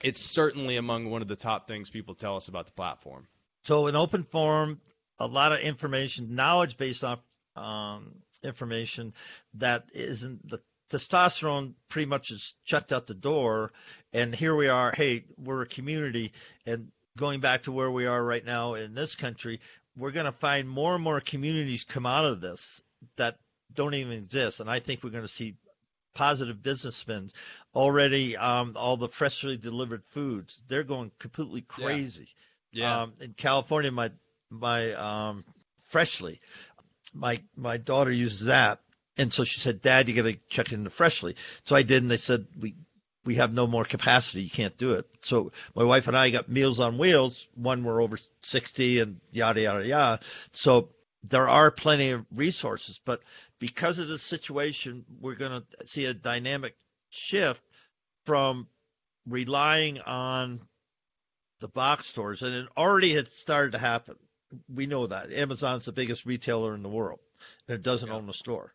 it's 0.00 0.20
certainly 0.20 0.76
among 0.76 1.10
one 1.10 1.20
of 1.20 1.28
the 1.28 1.36
top 1.36 1.66
things 1.66 1.90
people 1.90 2.14
tell 2.14 2.36
us 2.36 2.48
about 2.48 2.66
the 2.66 2.72
platform. 2.72 3.26
So 3.64 3.88
an 3.88 3.96
open 3.96 4.22
forum, 4.22 4.80
a 5.18 5.26
lot 5.26 5.52
of 5.52 5.60
information, 5.60 6.36
knowledge 6.36 6.76
based 6.76 7.02
on 7.04 7.18
um, 7.56 8.12
information 8.42 9.14
that 9.54 9.86
isn't 9.94 10.48
the 10.48 10.60
testosterone 10.90 11.72
pretty 11.88 12.06
much 12.06 12.30
is 12.30 12.54
checked 12.64 12.92
out 12.92 13.06
the 13.06 13.14
door 13.14 13.72
and 14.12 14.34
here 14.34 14.54
we 14.54 14.68
are 14.68 14.92
hey 14.96 15.24
we're 15.38 15.62
a 15.62 15.66
community 15.66 16.32
and 16.66 16.88
going 17.16 17.40
back 17.40 17.62
to 17.62 17.72
where 17.72 17.90
we 17.90 18.06
are 18.06 18.22
right 18.22 18.44
now 18.44 18.74
in 18.74 18.94
this 18.94 19.14
country 19.14 19.60
we're 19.96 20.10
going 20.10 20.26
to 20.26 20.32
find 20.32 20.68
more 20.68 20.94
and 20.94 21.04
more 21.04 21.20
communities 21.20 21.84
come 21.84 22.06
out 22.06 22.24
of 22.24 22.40
this 22.40 22.82
that 23.16 23.38
don't 23.72 23.94
even 23.94 24.12
exist 24.12 24.60
and 24.60 24.70
i 24.70 24.78
think 24.78 25.02
we're 25.02 25.10
going 25.10 25.22
to 25.22 25.28
see 25.28 25.56
positive 26.14 26.62
business 26.62 26.96
spins 26.96 27.34
already 27.74 28.36
um, 28.36 28.74
all 28.76 28.96
the 28.96 29.08
freshly 29.08 29.56
delivered 29.56 30.02
foods. 30.06 30.62
They're 30.68 30.84
going 30.84 31.10
completely 31.18 31.60
crazy. 31.60 32.28
Yeah. 32.72 33.02
Um, 33.02 33.12
in 33.20 33.34
California, 33.34 33.90
my 33.90 34.10
my 34.50 34.92
um, 34.92 35.44
Freshly, 35.82 36.40
my 37.12 37.40
my 37.56 37.76
daughter 37.76 38.10
uses 38.10 38.46
that, 38.46 38.80
and 39.16 39.32
so 39.32 39.44
she 39.44 39.60
said, 39.60 39.82
"Dad, 39.82 40.08
you 40.08 40.14
got 40.14 40.22
to 40.22 40.36
check 40.48 40.72
into 40.72 40.90
Freshly." 40.90 41.36
So 41.64 41.76
I 41.76 41.82
did, 41.82 42.02
and 42.02 42.10
they 42.10 42.16
said 42.16 42.46
we 42.58 42.74
we 43.24 43.36
have 43.36 43.52
no 43.52 43.66
more 43.66 43.84
capacity. 43.84 44.42
You 44.42 44.50
can't 44.50 44.76
do 44.76 44.92
it. 44.92 45.06
So 45.22 45.52
my 45.74 45.84
wife 45.84 46.08
and 46.08 46.16
I 46.16 46.30
got 46.30 46.48
Meals 46.48 46.80
on 46.80 46.98
Wheels. 46.98 47.46
One, 47.54 47.82
we're 47.82 48.02
over 48.02 48.18
60 48.42 49.00
and 49.00 49.20
yada, 49.32 49.62
yada, 49.62 49.86
yada. 49.86 50.20
So 50.52 50.90
there 51.22 51.48
are 51.48 51.70
plenty 51.70 52.10
of 52.10 52.26
resources, 52.34 53.00
but 53.04 53.22
because 53.58 53.98
of 53.98 54.08
the 54.08 54.18
situation, 54.18 55.06
we're 55.20 55.36
going 55.36 55.62
to 55.62 55.86
see 55.86 56.04
a 56.04 56.12
dynamic 56.12 56.76
shift 57.08 57.62
from 58.26 58.68
relying 59.26 60.00
on 60.00 60.60
the 61.60 61.68
box 61.68 62.06
stores, 62.08 62.42
and 62.42 62.54
it 62.54 62.68
already 62.76 63.14
had 63.14 63.28
started 63.28 63.72
to 63.72 63.78
happen. 63.78 64.16
We 64.68 64.84
know 64.86 65.06
that 65.06 65.32
Amazon's 65.32 65.86
the 65.86 65.92
biggest 65.92 66.26
retailer 66.26 66.74
in 66.74 66.82
the 66.82 66.90
world, 66.90 67.20
and 67.68 67.76
it 67.76 67.82
doesn't 67.82 68.08
Yeah. 68.08 68.16
own 68.16 68.28
a 68.28 68.34
store. 68.34 68.74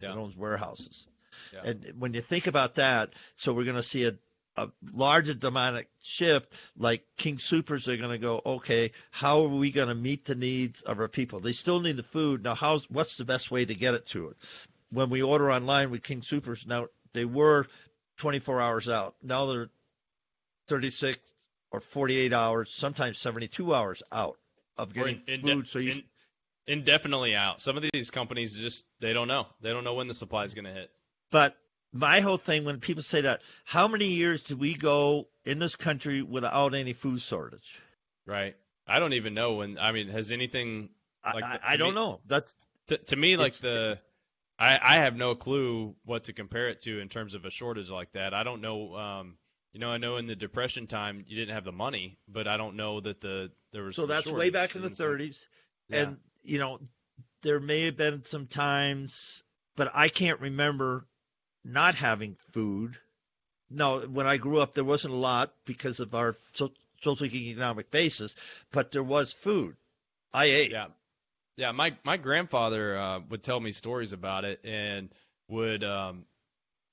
Yeah. 0.00 0.12
It 0.12 0.16
owns 0.16 0.36
warehouses. 0.36 1.06
Yeah. 1.52 1.62
And 1.64 1.94
when 1.98 2.14
you 2.14 2.20
think 2.20 2.46
about 2.46 2.76
that, 2.76 3.10
so 3.36 3.52
we're 3.52 3.64
going 3.64 3.76
to 3.76 3.82
see 3.82 4.04
a, 4.04 4.14
a 4.56 4.68
larger 4.92 5.34
dramatic 5.34 5.88
shift. 6.02 6.52
Like 6.76 7.04
King 7.16 7.38
Supers 7.38 7.88
are 7.88 7.96
going 7.96 8.10
to 8.10 8.18
go, 8.18 8.42
okay, 8.44 8.92
how 9.10 9.42
are 9.42 9.48
we 9.48 9.70
going 9.70 9.88
to 9.88 9.94
meet 9.94 10.24
the 10.24 10.34
needs 10.34 10.82
of 10.82 11.00
our 11.00 11.08
people? 11.08 11.40
They 11.40 11.52
still 11.52 11.80
need 11.80 11.96
the 11.96 12.02
food. 12.02 12.42
Now, 12.42 12.54
how's 12.54 12.88
what's 12.90 13.16
the 13.16 13.24
best 13.24 13.50
way 13.50 13.64
to 13.64 13.74
get 13.74 13.94
it 13.94 14.06
to 14.08 14.28
it? 14.28 14.36
When 14.90 15.10
we 15.10 15.22
order 15.22 15.50
online 15.50 15.90
with 15.90 16.02
King 16.02 16.22
Supers, 16.22 16.64
now 16.66 16.88
they 17.12 17.24
were 17.24 17.66
24 18.18 18.60
hours 18.60 18.88
out. 18.88 19.14
Now 19.22 19.46
they're 19.46 19.70
36 20.68 21.18
or 21.70 21.80
48 21.80 22.32
hours, 22.32 22.70
sometimes 22.72 23.18
72 23.18 23.74
hours 23.74 24.02
out 24.10 24.38
of 24.76 24.94
getting 24.94 25.22
in- 25.26 25.42
food. 25.42 25.68
so 25.68 25.78
you 25.78 25.92
in- 25.92 26.04
indefinitely 26.68 27.34
out. 27.34 27.60
Some 27.60 27.76
of 27.76 27.84
these 27.92 28.10
companies 28.10 28.52
just 28.54 28.84
they 29.00 29.12
don't 29.12 29.26
know. 29.28 29.46
They 29.60 29.70
don't 29.70 29.84
know 29.84 29.94
when 29.94 30.06
the 30.06 30.14
supply 30.14 30.44
is 30.44 30.54
going 30.54 30.66
to 30.66 30.72
hit. 30.72 30.90
But 31.30 31.56
my 31.92 32.20
whole 32.20 32.36
thing 32.36 32.64
when 32.64 32.78
people 32.80 33.02
say 33.02 33.22
that, 33.22 33.40
how 33.64 33.88
many 33.88 34.06
years 34.06 34.42
did 34.42 34.58
we 34.60 34.74
go 34.74 35.28
in 35.44 35.58
this 35.58 35.74
country 35.74 36.22
without 36.22 36.74
any 36.74 36.92
food 36.92 37.20
shortage? 37.20 37.80
Right. 38.26 38.54
I 38.86 38.98
don't 39.00 39.14
even 39.14 39.34
know 39.34 39.54
when. 39.54 39.78
I 39.78 39.92
mean, 39.92 40.08
has 40.08 40.30
anything 40.32 40.90
I, 41.24 41.32
Like, 41.34 41.44
I, 41.44 41.56
to 41.56 41.68
I 41.70 41.76
don't 41.76 41.94
me- 41.94 42.00
know. 42.00 42.20
That's 42.26 42.56
to, 42.88 42.98
to 42.98 43.16
me 43.16 43.36
like 43.36 43.54
the 43.54 43.98
I, 44.58 44.78
I 44.82 44.94
have 44.96 45.14
no 45.16 45.34
clue 45.34 45.94
what 46.04 46.24
to 46.24 46.32
compare 46.32 46.68
it 46.68 46.80
to 46.82 47.00
in 47.00 47.08
terms 47.08 47.34
of 47.34 47.44
a 47.44 47.50
shortage 47.50 47.90
like 47.90 48.12
that. 48.12 48.34
I 48.34 48.42
don't 48.44 48.60
know. 48.60 48.94
Um, 48.96 49.36
you 49.72 49.80
know, 49.80 49.90
I 49.90 49.98
know 49.98 50.16
in 50.16 50.26
the 50.26 50.34
depression 50.34 50.86
time 50.86 51.24
you 51.26 51.36
didn't 51.36 51.54
have 51.54 51.64
the 51.64 51.72
money, 51.72 52.18
but 52.26 52.48
I 52.48 52.56
don't 52.56 52.76
know 52.76 53.00
that 53.00 53.20
the 53.20 53.50
there 53.72 53.82
was 53.84 53.96
so 53.96 54.06
that's 54.06 54.30
way 54.30 54.50
back 54.50 54.74
in 54.74 54.82
the 54.82 54.88
30s, 54.90 55.36
Yeah. 55.90 55.98
and 56.00 56.16
you 56.48 56.58
know 56.58 56.80
there 57.42 57.60
may 57.60 57.84
have 57.84 57.96
been 57.96 58.24
some 58.24 58.46
times, 58.46 59.42
but 59.76 59.92
I 59.94 60.08
can't 60.08 60.40
remember 60.40 61.06
not 61.64 61.94
having 61.94 62.36
food. 62.52 62.96
No, 63.70 64.00
when 64.00 64.26
I 64.26 64.38
grew 64.38 64.60
up, 64.60 64.74
there 64.74 64.84
wasn't 64.84 65.14
a 65.14 65.18
lot 65.18 65.52
because 65.66 66.00
of 66.00 66.14
our 66.14 66.36
so, 66.54 66.72
socioeconomic 67.02 67.90
basis, 67.90 68.34
but 68.72 68.90
there 68.90 69.02
was 69.02 69.32
food. 69.32 69.76
I 70.32 70.46
ate. 70.46 70.70
Yeah, 70.70 70.86
yeah. 71.56 71.72
My 71.72 71.94
my 72.02 72.16
grandfather 72.16 72.96
uh, 72.96 73.20
would 73.28 73.42
tell 73.42 73.60
me 73.60 73.72
stories 73.72 74.12
about 74.12 74.44
it, 74.44 74.60
and 74.64 75.10
would 75.48 75.84
um, 75.84 76.24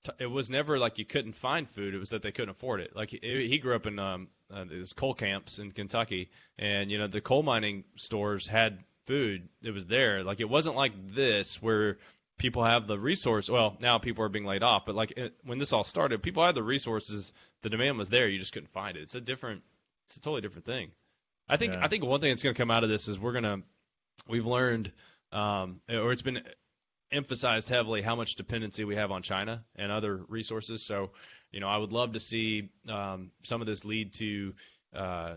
t- 0.04 0.12
it 0.20 0.28
was 0.28 0.50
never 0.50 0.78
like 0.78 1.00
you 1.00 1.06
couldn't 1.06 1.34
find 1.34 1.68
food. 1.70 1.96
It 1.96 2.00
was 2.00 2.10
that 2.10 2.22
they 2.22 2.32
couldn't 2.32 2.50
afford 2.50 2.82
it. 2.82 2.96
Like 2.96 3.10
he, 3.12 3.48
he 3.48 3.58
grew 3.58 3.76
up 3.76 3.88
in 3.88 4.00
um, 4.00 4.28
uh, 4.54 4.66
these 4.66 4.92
coal 4.94 5.14
camps 5.14 5.60
in 5.60 5.72
Kentucky, 5.72 6.30
and 6.60 6.92
you 6.92 6.98
know 6.98 7.08
the 7.08 7.22
coal 7.22 7.42
mining 7.42 7.86
stores 7.96 8.48
had 8.48 8.84
food. 9.06 9.48
It 9.62 9.72
was 9.72 9.86
there. 9.86 10.24
Like 10.24 10.40
it 10.40 10.50
wasn't 10.50 10.76
like 10.76 10.94
this 11.14 11.62
where 11.62 11.98
people 12.38 12.64
have 12.64 12.88
the 12.88 13.00
resource. 13.00 13.50
Well, 13.50 13.78
now 13.80 13.98
people 13.98 14.24
are 14.24 14.30
being 14.30 14.46
laid 14.46 14.64
off, 14.64 14.86
but 14.86 14.96
like 14.96 15.12
it, 15.18 15.34
when 15.44 15.60
this 15.60 15.74
all 15.74 15.84
started, 15.84 16.24
people 16.24 16.44
had 16.44 16.56
the 16.56 16.64
resources. 16.64 17.32
The 17.62 17.70
demand 17.70 17.98
was 17.98 18.10
there. 18.10 18.28
You 18.28 18.40
just 18.40 18.54
couldn't 18.54 18.72
find 18.72 18.98
it. 18.98 19.04
It's 19.04 19.16
a 19.16 19.22
different. 19.22 19.64
It's 20.06 20.18
a 20.18 20.22
totally 20.22 20.42
different 20.42 20.66
thing. 20.66 20.92
I 21.48 21.58
think 21.58 21.74
Yeah. 21.74 21.84
I 21.84 21.88
think 21.88 22.04
one 22.04 22.22
thing 22.22 22.32
that's 22.32 22.44
going 22.44 22.56
to 22.56 22.62
come 22.62 22.72
out 22.72 22.84
of 22.84 22.90
this 22.90 23.08
is 23.08 23.20
we're 23.20 23.34
gonna 23.34 23.62
we've 24.28 24.46
learned 24.46 24.92
um, 25.32 25.82
or 25.90 26.12
it's 26.12 26.22
been 26.22 26.42
emphasized 27.12 27.70
heavily 27.70 28.02
how 28.02 28.16
much 28.16 28.36
dependency 28.36 28.84
we 28.84 28.96
have 28.96 29.12
on 29.12 29.22
China 29.22 29.64
and 29.76 29.92
other 29.92 30.16
resources. 30.28 30.86
So, 30.86 31.12
you 31.52 31.60
know, 31.60 31.68
I 31.68 31.78
would 31.78 31.92
love 31.92 32.14
to 32.14 32.20
see 32.20 32.70
um, 32.90 33.32
some 33.44 33.62
of 33.62 33.68
this 33.68 33.86
lead 33.86 34.14
to 34.14 34.54
uh, 34.96 35.36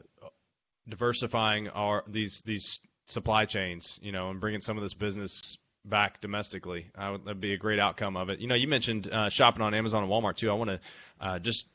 diversifying 0.88 1.68
our 1.68 2.04
these 2.07 2.42
these 2.44 2.78
supply 3.09 3.44
chains, 3.44 3.99
you 4.03 4.12
know, 4.12 4.31
and 4.31 4.40
bringing 4.40 4.61
some 4.61 4.77
of 4.77 4.83
this 4.83 4.94
business 4.94 5.59
back 5.85 6.21
domestically. 6.21 6.90
I 6.97 7.11
would, 7.11 7.25
that'd 7.25 7.40
be 7.40 7.55
a 7.55 7.59
great 7.59 7.81
outcome 7.81 8.16
of 8.16 8.29
it. 8.29 8.38
You 8.38 8.47
know, 8.47 8.55
you 8.55 8.68
mentioned 8.68 9.09
uh, 9.11 9.29
shopping 9.29 9.62
on 9.62 9.75
Amazon 9.75 10.03
and 10.03 10.12
Walmart 10.12 10.37
too. 10.37 10.51
I 10.51 10.55
want 10.55 10.71
to 10.71 10.81
uh, 11.21 11.38
just 11.38 11.66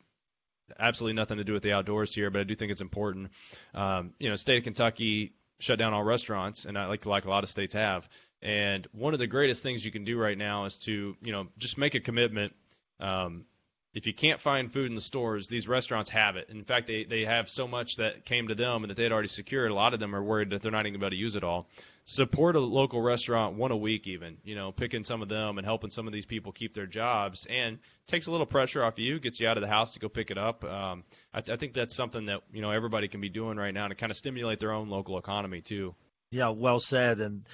absolutely 0.79 1.15
nothing 1.15 1.37
to 1.37 1.43
do 1.43 1.53
with 1.53 1.63
the 1.63 1.73
outdoors 1.73 2.13
here, 2.13 2.29
but 2.29 2.41
I 2.41 2.43
do 2.43 2.55
think 2.55 2.71
it's 2.71 2.81
important. 2.81 3.31
Um, 3.73 4.13
you 4.19 4.29
know, 4.29 4.35
state 4.35 4.57
of 4.57 4.63
Kentucky 4.63 5.33
shut 5.59 5.79
down 5.79 5.93
all 5.93 6.03
restaurants, 6.03 6.65
and 6.65 6.77
I 6.77 6.85
like 6.85 7.05
like 7.05 7.25
a 7.25 7.29
lot 7.29 7.43
of 7.43 7.49
states 7.49 7.73
have. 7.73 8.07
And 8.41 8.87
one 8.91 9.13
of 9.13 9.19
the 9.19 9.27
greatest 9.27 9.63
things 9.63 9.85
you 9.85 9.91
can 9.91 10.03
do 10.03 10.17
right 10.17 10.37
now 10.37 10.65
is 10.65 10.77
to 10.79 11.15
you 11.21 11.31
know 11.31 11.47
just 11.57 11.77
make 11.77 11.95
a 11.95 11.99
commitment. 11.99 12.53
Um, 12.99 13.45
if 13.93 14.07
you 14.07 14.13
can't 14.13 14.41
find 14.41 14.73
food 14.73 14.89
in 14.89 14.95
the 14.95 15.01
stores, 15.01 15.47
these 15.47 15.67
restaurants 15.67 16.09
have 16.09 16.35
it. 16.35 16.49
In 16.49 16.63
fact, 16.63 16.87
they 16.87 17.03
they 17.03 17.25
have 17.25 17.49
so 17.49 17.67
much 17.67 17.97
that 17.97 18.25
came 18.25 18.47
to 18.47 18.55
them 18.55 18.83
and 18.83 18.89
that 18.89 18.97
they 18.97 19.03
had 19.03 19.11
already 19.11 19.27
secured. 19.27 19.69
A 19.69 19.75
lot 19.75 19.93
of 19.93 19.99
them 19.99 20.15
are 20.15 20.23
worried 20.23 20.49
that 20.49 20.63
they're 20.63 20.71
not 20.71 20.87
even 20.87 20.93
going 20.93 20.93
to 20.93 20.99
be 20.99 21.05
able 21.05 21.17
to 21.17 21.21
use 21.21 21.35
it 21.35 21.43
all. 21.43 21.67
Support 22.05 22.55
a 22.55 22.59
local 22.59 23.01
restaurant 23.01 23.55
one 23.55 23.71
a 23.71 23.77
week, 23.77 24.07
even 24.07 24.37
you 24.43 24.55
know, 24.55 24.71
picking 24.71 25.03
some 25.03 25.21
of 25.21 25.29
them 25.29 25.59
and 25.59 25.65
helping 25.65 25.91
some 25.91 26.07
of 26.07 26.13
these 26.13 26.25
people 26.25 26.51
keep 26.51 26.73
their 26.73 26.87
jobs, 26.87 27.45
and 27.45 27.77
takes 28.07 28.25
a 28.25 28.31
little 28.31 28.47
pressure 28.47 28.83
off 28.83 28.97
you, 28.97 29.19
gets 29.19 29.39
you 29.39 29.47
out 29.47 29.57
of 29.57 29.61
the 29.61 29.69
house 29.69 29.93
to 29.93 29.99
go 29.99 30.09
pick 30.09 30.31
it 30.31 30.37
up. 30.39 30.63
Um, 30.63 31.03
I, 31.31 31.39
I 31.39 31.55
think 31.55 31.73
that's 31.73 31.95
something 31.95 32.25
that 32.25 32.41
you 32.51 32.63
know 32.63 32.71
everybody 32.71 33.07
can 33.07 33.21
be 33.21 33.29
doing 33.29 33.57
right 33.57 33.73
now 33.73 33.87
to 33.87 33.95
kind 33.95 34.11
of 34.11 34.17
stimulate 34.17 34.59
their 34.59 34.73
own 34.73 34.89
local 34.89 35.19
economy 35.19 35.61
too. 35.61 35.93
Yeah, 36.31 36.49
well 36.49 36.79
said. 36.79 37.19
And 37.19 37.45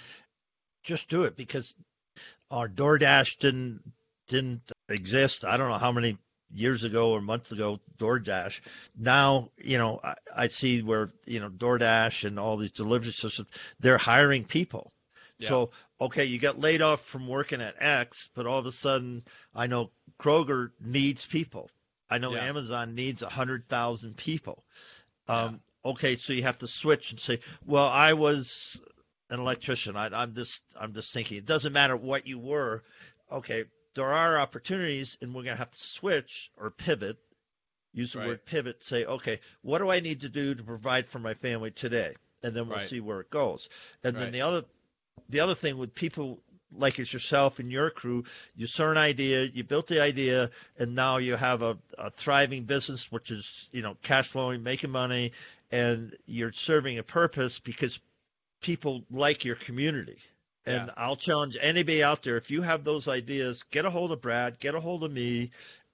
just 0.84 1.10
do 1.10 1.24
it 1.24 1.36
because 1.36 1.74
our 2.50 2.70
DoorDash 2.70 3.40
didn't 3.40 3.82
didn't 4.30 4.62
exist. 4.88 5.44
I 5.44 5.58
don't 5.58 5.70
know 5.70 5.78
how 5.78 5.92
many 5.92 6.18
years 6.54 6.84
ago 6.84 7.12
or 7.12 7.22
months 7.22 7.52
ago 7.52 7.80
DoorDash. 7.98 8.60
Now, 8.98 9.50
you 9.58 9.78
know, 9.78 10.00
I, 10.04 10.16
I 10.36 10.48
see 10.48 10.82
where 10.82 11.10
you 11.26 11.40
know 11.40 11.50
DoorDash 11.50 12.26
and 12.26 12.40
all 12.40 12.58
these 12.58 12.72
delivery 12.72 13.12
systems 13.12 13.50
they're 13.80 13.98
hiring 13.98 14.46
people. 14.46 14.92
Yeah. 15.38 15.50
So 15.50 15.72
okay, 16.02 16.26
you 16.26 16.40
got 16.40 16.60
laid 16.60 16.82
off 16.82 17.06
from 17.06 17.28
working 17.28 17.62
at 17.62 17.76
X, 17.80 18.30
but 18.34 18.46
all 18.46 18.60
of 18.60 18.66
a 18.66 18.72
sudden, 18.72 19.24
I 19.56 19.68
know 19.68 19.92
Kroger 20.20 20.72
needs 20.80 21.26
people. 21.26 21.70
I 22.10 22.18
know 22.18 22.34
Yeah. 22.34 22.46
Amazon 22.46 22.96
needs 22.96 23.22
a 23.22 23.30
hundred 23.30 23.68
thousand 23.68 24.18
people. 24.18 24.64
Um, 25.28 25.62
Okay, 25.86 26.18
so 26.18 26.34
you 26.34 26.44
have 26.44 26.58
to 26.58 26.68
switch 26.68 27.12
and 27.12 27.20
say, 27.20 27.40
well, 27.66 27.88
I 27.88 28.14
was 28.14 28.80
an 29.30 29.40
electrician. 29.40 29.96
I, 29.96 30.10
I'm 30.12 30.36
just 30.36 30.62
I'm 30.78 30.94
just 30.94 31.14
thinking 31.14 31.38
it 31.38 31.46
doesn't 31.46 31.72
matter 31.72 31.96
what 31.96 32.28
you 32.28 32.38
were. 32.38 32.84
Okay, 33.32 33.66
there 33.96 34.12
are 34.14 34.40
opportunities, 34.40 35.18
and 35.22 35.34
we're 35.34 35.44
gonna 35.44 35.56
have 35.56 35.72
to 35.72 35.80
switch 35.80 36.52
or 36.58 36.70
pivot. 36.72 37.18
Use 37.94 38.14
the 38.14 38.20
Right. 38.20 38.28
word 38.28 38.46
pivot. 38.46 38.84
Say, 38.84 39.06
okay, 39.06 39.40
what 39.62 39.80
do 39.80 39.90
I 39.90 40.00
need 40.00 40.22
to 40.22 40.30
do 40.30 40.54
to 40.56 40.64
provide 40.64 41.08
for 41.08 41.20
my 41.20 41.34
family 41.34 41.72
today? 41.72 42.16
And 42.44 42.56
then 42.56 42.68
we'll 42.68 42.78
Right. 42.78 42.88
see 42.88 43.00
where 43.00 43.20
it 43.20 43.30
goes. 43.30 43.68
And 44.04 44.16
Right. 44.16 44.24
then 44.24 44.32
the 44.32 44.42
other 44.42 44.66
the 45.30 45.40
other 45.40 45.56
thing 45.56 45.78
with 45.78 45.94
people 45.94 46.42
like 46.72 47.00
it's 47.00 47.12
yourself 47.12 47.60
and 47.60 47.72
your 47.72 47.90
crew, 47.90 48.24
you 48.56 48.68
saw 48.68 48.92
an 48.92 48.98
idea, 48.98 49.44
you 49.46 49.64
built 49.64 49.88
the 49.88 50.02
idea, 50.02 50.52
and 50.78 50.94
now 50.96 51.18
you 51.18 51.36
have 51.36 51.62
a, 51.62 51.78
a 51.98 52.12
thriving 52.12 52.64
business, 52.64 53.12
which 53.12 53.32
is 53.32 53.68
you 53.72 53.82
know 53.82 53.96
cash 54.04 54.28
flowing, 54.30 54.64
making 54.64 54.92
money, 54.92 55.32
and 55.72 56.16
you're 56.26 56.52
serving 56.52 56.98
a 57.00 57.04
purpose 57.04 57.60
because 57.60 58.00
people 58.62 59.04
like 59.10 59.46
your 59.46 59.56
community. 59.56 60.20
And 60.70 60.88
Yeah. 60.88 60.94
I'll 60.98 61.16
challenge 61.16 61.58
anybody 61.60 62.04
out 62.04 62.22
there 62.22 62.38
if 62.38 62.52
you 62.52 62.62
have 62.62 62.84
those 62.84 63.08
ideas, 63.08 63.64
get 63.72 63.86
a 63.86 63.90
hold 63.90 64.12
of 64.12 64.22
Brad, 64.22 64.60
get 64.60 64.76
a 64.76 64.80
hold 64.80 65.04
of 65.04 65.12
me, 65.12 65.52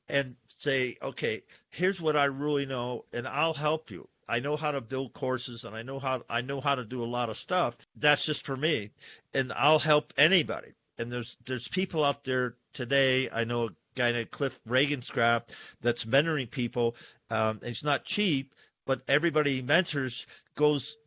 and 0.10 0.36
say, 0.58 0.98
okay, 1.02 1.44
here's 1.70 2.02
what 2.02 2.18
I 2.18 2.26
really 2.26 2.66
know, 2.66 3.06
and 3.14 3.28
I'll 3.28 3.54
help 3.54 3.90
you. 3.90 4.08
I 4.28 4.40
know 4.40 4.58
how 4.58 4.72
to 4.72 4.82
build 4.82 5.14
courses, 5.14 5.64
and 5.64 5.76
I 5.76 5.84
know 5.84 6.00
how 6.00 6.24
I 6.30 6.42
know 6.42 6.60
how 6.60 6.76
to 6.76 6.84
do 6.84 7.04
a 7.04 7.06
lot 7.06 7.30
of 7.30 7.38
stuff. 7.38 7.78
That's 7.96 8.26
just 8.26 8.46
for 8.46 8.58
me, 8.58 8.92
and 9.34 9.54
I'll 9.54 9.80
help 9.80 10.14
anybody. 10.18 10.74
And 10.98 11.12
there's 11.12 11.38
there's 11.46 11.68
people 11.68 12.04
out 12.04 12.24
there 12.24 12.56
today. 12.74 13.30
I 13.30 13.44
know 13.44 13.68
a 13.68 13.70
guy 13.96 14.12
named 14.12 14.32
Cliff 14.32 14.60
Ravenscraft 14.68 15.44
that's 15.82 16.06
mentoring 16.06 16.50
people. 16.50 16.96
Um, 17.30 17.60
and 17.62 17.70
it's 17.70 17.84
not 17.84 18.04
cheap, 18.04 18.54
but 18.86 19.02
everybody 19.08 19.56
he 19.58 19.62
mentors 19.62 20.26
goes 20.56 20.98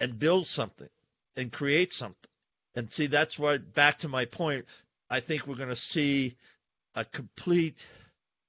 and 0.00 0.18
builds 0.18 0.48
something 0.48 0.88
and 1.36 1.52
creates 1.52 1.96
something. 1.96 2.27
And 2.78 2.92
see, 2.92 3.08
that's 3.08 3.36
why 3.36 3.58
back 3.58 3.98
to 3.98 4.08
my 4.08 4.24
point. 4.24 4.64
I 5.10 5.18
think 5.18 5.48
we're 5.48 5.56
going 5.56 5.68
to 5.68 5.74
see 5.74 6.36
a 6.94 7.04
complete 7.04 7.84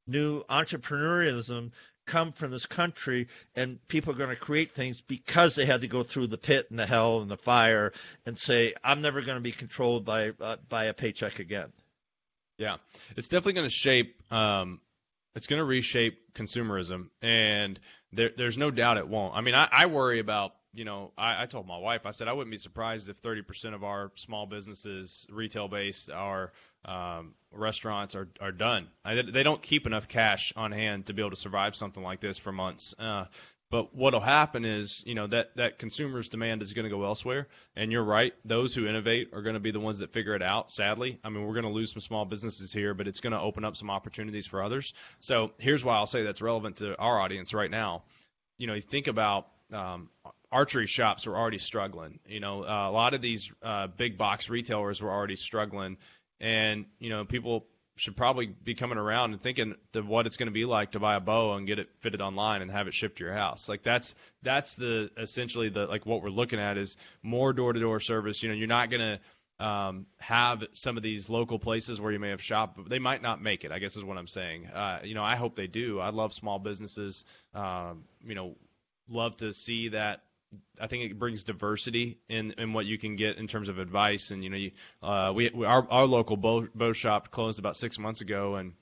new 0.05 0.43
entrepreneurialism 0.43 1.71
come 2.05 2.32
from 2.34 2.51
this 2.51 2.67
country, 2.67 3.27
and 3.55 3.80
people 3.88 4.13
are 4.13 4.17
going 4.17 4.30
to 4.30 4.36
create 4.36 4.75
things 4.75 5.01
because 5.01 5.55
they 5.55 5.65
had 5.65 5.82
to 5.82 5.88
go 5.88 6.03
through 6.03 6.27
the 6.27 6.38
pit 6.38 6.67
and 6.69 6.77
the 6.77 6.86
hell 6.86 7.21
and 7.21 7.32
the 7.32 7.38
fire, 7.38 7.91
and 8.27 8.38
say, 8.38 8.75
"I'm 8.84 9.01
never 9.01 9.21
going 9.21 9.38
to 9.38 9.41
be 9.41 9.51
controlled 9.51 10.05
by 10.05 10.34
uh, 10.39 10.57
by 10.69 10.86
a 10.86 10.93
paycheck 10.93 11.39
again." 11.39 11.73
Yeah, 12.59 12.77
it's 13.17 13.30
definitely 13.30 13.53
going 13.53 13.67
to 13.67 13.75
shape. 13.75 14.15
Um, 14.32 14.80
it's 15.34 15.47
going 15.47 15.59
to 15.59 15.65
reshape 15.65 16.36
consumerism, 16.36 17.09
and 17.23 17.80
there, 18.13 18.30
there's 18.38 18.59
no 18.59 18.69
doubt 18.69 18.97
it 18.97 19.07
won't. 19.07 19.36
I 19.36 19.41
mean, 19.41 19.55
I, 19.55 19.67
I 19.71 19.86
worry 19.88 20.19
about 20.19 20.53
you 20.80 20.86
know, 20.86 21.11
I, 21.17 21.43
I 21.43 21.45
told 21.45 21.67
my 21.67 21.77
wife, 21.77 22.05
I 22.05 22.11
said 22.11 22.30
I 22.30 22.34
wouldn't 22.34 22.51
be 22.51 22.57
surprised 22.57 23.09
if 23.09 23.21
30% 23.21 23.73
of 23.73 23.84
our 23.84 24.13
small 24.15 24.45
businesses, 24.45 25.27
retail 25.30 25.67
based, 25.67 26.09
our 26.09 26.53
um, 26.86 27.34
restaurants 27.51 28.15
are 28.15 28.30
are 28.39 28.53
done. 28.53 28.88
I, 29.03 29.21
they 29.21 29.43
don't 29.43 29.61
keep 29.61 29.86
enough 29.86 30.07
cash 30.07 30.53
on 30.55 30.71
hand 30.71 31.07
to 31.07 31.13
be 31.13 31.21
able 31.21 31.32
to 31.32 31.36
survive 31.36 31.75
something 31.75 32.01
like 32.01 32.21
this 32.21 32.38
for 32.38 32.53
months. 32.53 32.95
Uh, 32.97 33.25
but 33.69 33.93
what'll 33.93 34.21
happen 34.21 34.63
is, 34.63 35.03
you 35.05 35.15
know, 35.15 35.27
that 35.27 35.53
that 35.57 35.80
consumers' 35.80 36.30
demand 36.30 36.61
is 36.61 36.71
going 36.71 36.86
to 36.86 36.89
go 36.89 37.03
elsewhere. 37.03 37.49
And 37.75 37.91
you're 37.91 38.01
right; 38.01 38.34
those 38.45 38.73
who 38.73 38.88
innovate 38.88 39.34
are 39.34 39.41
going 39.41 39.55
to 39.55 39.59
be 39.59 39.71
the 39.71 39.82
ones 39.82 39.97
that 39.97 40.13
figure 40.13 40.34
it 40.34 40.41
out. 40.41 40.71
Sadly, 40.71 41.19
I 41.25 41.30
mean, 41.30 41.43
we're 41.45 41.55
going 41.55 41.65
to 41.65 41.71
lose 41.71 41.91
some 41.91 42.01
small 42.01 42.23
businesses 42.23 42.71
here, 42.71 42.93
but 42.93 43.05
it's 43.05 43.19
going 43.19 43.34
to 43.34 43.39
open 43.41 43.65
up 43.65 43.75
some 43.75 43.89
opportunities 43.89 44.47
for 44.47 44.63
others. 44.63 44.93
So 45.19 45.51
here's 45.57 45.84
why 45.84 45.95
I'll 45.95 46.07
say 46.07 46.23
that's 46.23 46.41
relevant 46.41 46.77
to 46.77 46.97
our 46.97 47.19
audience 47.19 47.53
right 47.53 47.69
now. 47.69 48.03
You 48.57 48.67
know, 48.67 48.75
you 48.75 48.82
think 48.82 49.07
about 49.07 49.47
um, 49.73 50.09
archery 50.52 50.88
shops 50.88 51.26
were 51.26 51.38
already 51.38 51.58
struggling. 51.58 52.20
You 52.28 52.39
know, 52.39 52.64
uh, 52.64 52.89
a 52.89 52.91
lot 52.91 53.14
of 53.14 53.22
these 53.22 53.52
uh, 53.62 53.88
big 53.88 54.18
box 54.18 54.50
retailers 54.50 55.02
were 55.02 55.12
already 55.12 55.36
struggling, 55.36 55.97
and 56.39 56.86
you 57.00 57.10
know, 57.10 57.26
people 57.26 57.66
should 58.00 58.16
probably 58.16 58.45
be 58.45 58.76
coming 58.76 58.97
around 58.97 59.34
and 59.34 59.43
thinking 59.43 59.76
of 59.93 60.08
what 60.08 60.26
it's 60.26 60.38
going 60.38 60.47
to 60.47 60.54
be 60.54 60.64
like 60.64 60.91
to 60.91 61.00
buy 61.00 61.16
a 61.16 61.20
bow 61.20 61.56
and 61.56 61.68
get 61.68 61.80
it 61.80 61.89
fitted 62.00 62.22
online 62.22 62.62
and 62.62 62.72
have 62.72 62.88
it 62.88 62.93
shipped 62.93 63.18
to 63.18 63.26
your 63.26 63.34
house. 63.34 63.68
Like 63.68 63.84
that's 63.84 64.16
that's 64.41 64.76
the 64.76 65.12
essentially 65.18 65.70
the 65.70 65.86
like 65.86 66.06
what 66.06 66.24
we're 66.24 66.30
looking 66.30 66.60
at 66.60 66.78
is 66.78 66.95
more 67.22 67.52
door 67.52 67.74
to 67.74 67.80
door 67.80 68.00
service. 68.00 68.41
You 68.41 68.50
know, 68.50 68.56
you're 68.56 68.68
not 68.68 68.89
going 68.89 69.02
to 69.02 69.66
um, 69.66 70.06
have 70.20 70.64
some 70.72 70.95
of 70.95 71.04
these 71.04 71.30
local 71.30 71.60
places 71.60 72.00
where 72.00 72.14
you 72.14 72.20
may 72.20 72.30
have 72.30 72.41
shopped, 72.41 72.78
but 72.78 72.89
they 72.89 73.00
might 73.00 73.22
not 73.22 73.41
make 73.41 73.66
it. 73.66 73.72
I 73.74 73.80
guess 73.80 73.97
is 73.97 74.04
what 74.04 74.18
I'm 74.18 74.28
saying. 74.28 74.68
Uh, 74.68 75.00
you 75.04 75.14
know, 75.14 75.24
I 75.24 75.36
hope 75.36 75.56
they 75.56 75.68
do. 75.68 76.00
I 76.00 76.12
love 76.12 76.34
small 76.34 76.60
businesses. 76.60 77.26
Um, 77.54 78.06
you 78.24 78.36
know, 78.36 78.56
love 79.10 79.36
to 79.38 79.52
see 79.52 79.89
that 79.89 80.22
I 80.80 80.88
think 80.88 81.12
it 81.12 81.20
brings 81.20 81.43
diversity 81.43 82.20
in, 82.28 82.54
in 82.58 82.74
what 82.74 82.86
you 82.86 82.97
can 82.97 83.16
get 83.16 83.38
in 83.38 83.47
terms 83.47 83.70
of 83.70 83.78
advice. 83.78 84.32
And 84.32 84.43
you 84.43 84.50
know, 84.50 84.58
you, 84.58 84.72
uh, 85.04 85.32
we, 85.36 85.52
we 85.54 85.66
our 85.66 85.88
our 85.89 86.06
local 86.06 86.38
bow, 86.38 86.68
bow 86.74 86.93
shop 86.93 87.32
closed 87.32 87.60
about 87.60 87.76
six 87.76 88.00
months 88.00 88.22
ago, 88.22 88.56
and 88.56 88.74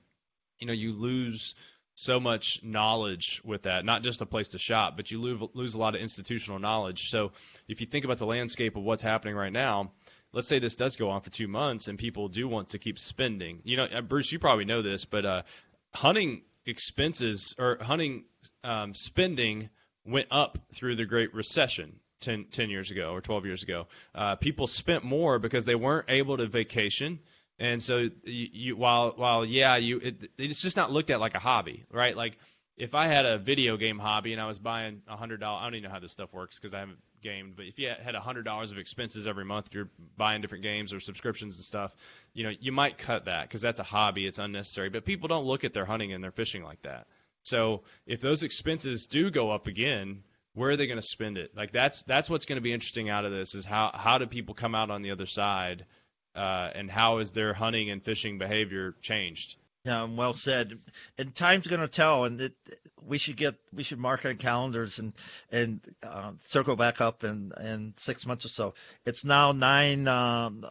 you 0.59 0.67
know, 0.67 0.73
you 0.73 0.93
lose 0.93 1.55
so 1.95 2.19
much 2.19 2.61
knowledge 2.63 3.41
with 3.43 3.63
that. 3.63 3.83
Not 3.83 4.03
just 4.03 4.21
a 4.21 4.25
place 4.25 4.49
to 4.49 4.59
shop, 4.59 4.95
but 4.95 5.11
you 5.11 5.19
lose 5.19 5.41
lose 5.53 5.73
a 5.75 5.79
lot 5.79 5.95
of 5.95 6.01
institutional 6.01 6.59
knowledge. 6.59 7.09
So 7.09 7.31
if 7.67 7.81
you 7.81 7.87
think 7.87 8.05
about 8.05 8.19
the 8.19 8.25
landscape 8.25 8.75
of 8.75 8.83
what's 8.83 9.03
happening 9.03 9.35
right 9.35 9.53
now. 9.53 9.91
Let's 10.33 10.49
say 10.49 10.59
this 10.59 10.75
does 10.75 10.97
go 10.97 11.09
on 11.09 11.21
for 11.21 11.29
two 11.29 11.47
months, 11.47 11.87
and 11.87 11.97
people 11.97 12.27
do 12.27 12.49
want 12.49 12.71
to 12.71 12.79
keep 12.79 12.99
spending. 12.99 13.61
You 13.63 13.77
know, 13.77 13.85
uh, 13.85 14.01
Bruce, 14.01 14.29
you 14.29 14.39
probably 14.39 14.65
know 14.65 14.81
this, 14.81 15.05
but 15.05 15.25
uh, 15.25 15.43
hunting 15.93 16.41
expenses 16.65 17.55
or 17.57 17.77
hunting 17.81 18.25
um, 18.63 18.93
spending 18.93 19.69
went 20.07 20.27
up 20.31 20.57
through 20.73 20.95
the 20.95 21.05
Great 21.05 21.33
Recession 21.33 21.99
10, 22.21 22.45
10 22.51 22.69
years 22.69 22.91
ago 22.91 23.11
or 23.11 23.21
12 23.21 23.45
years 23.45 23.63
ago. 23.63 23.87
Uh, 24.15 24.35
people 24.35 24.67
spent 24.67 25.03
more 25.03 25.39
because 25.39 25.65
they 25.65 25.75
weren't 25.75 26.05
able 26.09 26.37
to 26.37 26.47
vacation. 26.47 27.19
And 27.59 27.81
so 27.81 27.97
you, 27.97 28.11
you 28.23 28.75
while 28.75 29.13
while 29.15 29.43
yeah 29.43 29.77
you 29.77 29.97
it, 29.97 30.29
it's 30.37 30.61
just 30.61 30.77
not 30.77 30.91
looked 30.91 31.09
at 31.09 31.19
like 31.19 31.33
a 31.33 31.39
hobby 31.39 31.85
right 31.91 32.15
like 32.15 32.37
if 32.77 32.93
I 32.93 33.07
had 33.07 33.25
a 33.25 33.39
video 33.39 33.77
game 33.77 33.97
hobby 33.97 34.31
and 34.33 34.39
I 34.39 34.45
was 34.45 34.59
buying 34.59 35.01
a 35.07 35.17
hundred 35.17 35.39
dollars 35.39 35.61
I 35.61 35.65
don't 35.65 35.73
even 35.73 35.89
know 35.89 35.93
how 35.93 35.99
this 35.99 36.11
stuff 36.11 36.31
works 36.31 36.59
because 36.59 36.75
I 36.75 36.79
haven't 36.79 36.99
gamed 37.23 37.55
but 37.55 37.65
if 37.65 37.79
you 37.79 37.89
had 37.99 38.13
a 38.13 38.19
hundred 38.19 38.45
dollars 38.45 38.69
of 38.69 38.77
expenses 38.77 39.25
every 39.25 39.43
month 39.43 39.69
you're 39.73 39.89
buying 40.17 40.41
different 40.43 40.63
games 40.63 40.93
or 40.93 40.99
subscriptions 40.99 41.55
and 41.55 41.65
stuff 41.65 41.95
you 42.35 42.43
know 42.43 42.51
you 42.59 42.71
might 42.71 42.99
cut 42.99 43.25
that 43.25 43.47
because 43.47 43.61
that's 43.61 43.79
a 43.79 43.83
hobby 43.83 44.27
it's 44.27 44.37
unnecessary 44.37 44.89
but 44.89 45.03
people 45.03 45.27
don't 45.27 45.45
look 45.45 45.63
at 45.63 45.73
their 45.73 45.85
hunting 45.85 46.13
and 46.13 46.23
their 46.23 46.31
fishing 46.31 46.63
like 46.63 46.79
that 46.83 47.07
so 47.47 47.83
if 48.05 48.19
those 48.19 48.43
expenses 48.43 49.07
do 49.07 49.31
go 49.31 49.51
up 49.51 49.67
again, 49.67 50.23
where 50.53 50.71
are 50.71 50.75
they 50.75 50.87
going 50.87 50.99
to 50.99 51.05
spend 51.05 51.37
it? 51.37 51.55
Like 51.55 51.71
that's 51.71 52.03
that's 52.03 52.29
what's 52.29 52.45
going 52.45 52.57
to 52.57 52.61
be 52.61 52.73
interesting 52.73 53.09
out 53.09 53.23
of 53.23 53.31
this 53.31 53.55
is 53.55 53.63
how 53.63 53.91
how 53.93 54.17
do 54.17 54.25
people 54.25 54.53
come 54.53 54.75
out 54.75 54.89
on 54.89 55.01
the 55.01 55.11
other 55.11 55.25
side, 55.25 55.85
uh, 56.35 56.69
and 56.75 56.91
how 56.91 57.19
is 57.19 57.31
their 57.31 57.53
hunting 57.53 57.89
and 57.89 58.03
fishing 58.03 58.37
behavior 58.37 58.95
changed? 59.01 59.55
Yeah, 59.85 60.03
well 60.03 60.33
said. 60.33 60.79
And 61.17 61.33
time's 61.33 61.67
going 61.67 61.79
to 61.79 61.87
tell, 61.87 62.25
and 62.25 62.41
it, 62.41 62.53
we 63.01 63.17
should 63.17 63.37
get 63.37 63.55
we 63.71 63.83
should 63.83 63.99
mark 63.99 64.25
our 64.25 64.33
calendars 64.33 64.99
and 64.99 65.13
and 65.49 65.79
uh, 66.03 66.31
circle 66.41 66.75
back 66.75 66.99
up 66.99 67.23
in 67.23 67.53
in 67.61 67.93
six 67.95 68.25
months 68.25 68.43
or 68.43 68.49
so. 68.49 68.73
It's 69.05 69.23
now 69.23 69.53
nine 69.53 70.05
um, 70.09 70.65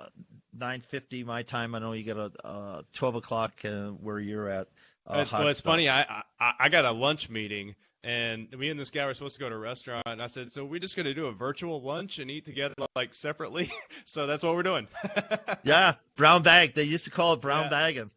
nine 0.53 0.83
fifty 0.91 1.25
my 1.25 1.43
time. 1.43 1.75
I 1.75 1.79
know 1.79 1.93
you 1.93 2.05
got 2.05 2.19
a 2.19 2.47
uh, 2.47 2.83
twelve 2.93 3.15
o'clock 3.15 3.53
uh, 3.65 3.89
where 3.89 4.19
you're 4.19 4.51
at. 4.51 4.69
Uh, 5.09 5.21
it's, 5.21 5.33
well, 5.33 5.49
it's 5.49 5.61
funny. 5.61 5.89
I, 5.89 6.23
I 6.41 6.53
I 6.61 6.69
got 6.69 6.85
a 6.85 6.91
lunch 6.91 7.31
meeting, 7.31 7.77
and 8.03 8.51
me 8.51 8.71
and 8.71 8.79
this 8.79 8.91
guy 8.91 9.07
were 9.07 9.15
supposed 9.15 9.37
to 9.37 9.41
go 9.41 9.49
to 9.49 9.55
a 9.55 9.59
restaurant. 9.59 10.03
And 10.07 10.21
I 10.21 10.27
said, 10.27 10.51
"So 10.51 10.65
we're 10.65 10.81
just 10.81 10.97
going 10.97 11.07
to 11.07 11.15
do 11.15 11.27
a 11.27 11.33
virtual 11.33 11.81
lunch 11.81 12.19
and 12.19 12.31
eat 12.31 12.45
together 12.45 12.75
like 12.97 13.15
separately." 13.15 13.73
so 14.05 14.27
that's 14.27 14.43
what 14.43 14.55
we're 14.55 14.65
doing. 14.65 14.89
yeah, 15.63 15.95
brown 16.17 16.43
bag. 16.43 16.75
They 16.75 16.85
used 16.85 17.05
to 17.05 17.11
call 17.11 17.35
it 17.35 17.41
brown 17.41 17.65
yeah. 17.65 17.71
bagging. 17.71 18.11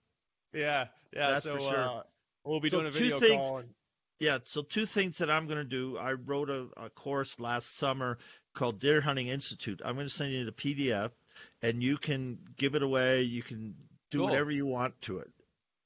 Yeah, 0.53 0.85
yeah. 1.13 1.31
That's 1.31 1.43
so 1.43 1.57
for 1.57 1.61
sure. 1.61 1.77
Uh, 1.77 2.01
we'll 2.43 2.59
be 2.59 2.69
so 2.69 2.77
doing 2.77 2.87
a 2.87 2.91
video 2.91 3.19
things, 3.19 3.35
call. 3.35 3.57
And... 3.57 3.69
Yeah. 4.19 4.39
So 4.45 4.63
two 4.63 4.87
things 4.87 5.19
that 5.19 5.29
I'm 5.29 5.45
going 5.45 5.59
to 5.59 5.63
do. 5.63 5.97
I 5.97 6.13
wrote 6.13 6.49
a, 6.49 6.67
a 6.77 6.89
course 6.89 7.39
last 7.39 7.77
summer 7.77 8.17
called 8.55 8.79
Deer 8.79 8.99
Hunting 8.99 9.27
Institute. 9.27 9.81
I'm 9.85 9.93
going 9.93 10.07
to 10.07 10.13
send 10.13 10.31
you 10.31 10.45
the 10.45 10.51
PDF, 10.51 11.11
and 11.61 11.83
you 11.83 11.97
can 11.97 12.39
give 12.57 12.73
it 12.73 12.81
away. 12.81 13.21
You 13.21 13.43
can 13.43 13.75
do 14.09 14.19
cool. 14.19 14.27
whatever 14.27 14.49
you 14.49 14.65
want 14.65 14.99
to 15.01 15.19
it. 15.19 15.29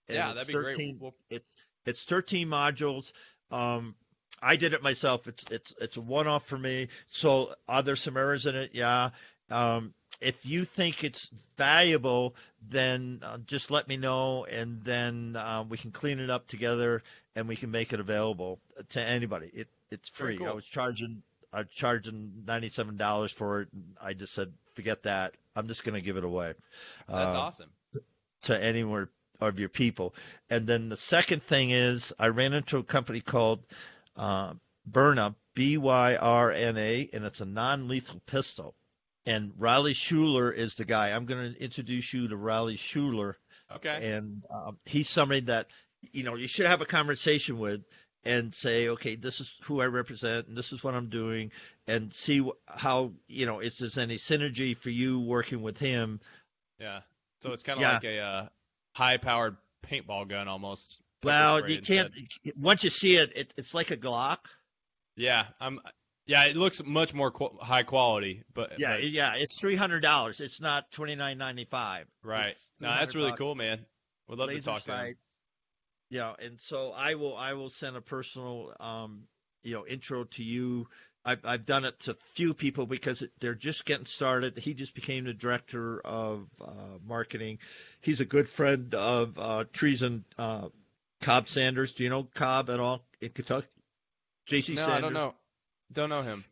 And 0.07 0.15
yeah, 0.15 0.33
that'd 0.33 0.47
be 0.47 0.53
13, 0.53 0.75
great. 0.75 1.01
We'll... 1.01 1.15
It's 1.29 1.55
it's 1.85 2.03
13 2.03 2.47
modules. 2.47 3.11
Um, 3.51 3.95
I 4.41 4.55
did 4.55 4.73
it 4.73 4.83
myself. 4.83 5.27
It's 5.27 5.45
it's 5.49 5.73
it's 5.79 5.97
a 5.97 6.01
one-off 6.01 6.45
for 6.45 6.57
me. 6.57 6.89
So 7.07 7.55
are 7.67 7.81
there 7.81 7.95
some 7.95 8.17
errors 8.17 8.45
in 8.45 8.55
it? 8.55 8.71
Yeah. 8.73 9.11
Um, 9.49 9.93
if 10.21 10.45
you 10.45 10.65
think 10.65 11.03
it's 11.03 11.29
valuable, 11.57 12.35
then 12.69 13.21
uh, 13.23 13.37
just 13.45 13.71
let 13.71 13.87
me 13.87 13.97
know, 13.97 14.45
and 14.45 14.81
then 14.83 15.35
uh, 15.35 15.63
we 15.67 15.77
can 15.77 15.91
clean 15.91 16.19
it 16.19 16.29
up 16.29 16.47
together, 16.47 17.03
and 17.35 17.47
we 17.47 17.55
can 17.55 17.71
make 17.71 17.93
it 17.93 17.99
available 17.99 18.59
to 18.89 19.01
anybody. 19.01 19.49
It 19.53 19.67
it's 19.91 20.09
free. 20.09 20.37
Cool. 20.37 20.47
I 20.47 20.53
was 20.53 20.65
charging 20.65 21.21
I 21.53 21.59
was 21.59 21.69
charging 21.69 22.43
ninety-seven 22.47 22.97
dollars 22.97 23.31
for 23.31 23.61
it. 23.61 23.67
I 24.01 24.13
just 24.13 24.33
said, 24.33 24.51
forget 24.75 25.03
that. 25.03 25.35
I'm 25.55 25.67
just 25.67 25.83
going 25.83 25.93
to 25.93 26.01
give 26.01 26.17
it 26.17 26.23
away. 26.23 26.53
That's 27.07 27.35
uh, 27.35 27.39
awesome. 27.39 27.69
To 28.43 28.61
anywhere 28.61 29.09
of 29.47 29.59
your 29.59 29.69
people. 29.69 30.13
And 30.49 30.67
then 30.67 30.89
the 30.89 30.97
second 30.97 31.43
thing 31.43 31.71
is 31.71 32.13
I 32.19 32.27
ran 32.27 32.53
into 32.53 32.77
a 32.77 32.83
company 32.83 33.21
called 33.21 33.63
uh, 34.15 34.53
Byrna, 34.89 35.35
B 35.53 35.77
Y 35.77 36.15
R 36.15 36.51
N 36.51 36.77
A, 36.77 37.09
and 37.13 37.23
it's 37.25 37.41
a 37.41 37.45
non 37.45 37.87
lethal 37.87 38.21
pistol. 38.25 38.75
And 39.25 39.53
Riley 39.57 39.93
Schuler 39.93 40.51
is 40.51 40.75
the 40.75 40.85
guy. 40.85 41.11
I'm 41.11 41.25
going 41.25 41.53
to 41.53 41.61
introduce 41.61 42.13
you 42.13 42.27
to 42.27 42.35
Riley 42.35 42.75
Schuler. 42.75 43.37
Okay. 43.73 44.11
And 44.11 44.43
um, 44.51 44.77
he's 44.85 45.09
somebody 45.09 45.41
that, 45.41 45.67
you 46.11 46.23
know, 46.23 46.35
you 46.35 46.47
should 46.47 46.65
have 46.65 46.81
a 46.81 46.85
conversation 46.85 47.57
with 47.57 47.81
and 48.25 48.53
say, 48.53 48.89
okay, 48.89 49.15
this 49.15 49.39
is 49.39 49.53
who 49.63 49.81
I 49.81 49.85
represent 49.85 50.47
and 50.47 50.57
this 50.57 50.71
is 50.71 50.83
what 50.83 50.93
I'm 50.93 51.09
doing, 51.09 51.51
and 51.87 52.13
see 52.13 52.47
how, 52.67 53.11
you 53.27 53.45
know, 53.45 53.59
if 53.59 53.77
there's 53.77 53.97
any 53.97 54.17
synergy 54.17 54.77
for 54.77 54.89
you 54.89 55.19
working 55.19 55.61
with 55.61 55.77
him. 55.77 56.19
Yeah. 56.79 57.01
So 57.39 57.51
it's 57.51 57.63
kind 57.63 57.77
of 57.77 57.81
yeah. 57.81 57.93
like 57.93 58.03
a 58.05 58.19
uh, 58.19 58.45
high-powered 58.93 59.57
paintball 59.85 60.29
gun 60.29 60.47
almost. 60.47 60.97
Well, 61.23 61.69
you 61.69 61.81
can't. 61.81 62.11
Instead. 62.15 62.53
Once 62.61 62.83
you 62.83 62.89
see 62.89 63.15
it, 63.17 63.31
it, 63.35 63.53
it's 63.57 63.73
like 63.73 63.91
a 63.91 63.97
Glock. 63.97 64.39
Yeah, 65.15 65.45
I'm. 65.59 65.79
Yeah, 66.25 66.45
it 66.45 66.55
looks 66.55 66.81
much 66.83 67.13
more 67.13 67.31
qu- 67.31 67.57
high 67.59 67.83
quality, 67.83 68.43
but 68.53 68.79
yeah, 68.79 68.93
but, 68.95 69.03
yeah, 69.03 69.35
it's 69.35 69.59
three 69.59 69.75
hundred 69.75 70.01
dollars. 70.01 70.39
It's 70.39 70.61
not 70.61 70.89
twenty 70.91 71.15
nine 71.15 71.37
ninety 71.37 71.65
five. 71.65 72.07
Right. 72.23 72.55
No, 72.79 72.87
that's 72.87 73.13
really 73.13 73.31
bucks. 73.31 73.39
cool, 73.39 73.55
man. 73.55 73.85
We'd 74.27 74.39
love 74.39 74.47
Laser 74.47 74.61
to 74.61 74.65
talk 74.65 74.81
sights. 74.81 74.87
to 74.89 74.99
him. 75.05 75.15
Yeah, 76.09 76.45
and 76.45 76.61
so 76.61 76.91
I 76.91 77.15
will. 77.15 77.35
I 77.35 77.53
will 77.53 77.69
send 77.69 77.97
a 77.97 78.01
personal, 78.01 78.73
um, 78.79 79.23
you 79.63 79.73
know, 79.73 79.85
intro 79.85 80.23
to 80.23 80.43
you 80.43 80.87
I've, 81.25 81.45
I've 81.45 81.65
done 81.65 81.85
it 81.85 81.99
to 82.01 82.17
few 82.33 82.53
people 82.53 82.85
because 82.85 83.23
they're 83.39 83.55
just 83.55 83.85
getting 83.85 84.05
started. 84.05 84.57
He 84.57 84.73
just 84.73 84.93
became 84.93 85.25
the 85.25 85.33
director 85.33 86.01
of 86.01 86.47
uh, 86.61 86.97
marketing. 87.05 87.59
He's 88.01 88.19
a 88.19 88.25
good 88.25 88.49
friend 88.49 88.93
of 88.93 89.39
uh, 89.39 89.63
Treason 89.71 90.25
uh, 90.37 90.69
Cobb 91.21 91.47
Sanders. 91.47 91.93
Do 91.93 92.03
you 92.03 92.09
know 92.09 92.27
Cobb 92.33 92.69
at 92.69 92.79
all 92.79 93.03
in 93.21 93.29
Kentucky? 93.29 93.67
J.C. 94.47 94.75
No, 94.75 94.81
Sanders. 94.81 94.97
I 94.97 95.01
don't 95.01 95.13
know. 95.13 95.35
Don't 95.93 96.09
know 96.09 96.23
him. 96.23 96.43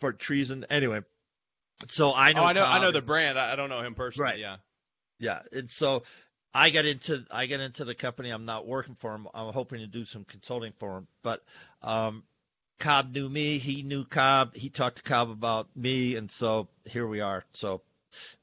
For 0.00 0.12
Treason, 0.12 0.66
anyway. 0.68 1.00
So 1.88 2.14
I 2.14 2.32
know. 2.32 2.42
Oh, 2.42 2.46
I 2.46 2.52
know. 2.52 2.64
Cobb. 2.64 2.80
I 2.80 2.84
know 2.84 2.90
the 2.90 3.00
brand. 3.00 3.38
I 3.38 3.56
don't 3.56 3.70
know 3.70 3.80
him 3.80 3.94
personally. 3.94 4.30
Right. 4.30 4.38
Yeah. 4.38 4.56
Yeah, 5.22 5.40
and 5.52 5.70
so 5.70 6.02
I 6.52 6.70
got 6.70 6.84
into 6.84 7.24
I 7.30 7.46
got 7.46 7.60
into 7.60 7.84
the 7.84 7.94
company. 7.94 8.30
I'm 8.30 8.44
not 8.44 8.66
working 8.66 8.96
for 8.96 9.14
him. 9.14 9.28
I'm 9.32 9.52
hoping 9.52 9.78
to 9.78 9.86
do 9.86 10.04
some 10.04 10.24
consulting 10.24 10.72
for 10.80 10.98
him. 10.98 11.06
But 11.22 11.44
um, 11.80 12.24
Cobb 12.82 13.14
knew 13.14 13.28
me. 13.28 13.58
He 13.58 13.84
knew 13.84 14.04
Cobb. 14.04 14.56
He 14.56 14.68
talked 14.68 14.96
to 14.96 15.02
Cobb 15.04 15.30
about 15.30 15.68
me, 15.76 16.16
and 16.16 16.28
so 16.28 16.66
here 16.84 17.06
we 17.06 17.20
are. 17.20 17.44
So, 17.52 17.80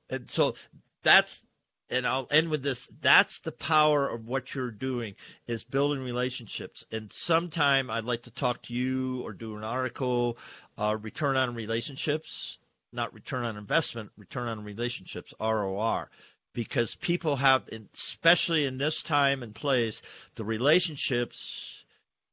and 0.10 0.32
so 0.32 0.56
that's 1.04 1.46
and 1.90 2.08
I'll 2.08 2.28
end 2.32 2.50
with 2.50 2.64
this. 2.64 2.88
That's 3.02 3.42
the 3.42 3.52
power 3.52 4.08
of 4.08 4.28
what 4.28 4.56
you're 4.56 4.72
doing 4.72 5.16
is 5.46 5.66
building 5.66 6.00
relationships. 6.02 6.86
And 6.90 7.12
sometime 7.12 7.90
I'd 7.90 8.06
like 8.06 8.24
to 8.24 8.32
talk 8.32 8.62
to 8.64 8.74
you 8.74 9.24
or 9.24 9.34
do 9.34 9.58
an 9.58 9.66
article, 9.66 10.38
uh, 10.78 10.96
return 11.02 11.36
on 11.36 11.54
relationships, 11.54 12.60
not 12.94 13.14
return 13.14 13.44
on 13.44 13.58
investment, 13.58 14.12
return 14.18 14.48
on 14.48 14.64
relationships, 14.64 15.34
ROR 15.42 16.10
because 16.54 16.96
people 16.96 17.36
have, 17.36 17.68
especially 17.94 18.66
in 18.66 18.78
this 18.78 19.04
time 19.04 19.44
and 19.44 19.54
place, 19.54 20.02
the 20.36 20.46
relationships 20.46 21.84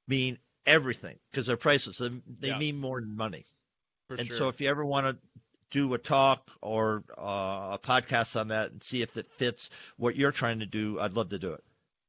mean 0.08 0.38
everything 0.66 1.16
because 1.30 1.46
they're 1.46 1.56
priceless. 1.56 1.98
They 1.98 2.48
yeah. 2.48 2.58
mean 2.58 2.78
more 2.78 3.00
than 3.00 3.16
money. 3.16 3.44
For 4.08 4.14
and 4.14 4.26
sure. 4.26 4.36
so 4.36 4.48
if 4.48 4.60
you 4.60 4.68
ever 4.68 4.84
want 4.84 5.06
to 5.06 5.16
do 5.70 5.92
a 5.94 5.98
talk 5.98 6.50
or 6.62 7.02
uh, 7.18 7.76
a 7.76 7.80
podcast 7.82 8.38
on 8.38 8.48
that 8.48 8.70
and 8.70 8.82
see 8.82 9.02
if 9.02 9.16
it 9.16 9.30
fits 9.32 9.70
what 9.96 10.16
you're 10.16 10.32
trying 10.32 10.60
to 10.60 10.66
do, 10.66 11.00
I'd 11.00 11.14
love 11.14 11.30
to 11.30 11.38
do 11.38 11.52
it. 11.52 11.64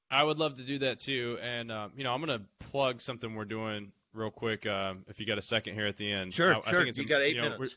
I 0.10 0.24
would 0.24 0.40
love 0.40 0.58
to 0.58 0.64
do 0.64 0.80
that 0.80 1.00
too. 1.00 1.38
And, 1.42 1.72
uh, 1.72 1.90
you 1.96 2.04
know, 2.04 2.14
I'm 2.14 2.24
going 2.24 2.40
to 2.40 2.46
plug 2.70 3.02
something 3.02 3.36
we're 3.36 3.46
doing 3.46 3.92
real 4.14 4.32
quick 4.32 4.66
uh, 4.66 4.94
if 5.08 5.20
you 5.20 5.26
got 5.26 5.38
a 5.38 5.42
second 5.42 5.74
here 5.74 5.88
at 5.88 5.98
the 5.98 6.12
end. 6.12 6.34
Sure, 6.34 6.56
I, 6.56 6.70
sure. 6.70 6.82
I 6.82 6.86
you 6.86 7.06
got 7.06 7.22
eight 7.22 7.36
you 7.36 7.42
know, 7.42 7.50
minutes 7.50 7.76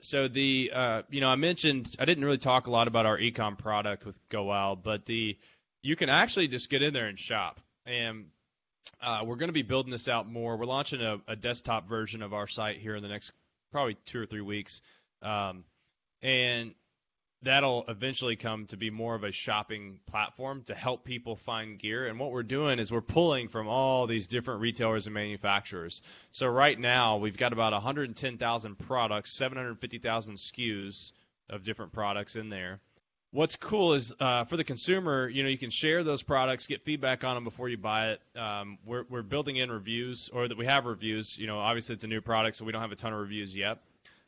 so 0.00 0.28
the 0.28 0.70
uh, 0.74 1.02
you 1.10 1.20
know 1.20 1.28
I 1.28 1.36
mentioned 1.36 1.94
I 1.98 2.04
didn't 2.04 2.24
really 2.24 2.38
talk 2.38 2.66
a 2.66 2.70
lot 2.70 2.88
about 2.88 3.06
our 3.06 3.18
ecom 3.18 3.58
product 3.58 4.04
with 4.04 4.18
Go 4.28 4.44
Wild, 4.44 4.82
but 4.82 5.04
the 5.06 5.36
you 5.82 5.96
can 5.96 6.08
actually 6.08 6.48
just 6.48 6.70
get 6.70 6.82
in 6.82 6.94
there 6.94 7.06
and 7.06 7.18
shop, 7.18 7.60
and 7.86 8.26
uh, 9.02 9.20
we're 9.24 9.36
going 9.36 9.48
to 9.48 9.54
be 9.54 9.62
building 9.62 9.90
this 9.90 10.08
out 10.08 10.30
more. 10.30 10.56
We're 10.56 10.66
launching 10.66 11.00
a, 11.00 11.18
a, 11.28 11.36
desktop 11.36 11.88
version 11.88 12.22
of 12.22 12.32
our 12.32 12.46
site 12.46 12.78
here 12.78 12.96
in 12.96 13.02
the 13.02 13.08
next 13.08 13.32
probably 13.70 13.96
two 14.06 14.20
or 14.20 14.26
three 14.26 14.40
weeks, 14.40 14.80
um, 15.22 15.64
and 16.22 16.74
that'll 17.42 17.84
eventually 17.88 18.36
come 18.36 18.66
to 18.66 18.76
be 18.76 18.90
more 18.90 19.14
of 19.14 19.22
a 19.22 19.30
shopping 19.30 20.00
platform 20.06 20.62
to 20.64 20.74
help 20.74 21.04
people 21.04 21.36
find 21.36 21.78
gear. 21.78 22.06
And 22.06 22.18
what 22.18 22.30
we're 22.30 22.42
doing 22.42 22.78
is 22.78 22.90
we're 22.90 23.02
pulling 23.02 23.48
from 23.48 23.68
all 23.68 24.06
these 24.06 24.26
different 24.26 24.60
retailers 24.60 25.06
and 25.06 25.14
manufacturers. 25.14 26.00
So 26.32 26.46
right 26.46 26.78
now 26.78 27.18
we've 27.18 27.36
got 27.36 27.52
about 27.52 27.72
110,000 27.72 28.78
products, 28.78 29.36
750,000 29.36 30.36
SKUs 30.36 31.12
of 31.50 31.64
different 31.64 31.92
products 31.92 32.36
in 32.36 32.48
there. 32.48 32.80
What's 33.34 33.56
cool 33.56 33.94
is 33.94 34.14
uh, 34.20 34.44
for 34.44 34.56
the 34.56 34.62
consumer, 34.62 35.28
you 35.28 35.42
know, 35.42 35.48
you 35.48 35.58
can 35.58 35.70
share 35.70 36.04
those 36.04 36.22
products, 36.22 36.68
get 36.68 36.84
feedback 36.84 37.24
on 37.24 37.34
them 37.34 37.42
before 37.42 37.68
you 37.68 37.76
buy 37.76 38.12
it. 38.12 38.20
Um, 38.38 38.78
we're, 38.86 39.04
we're 39.10 39.22
building 39.22 39.56
in 39.56 39.70
reviews, 39.70 40.30
or 40.32 40.46
that 40.46 40.56
we 40.56 40.66
have 40.66 40.86
reviews. 40.86 41.36
You 41.36 41.48
know, 41.48 41.58
obviously 41.58 41.96
it's 41.96 42.04
a 42.04 42.08
new 42.08 42.20
product, 42.20 42.56
so 42.56 42.64
we 42.64 42.70
don't 42.70 42.80
have 42.80 42.92
a 42.92 42.96
ton 42.96 43.12
of 43.12 43.18
reviews 43.18 43.54
yet 43.54 43.78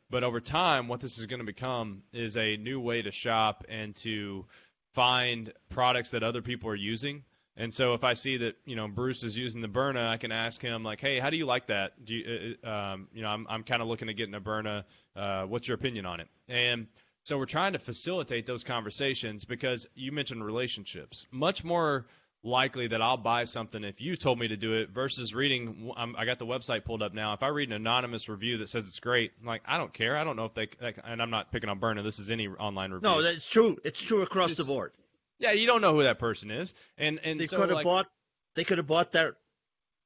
but 0.09 0.23
over 0.23 0.39
time, 0.39 0.87
what 0.87 1.01
this 1.01 1.17
is 1.17 1.25
going 1.25 1.39
to 1.39 1.45
become 1.45 2.03
is 2.13 2.37
a 2.37 2.57
new 2.57 2.79
way 2.79 3.01
to 3.01 3.11
shop 3.11 3.65
and 3.67 3.95
to 3.97 4.45
find 4.93 5.51
products 5.69 6.11
that 6.11 6.23
other 6.23 6.41
people 6.41 6.69
are 6.69 6.75
using. 6.75 7.23
And 7.57 7.73
so 7.73 7.93
if 7.93 8.03
I 8.03 8.13
see 8.13 8.37
that 8.37 8.55
you 8.65 8.75
know 8.75 8.87
Bruce 8.87 9.23
is 9.23 9.35
using 9.35 9.61
the 9.61 9.67
Byrna, 9.67 10.07
I 10.07 10.17
can 10.17 10.31
ask 10.31 10.61
him 10.61 10.83
like, 10.83 11.01
"Hey, 11.01 11.19
how 11.19 11.31
do 11.31 11.37
you 11.37 11.45
like 11.45 11.67
that? 11.67 12.05
Do 12.05 12.13
you, 12.13 12.55
uh, 12.63 12.67
uh 12.67 12.93
um, 12.93 13.07
you 13.13 13.23
know, 13.23 13.29
I'm 13.29 13.47
I'm 13.49 13.63
kind 13.63 13.81
of 13.81 13.87
looking 13.87 14.07
to 14.07 14.13
get 14.13 14.31
a 14.33 14.39
Byrna. 14.39 14.83
Uh, 15.15 15.43
what's 15.45 15.67
your 15.67 15.75
opinion 15.75 16.05
on 16.05 16.19
it?" 16.19 16.27
And 16.47 16.87
so 17.27 17.37
we're 17.37 17.45
trying 17.45 17.73
to 17.73 17.79
facilitate 17.79 18.45
those 18.45 18.63
conversations 18.63 19.43
because 19.43 19.85
you 19.95 20.13
mentioned 20.13 20.45
relationships. 20.45 21.25
Much 21.29 21.61
more 21.61 22.05
likely 22.41 22.87
that 22.87 23.01
I'll 23.01 23.17
buy 23.17 23.43
something 23.43 23.83
if 23.83 23.99
you 23.99 24.15
told 24.15 24.39
me 24.39 24.47
to 24.47 24.55
do 24.55 24.75
it 24.75 24.91
versus 24.91 25.35
reading. 25.35 25.91
I'm, 25.97 26.15
I 26.15 26.23
got 26.23 26.39
the 26.39 26.45
website 26.45 26.85
pulled 26.85 27.01
up 27.01 27.13
now. 27.13 27.33
If 27.33 27.43
I 27.43 27.49
read 27.49 27.67
an 27.67 27.75
anonymous 27.75 28.29
review 28.29 28.59
that 28.59 28.69
says 28.69 28.87
it's 28.87 29.01
great, 29.01 29.33
I'm 29.41 29.45
like, 29.45 29.61
I 29.65 29.77
don't 29.77 29.93
care. 29.93 30.15
I 30.15 30.23
don't 30.23 30.37
know 30.37 30.45
if 30.45 30.53
they. 30.53 30.69
And 31.03 31.21
I'm 31.21 31.29
not 31.29 31.51
picking 31.51 31.69
on 31.69 31.81
Byrna. 31.81 32.01
This 32.01 32.17
is 32.17 32.31
any 32.31 32.47
online 32.47 32.93
review. 32.93 33.09
No, 33.09 33.21
that's 33.21 33.49
true. 33.49 33.77
It's 33.83 34.01
true 34.01 34.21
across 34.21 34.51
Just, 34.51 34.59
the 34.59 34.63
board. 34.63 34.93
Yeah, 35.37 35.51
you 35.51 35.67
don't 35.67 35.81
know 35.81 35.93
who 35.93 36.03
that 36.03 36.19
person 36.19 36.49
is, 36.49 36.73
and 36.97 37.19
and 37.25 37.37
they 37.37 37.47
so, 37.47 37.57
could 37.57 37.67
have 37.67 37.75
like, 37.75 37.83
bought. 37.83 38.07
They 38.55 38.63
could 38.63 38.77
have 38.77 38.87
bought 38.87 39.11
that. 39.11 39.33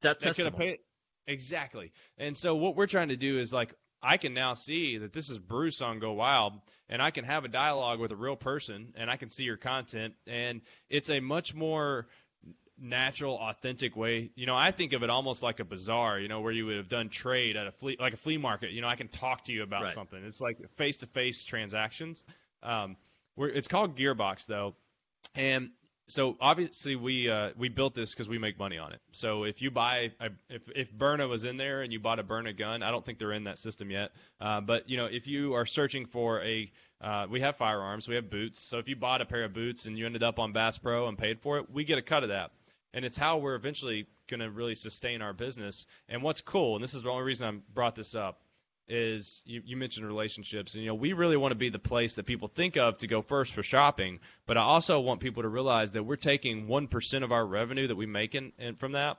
That 0.02 0.22
they 0.22 0.34
could 0.34 0.46
have 0.46 0.58
paid. 0.58 0.80
Exactly. 1.28 1.92
And 2.18 2.36
so 2.36 2.56
what 2.56 2.76
we're 2.76 2.88
trying 2.88 3.10
to 3.10 3.16
do 3.16 3.38
is 3.38 3.54
like 3.54 3.76
I 4.04 4.18
can 4.18 4.34
now 4.34 4.56
see 4.56 4.98
that 4.98 5.14
this 5.14 5.30
is 5.30 5.38
Bruce 5.38 5.82
on 5.82 6.00
Go 6.00 6.14
Wild, 6.14 6.54
and 6.90 7.02
I 7.02 7.12
can 7.12 7.24
have 7.26 7.46
a 7.46 7.48
dialogue 7.48 8.00
with 8.00 8.12
a 8.12 8.16
real 8.16 8.36
person, 8.36 8.94
and 8.98 9.10
I 9.10 9.16
can 9.16 9.30
see 9.30 9.44
your 9.44 9.58
content, 9.58 10.16
and 10.26 10.62
it's 10.90 11.10
a 11.10 11.20
much 11.20 11.54
more 11.54 12.08
natural, 12.80 13.38
authentic 13.38 13.96
way. 13.96 14.32
You 14.36 14.48
know, 14.48 14.56
I 14.56 14.72
think 14.72 14.94
of 14.94 15.04
it 15.04 15.10
almost 15.12 15.44
like 15.44 15.60
a 15.60 15.64
bazaar. 15.64 16.20
You 16.20 16.28
know, 16.28 16.42
where 16.42 16.52
you 16.52 16.66
would 16.66 16.78
have 16.78 16.90
done 16.90 17.10
trade 17.10 17.56
at 17.56 17.68
a 17.68 17.72
flea, 17.72 17.98
like 18.00 18.14
a 18.14 18.18
flea 18.18 18.38
market. 18.38 18.72
You 18.72 18.82
know, 18.82 18.88
I 18.88 18.96
can 18.96 19.08
talk 19.08 19.46
to 19.46 19.54
you 19.54 19.62
about 19.62 19.84
right. 19.84 19.94
something. 19.94 20.24
It's 20.26 20.42
like 20.42 20.58
face-to-face 20.78 21.44
transactions. 21.44 22.26
Um, 22.64 22.98
we're, 23.36 23.50
it's 23.50 23.68
called 23.68 23.96
Gearbox 23.96 24.48
though, 24.48 24.76
and 25.36 25.70
so 26.12 26.38
obviously 26.40 26.96
we 26.96 27.30
uh, 27.30 27.52
we 27.58 27.70
built 27.70 27.96
this 27.96 28.12
because 28.12 28.28
we 28.28 28.38
make 28.38 28.60
money 28.60 28.78
on 28.78 28.94
it. 28.94 29.02
So 29.12 29.44
if 29.44 29.62
you 29.62 29.72
buy 29.72 30.12
a, 30.20 30.30
if 30.50 30.62
if 30.76 30.94
Byrna 30.94 31.28
was 31.28 31.44
in 31.44 31.58
there 31.58 31.82
and 31.82 31.92
you 31.92 32.00
bought 32.00 32.20
a 32.20 32.24
Byrna 32.24 32.58
gun, 32.58 32.84
I 32.84 32.92
don't 32.92 33.06
think 33.06 33.20
they're 33.20 33.34
in 33.34 33.46
that 33.46 33.58
system 33.58 33.90
yet. 33.90 34.12
Uh, 34.40 34.62
but 34.62 34.90
you 34.90 34.98
know 34.98 35.06
if 35.06 35.28
you 35.28 35.54
are 35.54 35.66
searching 35.66 36.06
for 36.06 36.42
a 36.44 36.72
uh, 37.02 37.26
we 37.30 37.40
have 37.40 37.56
firearms, 37.58 38.08
we 38.08 38.16
have 38.16 38.30
boots. 38.30 38.60
So 38.62 38.78
if 38.78 38.88
you 38.88 38.96
bought 38.96 39.22
a 39.22 39.26
pair 39.26 39.44
of 39.44 39.54
boots 39.54 39.86
and 39.86 39.98
you 39.98 40.06
ended 40.06 40.24
up 40.24 40.38
on 40.38 40.52
Bass 40.52 40.78
Pro 40.78 41.08
and 41.08 41.18
paid 41.18 41.40
for 41.40 41.58
it, 41.58 41.72
we 41.72 41.84
get 41.84 41.98
a 41.98 42.04
cut 42.04 42.24
of 42.24 42.30
that 42.30 42.52
and 42.94 43.06
it's 43.06 43.18
how 43.18 43.38
we're 43.38 43.56
eventually 43.56 44.08
going 44.30 44.40
to 44.40 44.50
really 44.50 44.76
sustain 44.76 45.22
our 45.22 45.34
business. 45.34 45.86
And 46.10 46.22
what's 46.24 46.42
cool, 46.42 46.76
and 46.76 46.84
this 46.84 46.94
is 46.94 47.04
the 47.04 47.10
only 47.10 47.24
reason 47.24 47.48
I 47.48 47.74
brought 47.74 47.96
this 47.96 48.16
up, 48.16 48.42
is 48.92 49.42
you, 49.46 49.62
you 49.66 49.78
mentioned 49.78 50.06
relationships, 50.06 50.74
and 50.74 50.84
you 50.84 50.90
know 50.90 50.96
we 50.96 51.14
really 51.14 51.38
want 51.38 51.52
to 51.52 51.58
be 51.58 51.70
the 51.70 51.80
place 51.80 52.16
that 52.16 52.26
people 52.26 52.50
think 52.50 52.76
of 52.78 52.98
to 52.98 53.08
go 53.08 53.22
first 53.22 53.54
for 53.54 53.64
shopping. 53.64 54.20
But 54.46 54.58
I 54.58 54.62
also 54.62 55.00
want 55.00 55.22
people 55.22 55.44
to 55.44 55.50
realize 55.50 55.94
that 55.94 56.04
we're 56.04 56.18
taking 56.18 56.68
one 56.68 56.88
percent 56.88 57.24
of 57.24 57.32
our 57.32 57.46
revenue 57.46 57.88
that 57.88 57.96
we 57.96 58.06
make 58.06 58.36
in, 58.36 58.52
in 58.60 58.76
from 58.76 58.92
that. 58.92 59.18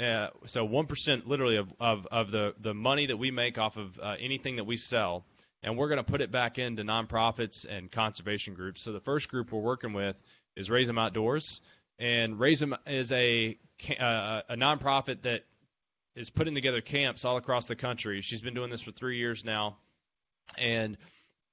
Uh, 0.00 0.28
so 0.46 0.64
one 0.64 0.86
percent, 0.86 1.26
literally, 1.26 1.56
of, 1.56 1.72
of 1.80 2.06
of 2.12 2.30
the 2.30 2.54
the 2.60 2.74
money 2.74 3.06
that 3.06 3.16
we 3.16 3.30
make 3.30 3.58
off 3.58 3.76
of 3.76 3.98
uh, 3.98 4.14
anything 4.20 4.56
that 4.56 4.64
we 4.64 4.76
sell, 4.76 5.24
and 5.62 5.76
we're 5.76 5.88
going 5.88 6.04
to 6.04 6.10
put 6.10 6.20
it 6.20 6.30
back 6.30 6.58
into 6.58 6.84
nonprofits 6.84 7.66
and 7.68 7.90
conservation 7.90 8.54
groups. 8.54 8.82
So 8.82 8.92
the 8.92 9.00
first 9.00 9.28
group 9.28 9.52
we're 9.52 9.60
working 9.60 9.92
with 9.92 10.16
is 10.56 10.70
Raise 10.70 10.86
Them 10.86 10.98
Outdoors 10.98 11.60
and 11.98 12.38
Raise 12.38 12.60
Them 12.60 12.76
is 12.86 13.12
a 13.12 13.58
uh, 13.98 14.42
a 14.48 14.56
nonprofit 14.56 15.22
that 15.22 15.44
is 16.18 16.30
putting 16.30 16.54
together 16.54 16.80
camps 16.80 17.24
all 17.24 17.36
across 17.36 17.66
the 17.66 17.76
country. 17.76 18.20
She's 18.20 18.40
been 18.40 18.54
doing 18.54 18.70
this 18.70 18.82
for 18.82 18.90
three 18.90 19.18
years 19.18 19.44
now, 19.44 19.76
and 20.56 20.98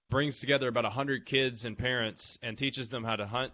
brings 0.09 0.39
together 0.39 0.67
about 0.67 0.85
hundred 0.85 1.25
kids 1.25 1.65
and 1.65 1.77
parents 1.77 2.39
and 2.41 2.57
teaches 2.57 2.89
them 2.89 3.03
how 3.03 3.15
to 3.15 3.27
hunt, 3.27 3.53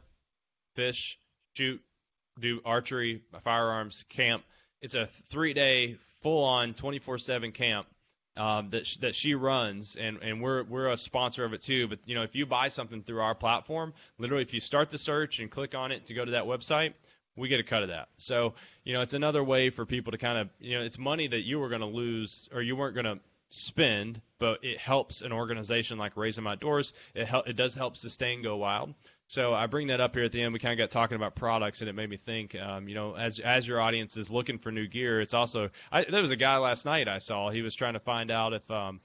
fish, 0.76 1.20
shoot, 1.54 1.82
do 2.40 2.62
archery, 2.64 3.22
firearms, 3.44 4.06
camp. 4.10 4.44
It's 4.82 4.96
a 4.96 5.10
three-day, 5.30 5.98
full-on, 6.22 6.74
24/7 6.74 7.54
camp 7.54 7.88
um, 8.38 8.70
that 8.70 8.88
sh- 8.88 8.98
that 8.98 9.14
she 9.14 9.36
runs, 9.36 9.98
and 9.98 10.18
and 10.22 10.42
we're 10.42 10.64
we're 10.64 10.90
a 10.90 10.98
sponsor 10.98 11.44
of 11.44 11.54
it 11.54 11.62
too. 11.62 11.88
But 11.88 12.00
you 12.06 12.16
know, 12.16 12.24
if 12.24 12.36
you 12.36 12.46
buy 12.46 12.70
something 12.70 13.04
through 13.04 13.22
our 13.22 13.36
platform, 13.36 13.94
literally, 14.18 14.44
if 14.44 14.54
you 14.54 14.62
start 14.62 14.90
the 14.90 14.98
search 14.98 15.40
and 15.40 15.52
click 15.52 15.76
on 15.76 15.92
it 15.92 16.06
to 16.06 16.14
go 16.14 16.24
to 16.24 16.32
that 16.32 16.46
website, 16.46 16.94
we 17.36 17.48
get 17.48 17.60
a 17.60 17.64
cut 17.64 17.84
of 17.84 17.90
that. 17.90 18.10
So 18.18 18.54
you 18.84 18.94
know, 18.94 19.02
it's 19.02 19.14
another 19.14 19.44
way 19.44 19.70
for 19.70 19.86
people 19.86 20.12
to 20.12 20.18
kind 20.18 20.38
of 20.38 20.50
you 20.60 20.78
know, 20.78 20.84
it's 20.84 20.98
money 20.98 21.28
that 21.28 21.42
you 21.42 21.60
were 21.60 21.70
going 21.70 21.82
to 21.82 21.88
lose 21.88 22.50
or 22.54 22.62
you 22.62 22.76
weren't 22.76 22.96
going 22.96 23.06
to 23.06 23.20
spend, 23.50 24.22
but 24.40 24.64
it 24.64 24.78
helps 24.78 25.22
an 25.22 25.32
organization 25.32 25.98
like 25.98 26.18
Raise 26.18 26.36
Them 26.36 26.48
Outdoors. 26.48 26.94
It 27.14 27.30
it 27.46 27.56
does 27.56 27.76
help 27.76 27.98
sustain 27.98 28.42
Go 28.42 28.58
Wild. 28.58 28.94
So 29.28 29.54
I 29.54 29.68
bring 29.68 29.88
that 29.88 30.02
up 30.02 30.14
here 30.14 30.26
at 30.26 30.34
the 30.34 30.42
end. 30.42 30.52
We 30.52 30.60
kind 30.60 30.74
of 30.74 30.78
got 30.78 30.92
talking 30.92 31.16
about 31.16 31.36
products, 31.36 31.80
and 31.80 31.90
it 31.90 31.94
made 31.94 32.10
me 32.10 32.18
think. 32.18 32.54
Um, 32.54 32.90
you 32.90 32.96
know, 32.96 33.16
as 33.16 33.40
as 33.40 33.66
your 33.66 33.80
audience 33.80 34.18
is 34.18 34.30
looking 34.30 34.58
for 34.58 34.72
new 34.72 34.88
gear, 34.88 35.22
it's 35.22 35.34
also 35.34 35.70
I, 35.90 36.04
there 36.04 36.22
was 36.22 36.32
a 36.32 36.36
guy 36.36 36.58
last 36.58 36.86
night 36.86 37.08
I 37.08 37.20
saw. 37.20 37.50
He 37.50 37.62
was 37.62 37.74
trying 37.74 37.94
to 37.94 38.02
find 38.02 38.30
out 38.30 38.52
if 38.54 38.70
um, 38.70 39.00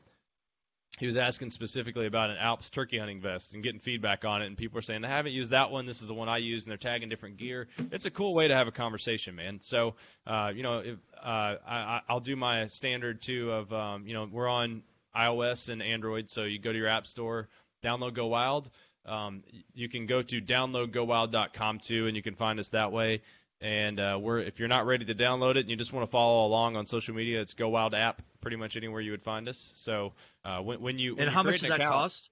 he 0.99 1.07
was 1.07 1.16
asking 1.16 1.51
specifically 1.51 2.07
about 2.07 2.30
an 2.30 2.36
Alps 2.38 2.70
turkey 2.70 2.99
hunting 2.99 3.20
vest 3.20 3.55
and 3.55 3.62
getting 3.62 3.80
feedback 3.80 4.24
on 4.24 4.42
it, 4.42 4.47
and 4.47 4.57
people 4.57 4.78
are 4.78 4.82
saying 4.82 5.05
I 5.05 5.09
haven't 5.09 5.32
used 5.32 5.53
that 5.53 5.70
one. 5.70 5.86
This 5.86 6.01
is 6.01 6.09
the 6.09 6.14
one 6.14 6.28
I 6.28 6.38
use, 6.38 6.64
and 6.64 6.70
they're 6.70 6.78
tagging 6.78 7.09
different 7.09 7.36
gear. 7.36 7.68
It's 7.92 8.07
a 8.07 8.11
cool 8.11 8.34
way 8.34 8.49
to 8.49 8.57
have 8.57 8.66
a 8.66 8.72
conversation, 8.72 9.34
man. 9.34 9.61
So, 9.61 9.94
uh, 10.26 10.53
you 10.55 10.62
know, 10.62 10.78
if, 10.78 10.97
uh, 11.22 11.57
I, 11.66 12.01
I'll 12.09 12.20
do 12.20 12.36
my 12.36 12.66
standard 12.68 13.20
too 13.20 13.53
of, 13.53 13.72
um, 13.72 14.07
you 14.07 14.14
know, 14.14 14.28
we're 14.30 14.49
on 14.49 14.82
iOS 15.14 15.68
and 15.68 15.82
Android, 15.82 16.30
so 16.30 16.44
you 16.44 16.59
go 16.59 16.72
to 16.72 16.78
your 16.78 16.88
app 16.88 17.07
store, 17.07 17.49
download 17.84 18.14
Go 18.14 18.26
Wild. 18.26 18.70
Um, 19.05 19.44
you 19.74 19.88
can 19.88 20.07
go 20.07 20.22
to 20.22 20.40
downloadgowild.com 20.40 21.78
too, 21.80 22.07
and 22.07 22.16
you 22.16 22.22
can 22.22 22.34
find 22.34 22.59
us 22.59 22.68
that 22.70 22.90
way. 22.90 23.22
And 23.61 23.98
uh, 23.98 24.18
we're 24.20 24.40
if 24.40 24.59
you're 24.59 24.68
not 24.68 24.86
ready 24.86 25.07
to 25.07 25.14
download 25.14 25.52
it 25.52 25.61
and 25.61 25.70
you 25.70 25.76
just 25.76 25.92
want 25.92 26.07
to 26.07 26.11
follow 26.11 26.46
along 26.46 26.76
on 26.76 26.86
social 26.86 27.14
media, 27.14 27.40
it's 27.40 27.54
Go 27.54 27.68
Wild 27.70 27.94
app, 27.94 28.20
pretty 28.40 28.57
much 28.57 28.76
anywhere 28.76 29.00
you 29.00 29.12
would 29.12 29.22
find 29.22 29.48
us. 29.48 29.72
So 29.76 30.12
uh, 30.44 30.61
when, 30.61 30.80
when 30.80 30.98
you 30.98 31.16
and 31.18 31.30
how 31.30 31.42
much 31.42 31.61
does 31.61 31.70
that 31.70 31.76
account, 31.76 31.94
cost? 31.94 32.28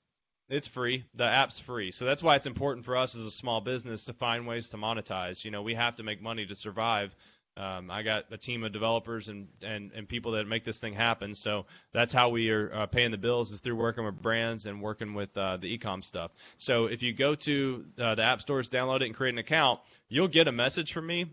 It's 0.50 0.66
free. 0.66 1.04
The 1.14 1.24
app's 1.24 1.58
free. 1.58 1.90
So 1.90 2.04
that's 2.04 2.22
why 2.22 2.36
it's 2.36 2.46
important 2.46 2.84
for 2.84 2.96
us 2.96 3.14
as 3.14 3.24
a 3.24 3.30
small 3.30 3.62
business 3.62 4.04
to 4.04 4.12
find 4.12 4.46
ways 4.46 4.68
to 4.70 4.76
monetize. 4.76 5.44
You 5.44 5.50
know, 5.50 5.62
we 5.62 5.74
have 5.74 5.96
to 5.96 6.02
make 6.02 6.20
money 6.20 6.44
to 6.44 6.54
survive. 6.54 7.14
Um, 7.56 7.88
I 7.88 8.02
got 8.02 8.24
a 8.32 8.36
team 8.36 8.64
of 8.64 8.72
developers 8.72 9.28
and, 9.28 9.46
and, 9.62 9.92
and 9.94 10.08
people 10.08 10.32
that 10.32 10.48
make 10.48 10.64
this 10.64 10.80
thing 10.80 10.92
happen. 10.92 11.34
So 11.34 11.66
that's 11.92 12.12
how 12.12 12.30
we 12.30 12.50
are 12.50 12.72
uh, 12.74 12.86
paying 12.86 13.12
the 13.12 13.16
bills 13.16 13.52
is 13.52 13.60
through 13.60 13.76
working 13.76 14.04
with 14.04 14.20
brands 14.20 14.66
and 14.66 14.82
working 14.82 15.14
with 15.14 15.36
uh, 15.36 15.58
the 15.58 15.78
ecom 15.78 16.02
stuff. 16.02 16.32
So 16.58 16.86
if 16.86 17.02
you 17.02 17.12
go 17.12 17.36
to 17.36 17.84
uh, 17.98 18.16
the 18.16 18.22
app 18.22 18.40
stores, 18.40 18.70
download 18.70 19.02
it, 19.02 19.06
and 19.06 19.14
create 19.14 19.34
an 19.34 19.38
account, 19.38 19.78
you'll 20.08 20.28
get 20.28 20.48
a 20.48 20.52
message 20.52 20.92
from 20.92 21.06
me. 21.06 21.26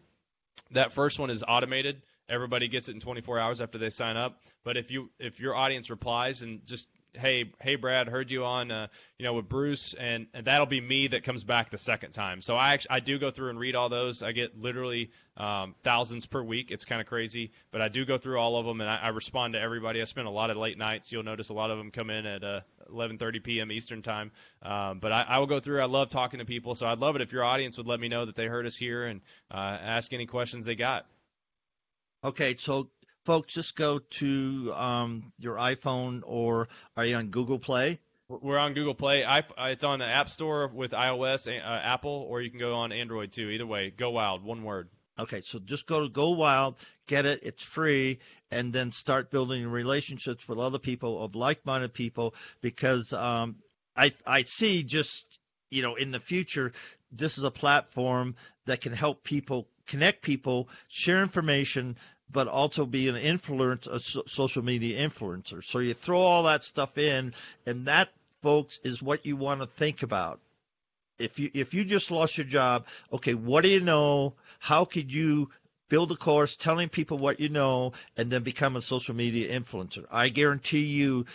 That 0.71 0.93
first 0.93 1.17
one 1.17 1.31
is 1.31 1.43
automated. 1.47 2.03
Everybody 2.29 2.67
gets 2.67 2.87
it 2.87 2.93
in 2.93 3.01
24 3.01 3.39
hours 3.39 3.59
after 3.59 3.79
they 3.79 3.89
sign 3.89 4.15
up. 4.15 4.39
But 4.63 4.77
if 4.77 4.91
you 4.91 5.09
if 5.19 5.39
your 5.39 5.55
audience 5.55 5.89
replies 5.89 6.43
and 6.43 6.63
just 6.65 6.87
hey, 7.13 7.51
hey, 7.59 7.75
Brad, 7.75 8.07
heard 8.07 8.31
you 8.31 8.45
on, 8.45 8.71
uh, 8.71 8.87
you 9.17 9.25
know, 9.25 9.33
with 9.33 9.49
Bruce, 9.49 9.93
and, 9.93 10.27
and 10.33 10.45
that'll 10.45 10.65
be 10.65 10.79
me 10.79 11.07
that 11.07 11.23
comes 11.23 11.43
back 11.43 11.69
the 11.69 11.77
second 11.77 12.11
time. 12.11 12.41
So 12.41 12.55
I 12.55 12.73
actually, 12.73 12.91
I 12.91 12.99
do 12.99 13.19
go 13.19 13.31
through 13.31 13.49
and 13.49 13.59
read 13.59 13.75
all 13.75 13.89
those. 13.89 14.23
I 14.23 14.31
get 14.31 14.59
literally 14.59 15.11
um, 15.37 15.75
thousands 15.83 16.25
per 16.25 16.41
week. 16.41 16.71
It's 16.71 16.85
kind 16.85 17.01
of 17.01 17.07
crazy, 17.07 17.51
but 17.71 17.81
I 17.81 17.89
do 17.89 18.05
go 18.05 18.17
through 18.17 18.39
all 18.39 18.57
of 18.57 18.65
them, 18.65 18.81
and 18.81 18.89
I, 18.89 18.97
I 18.97 19.07
respond 19.09 19.53
to 19.53 19.59
everybody. 19.59 20.01
I 20.01 20.05
spend 20.05 20.27
a 20.27 20.31
lot 20.31 20.49
of 20.49 20.57
late 20.57 20.77
nights. 20.77 21.11
You'll 21.11 21.23
notice 21.23 21.49
a 21.49 21.53
lot 21.53 21.71
of 21.71 21.77
them 21.77 21.91
come 21.91 22.09
in 22.09 22.25
at 22.25 22.43
uh, 22.43 22.61
11:30 22.91 23.43
p.m. 23.43 23.71
Eastern 23.71 24.01
time. 24.01 24.31
Um, 24.61 24.99
but 24.99 25.11
I, 25.11 25.25
I 25.27 25.37
will 25.39 25.47
go 25.47 25.59
through. 25.59 25.81
I 25.81 25.85
love 25.85 26.09
talking 26.09 26.39
to 26.39 26.45
people, 26.45 26.75
so 26.75 26.87
I'd 26.87 26.99
love 26.99 27.15
it 27.15 27.21
if 27.21 27.31
your 27.31 27.43
audience 27.43 27.77
would 27.77 27.87
let 27.87 27.99
me 27.99 28.07
know 28.07 28.25
that 28.25 28.35
they 28.35 28.45
heard 28.45 28.65
us 28.65 28.75
here 28.75 29.05
and 29.05 29.21
uh, 29.51 29.77
ask 29.81 30.13
any 30.13 30.25
questions 30.25 30.65
they 30.65 30.75
got. 30.75 31.05
Okay, 32.23 32.55
so 32.57 32.89
folks, 33.25 33.53
just 33.53 33.75
go 33.75 33.99
to 33.99 34.73
um, 34.75 35.31
your 35.39 35.55
iPhone 35.55 36.21
or 36.25 36.67
are 36.95 37.05
you 37.05 37.15
on 37.15 37.27
Google 37.27 37.59
Play? 37.59 37.99
We're 38.27 38.57
on 38.57 38.73
Google 38.73 38.95
Play. 38.95 39.25
I, 39.25 39.43
it's 39.69 39.83
on 39.83 39.99
the 39.99 40.05
App 40.05 40.29
Store 40.29 40.67
with 40.67 40.91
iOS, 40.91 41.47
uh, 41.47 41.61
Apple, 41.61 42.25
or 42.29 42.41
you 42.41 42.49
can 42.49 42.59
go 42.59 42.75
on 42.75 42.91
Android 42.91 43.33
too. 43.33 43.49
Either 43.49 43.67
way, 43.67 43.91
Go 43.91 44.11
Wild, 44.11 44.43
one 44.43 44.63
word. 44.63 44.89
Okay, 45.19 45.41
so 45.41 45.59
just 45.59 45.85
go 45.85 46.01
to 46.01 46.09
Go 46.09 46.31
Wild, 46.31 46.77
get 47.07 47.25
it, 47.25 47.41
it's 47.43 47.61
free, 47.61 48.19
and 48.49 48.71
then 48.71 48.91
start 48.91 49.31
building 49.31 49.67
relationships 49.67 50.47
with 50.47 50.59
other 50.59 50.79
people 50.79 51.23
of 51.23 51.35
like-minded 51.35 51.93
people 51.93 52.33
because 52.61 53.11
um, 53.11 53.57
I 53.95 54.13
I 54.25 54.43
see 54.43 54.83
just 54.83 55.25
you 55.69 55.81
know 55.81 55.95
in 55.95 56.11
the 56.11 56.19
future 56.19 56.71
this 57.11 57.37
is 57.37 57.43
a 57.43 57.51
platform 57.51 58.35
that 58.65 58.79
can 58.79 58.93
help 58.93 59.23
people 59.23 59.67
connect 59.85 60.21
people, 60.21 60.69
share 60.87 61.21
information, 61.21 61.97
but 62.31 62.47
also 62.47 62.85
be 62.85 63.09
an 63.09 63.15
influence, 63.15 63.87
a 63.87 63.99
social 63.99 64.63
media 64.63 65.07
influencer. 65.07 65.63
So 65.63 65.79
you 65.79 65.93
throw 65.93 66.19
all 66.19 66.43
that 66.43 66.63
stuff 66.63 66.97
in, 66.97 67.33
and 67.65 67.85
that, 67.85 68.09
folks, 68.41 68.79
is 68.83 69.01
what 69.01 69.25
you 69.25 69.35
want 69.35 69.61
to 69.61 69.67
think 69.67 70.03
about. 70.03 70.39
If 71.19 71.37
you 71.39 71.51
if 71.53 71.73
you 71.73 71.85
just 71.85 72.09
lost 72.09 72.37
your 72.37 72.47
job, 72.47 72.85
okay, 73.13 73.33
what 73.33 73.61
do 73.61 73.69
you 73.69 73.81
know? 73.81 74.33
How 74.59 74.85
could 74.85 75.11
you 75.11 75.49
build 75.89 76.11
a 76.11 76.15
course 76.15 76.55
telling 76.55 76.89
people 76.89 77.17
what 77.17 77.39
you 77.39 77.49
know, 77.49 77.93
and 78.17 78.31
then 78.31 78.43
become 78.43 78.75
a 78.75 78.81
social 78.81 79.15
media 79.15 79.59
influencer? 79.59 80.05
I 80.11 80.29
guarantee 80.29 80.85
you, 80.85 81.25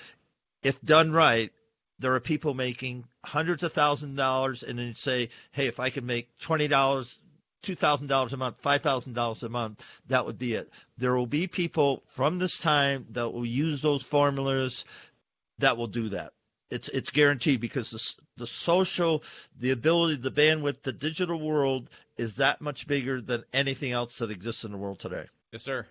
if 0.63 0.81
done 0.83 1.13
right, 1.13 1.53
there 1.99 2.15
are 2.15 2.21
people 2.21 2.55
making 2.55 3.05
hundreds 3.25 3.63
of 3.63 3.73
thousands 3.73 4.13
of 4.13 4.17
dollars, 4.17 4.63
and 4.63 4.79
then 4.79 4.95
say, 4.97 5.31
hey, 5.53 5.67
if 5.67 5.79
I 5.79 5.91
could 5.91 6.05
make 6.05 6.37
twenty 6.39 6.69
dollars 6.69 7.17
$2,000 7.67 8.33
a 8.33 8.37
month, 8.37 8.63
$5,000 8.63 9.43
a 9.43 9.49
month, 9.49 9.81
that 10.09 10.25
would 10.25 10.39
be 10.39 10.55
it. 10.55 10.71
There 10.99 11.15
will 11.15 11.27
be 11.27 11.47
people 11.47 12.03
from 12.09 12.39
this 12.39 12.59
time 12.59 13.07
that 13.11 13.33
will 13.33 13.47
use 13.47 13.83
those 13.83 14.03
formulas 14.03 14.85
that 15.59 15.77
will 15.77 15.87
do 15.87 16.11
that. 16.11 16.33
It's 16.69 16.89
it's 16.89 17.11
guaranteed 17.11 17.61
because 17.61 17.91
the 17.91 18.13
the 18.37 18.47
social, 18.47 19.23
the 19.59 19.71
ability, 19.71 20.17
the 20.17 20.33
bandwidth, 20.33 20.83
the 20.83 20.93
digital 20.93 21.41
world 21.41 21.89
is 22.17 22.35
that 22.37 22.61
much 22.61 22.89
bigger 22.89 23.21
than 23.21 23.45
anything 23.53 23.93
else 23.93 24.19
that 24.19 24.31
exists 24.33 24.65
in 24.65 24.73
the 24.73 24.77
world 24.77 24.99
today. 24.99 25.27
Yes, 25.53 25.63
sir. 25.63 25.87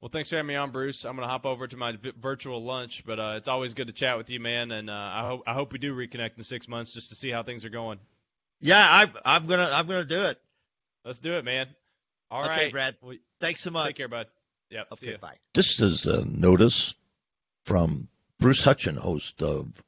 Well, 0.00 0.10
thanks 0.10 0.30
for 0.30 0.36
having 0.36 0.48
me 0.48 0.56
on, 0.56 0.70
Bruce. 0.70 1.04
I'm 1.04 1.16
going 1.16 1.26
to 1.26 1.30
hop 1.30 1.44
over 1.44 1.66
to 1.66 1.76
my 1.76 1.92
v- 1.92 2.12
virtual 2.18 2.64
lunch, 2.64 3.04
but 3.06 3.20
uh, 3.20 3.34
it's 3.36 3.48
always 3.48 3.74
good 3.74 3.88
to 3.88 3.92
chat 3.92 4.16
with 4.16 4.30
you, 4.30 4.40
man. 4.40 4.70
And 4.70 4.88
uh, 4.88 4.94
I 4.94 5.26
hope 5.26 5.42
I 5.46 5.52
hope 5.52 5.72
we 5.72 5.78
do 5.78 5.94
reconnect 5.94 6.38
in 6.38 6.44
six 6.44 6.68
months 6.68 6.92
just 6.92 7.10
to 7.10 7.14
see 7.14 7.30
how 7.30 7.42
things 7.42 7.64
are 7.64 7.70
going. 7.70 7.98
Yeah, 8.60 8.78
I, 8.78 9.10
I'm 9.24 9.46
gonna 9.46 9.70
I'm 9.72 9.86
gonna 9.86 10.04
do 10.04 10.22
it. 10.24 10.40
Let's 11.04 11.20
do 11.20 11.34
it, 11.34 11.44
man. 11.44 11.66
All 12.30 12.44
okay, 12.44 12.64
right, 12.64 12.72
Brad. 12.72 12.96
Well, 13.02 13.16
Thanks 13.40 13.62
so 13.62 13.70
much. 13.70 13.88
Take 13.88 13.96
care, 13.96 14.08
bud. 14.08 14.26
Yep. 14.70 14.88
Okay, 14.92 15.16
bye. 15.20 15.36
This 15.54 15.80
is 15.80 16.06
a 16.06 16.24
notice 16.24 16.94
from 17.64 18.08
Bruce 18.38 18.62
Hutchin, 18.64 18.96
host 18.96 19.42
of 19.42 19.82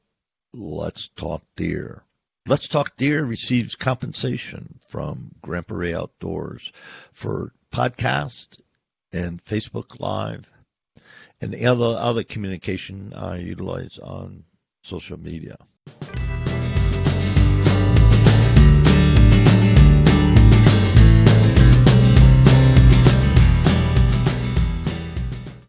Let's 0.53 1.07
Talk 1.09 1.43
Deer. 1.55 2.03
Let's 2.47 2.67
Talk 2.67 2.97
Deer 2.97 3.23
receives 3.23 3.75
compensation 3.75 4.79
from 4.89 5.31
Grandpa 5.41 5.75
Ray 5.75 5.93
Outdoors 5.93 6.71
for 7.13 7.53
podcast 7.71 8.59
and 9.13 9.43
Facebook 9.43 9.99
Live 9.99 10.51
and 11.39 11.53
the 11.53 11.65
other 11.67 11.97
other 11.97 12.23
communication 12.23 13.13
I 13.13 13.37
utilize 13.37 13.99
on 13.99 14.43
social 14.81 15.19
media. 15.19 15.57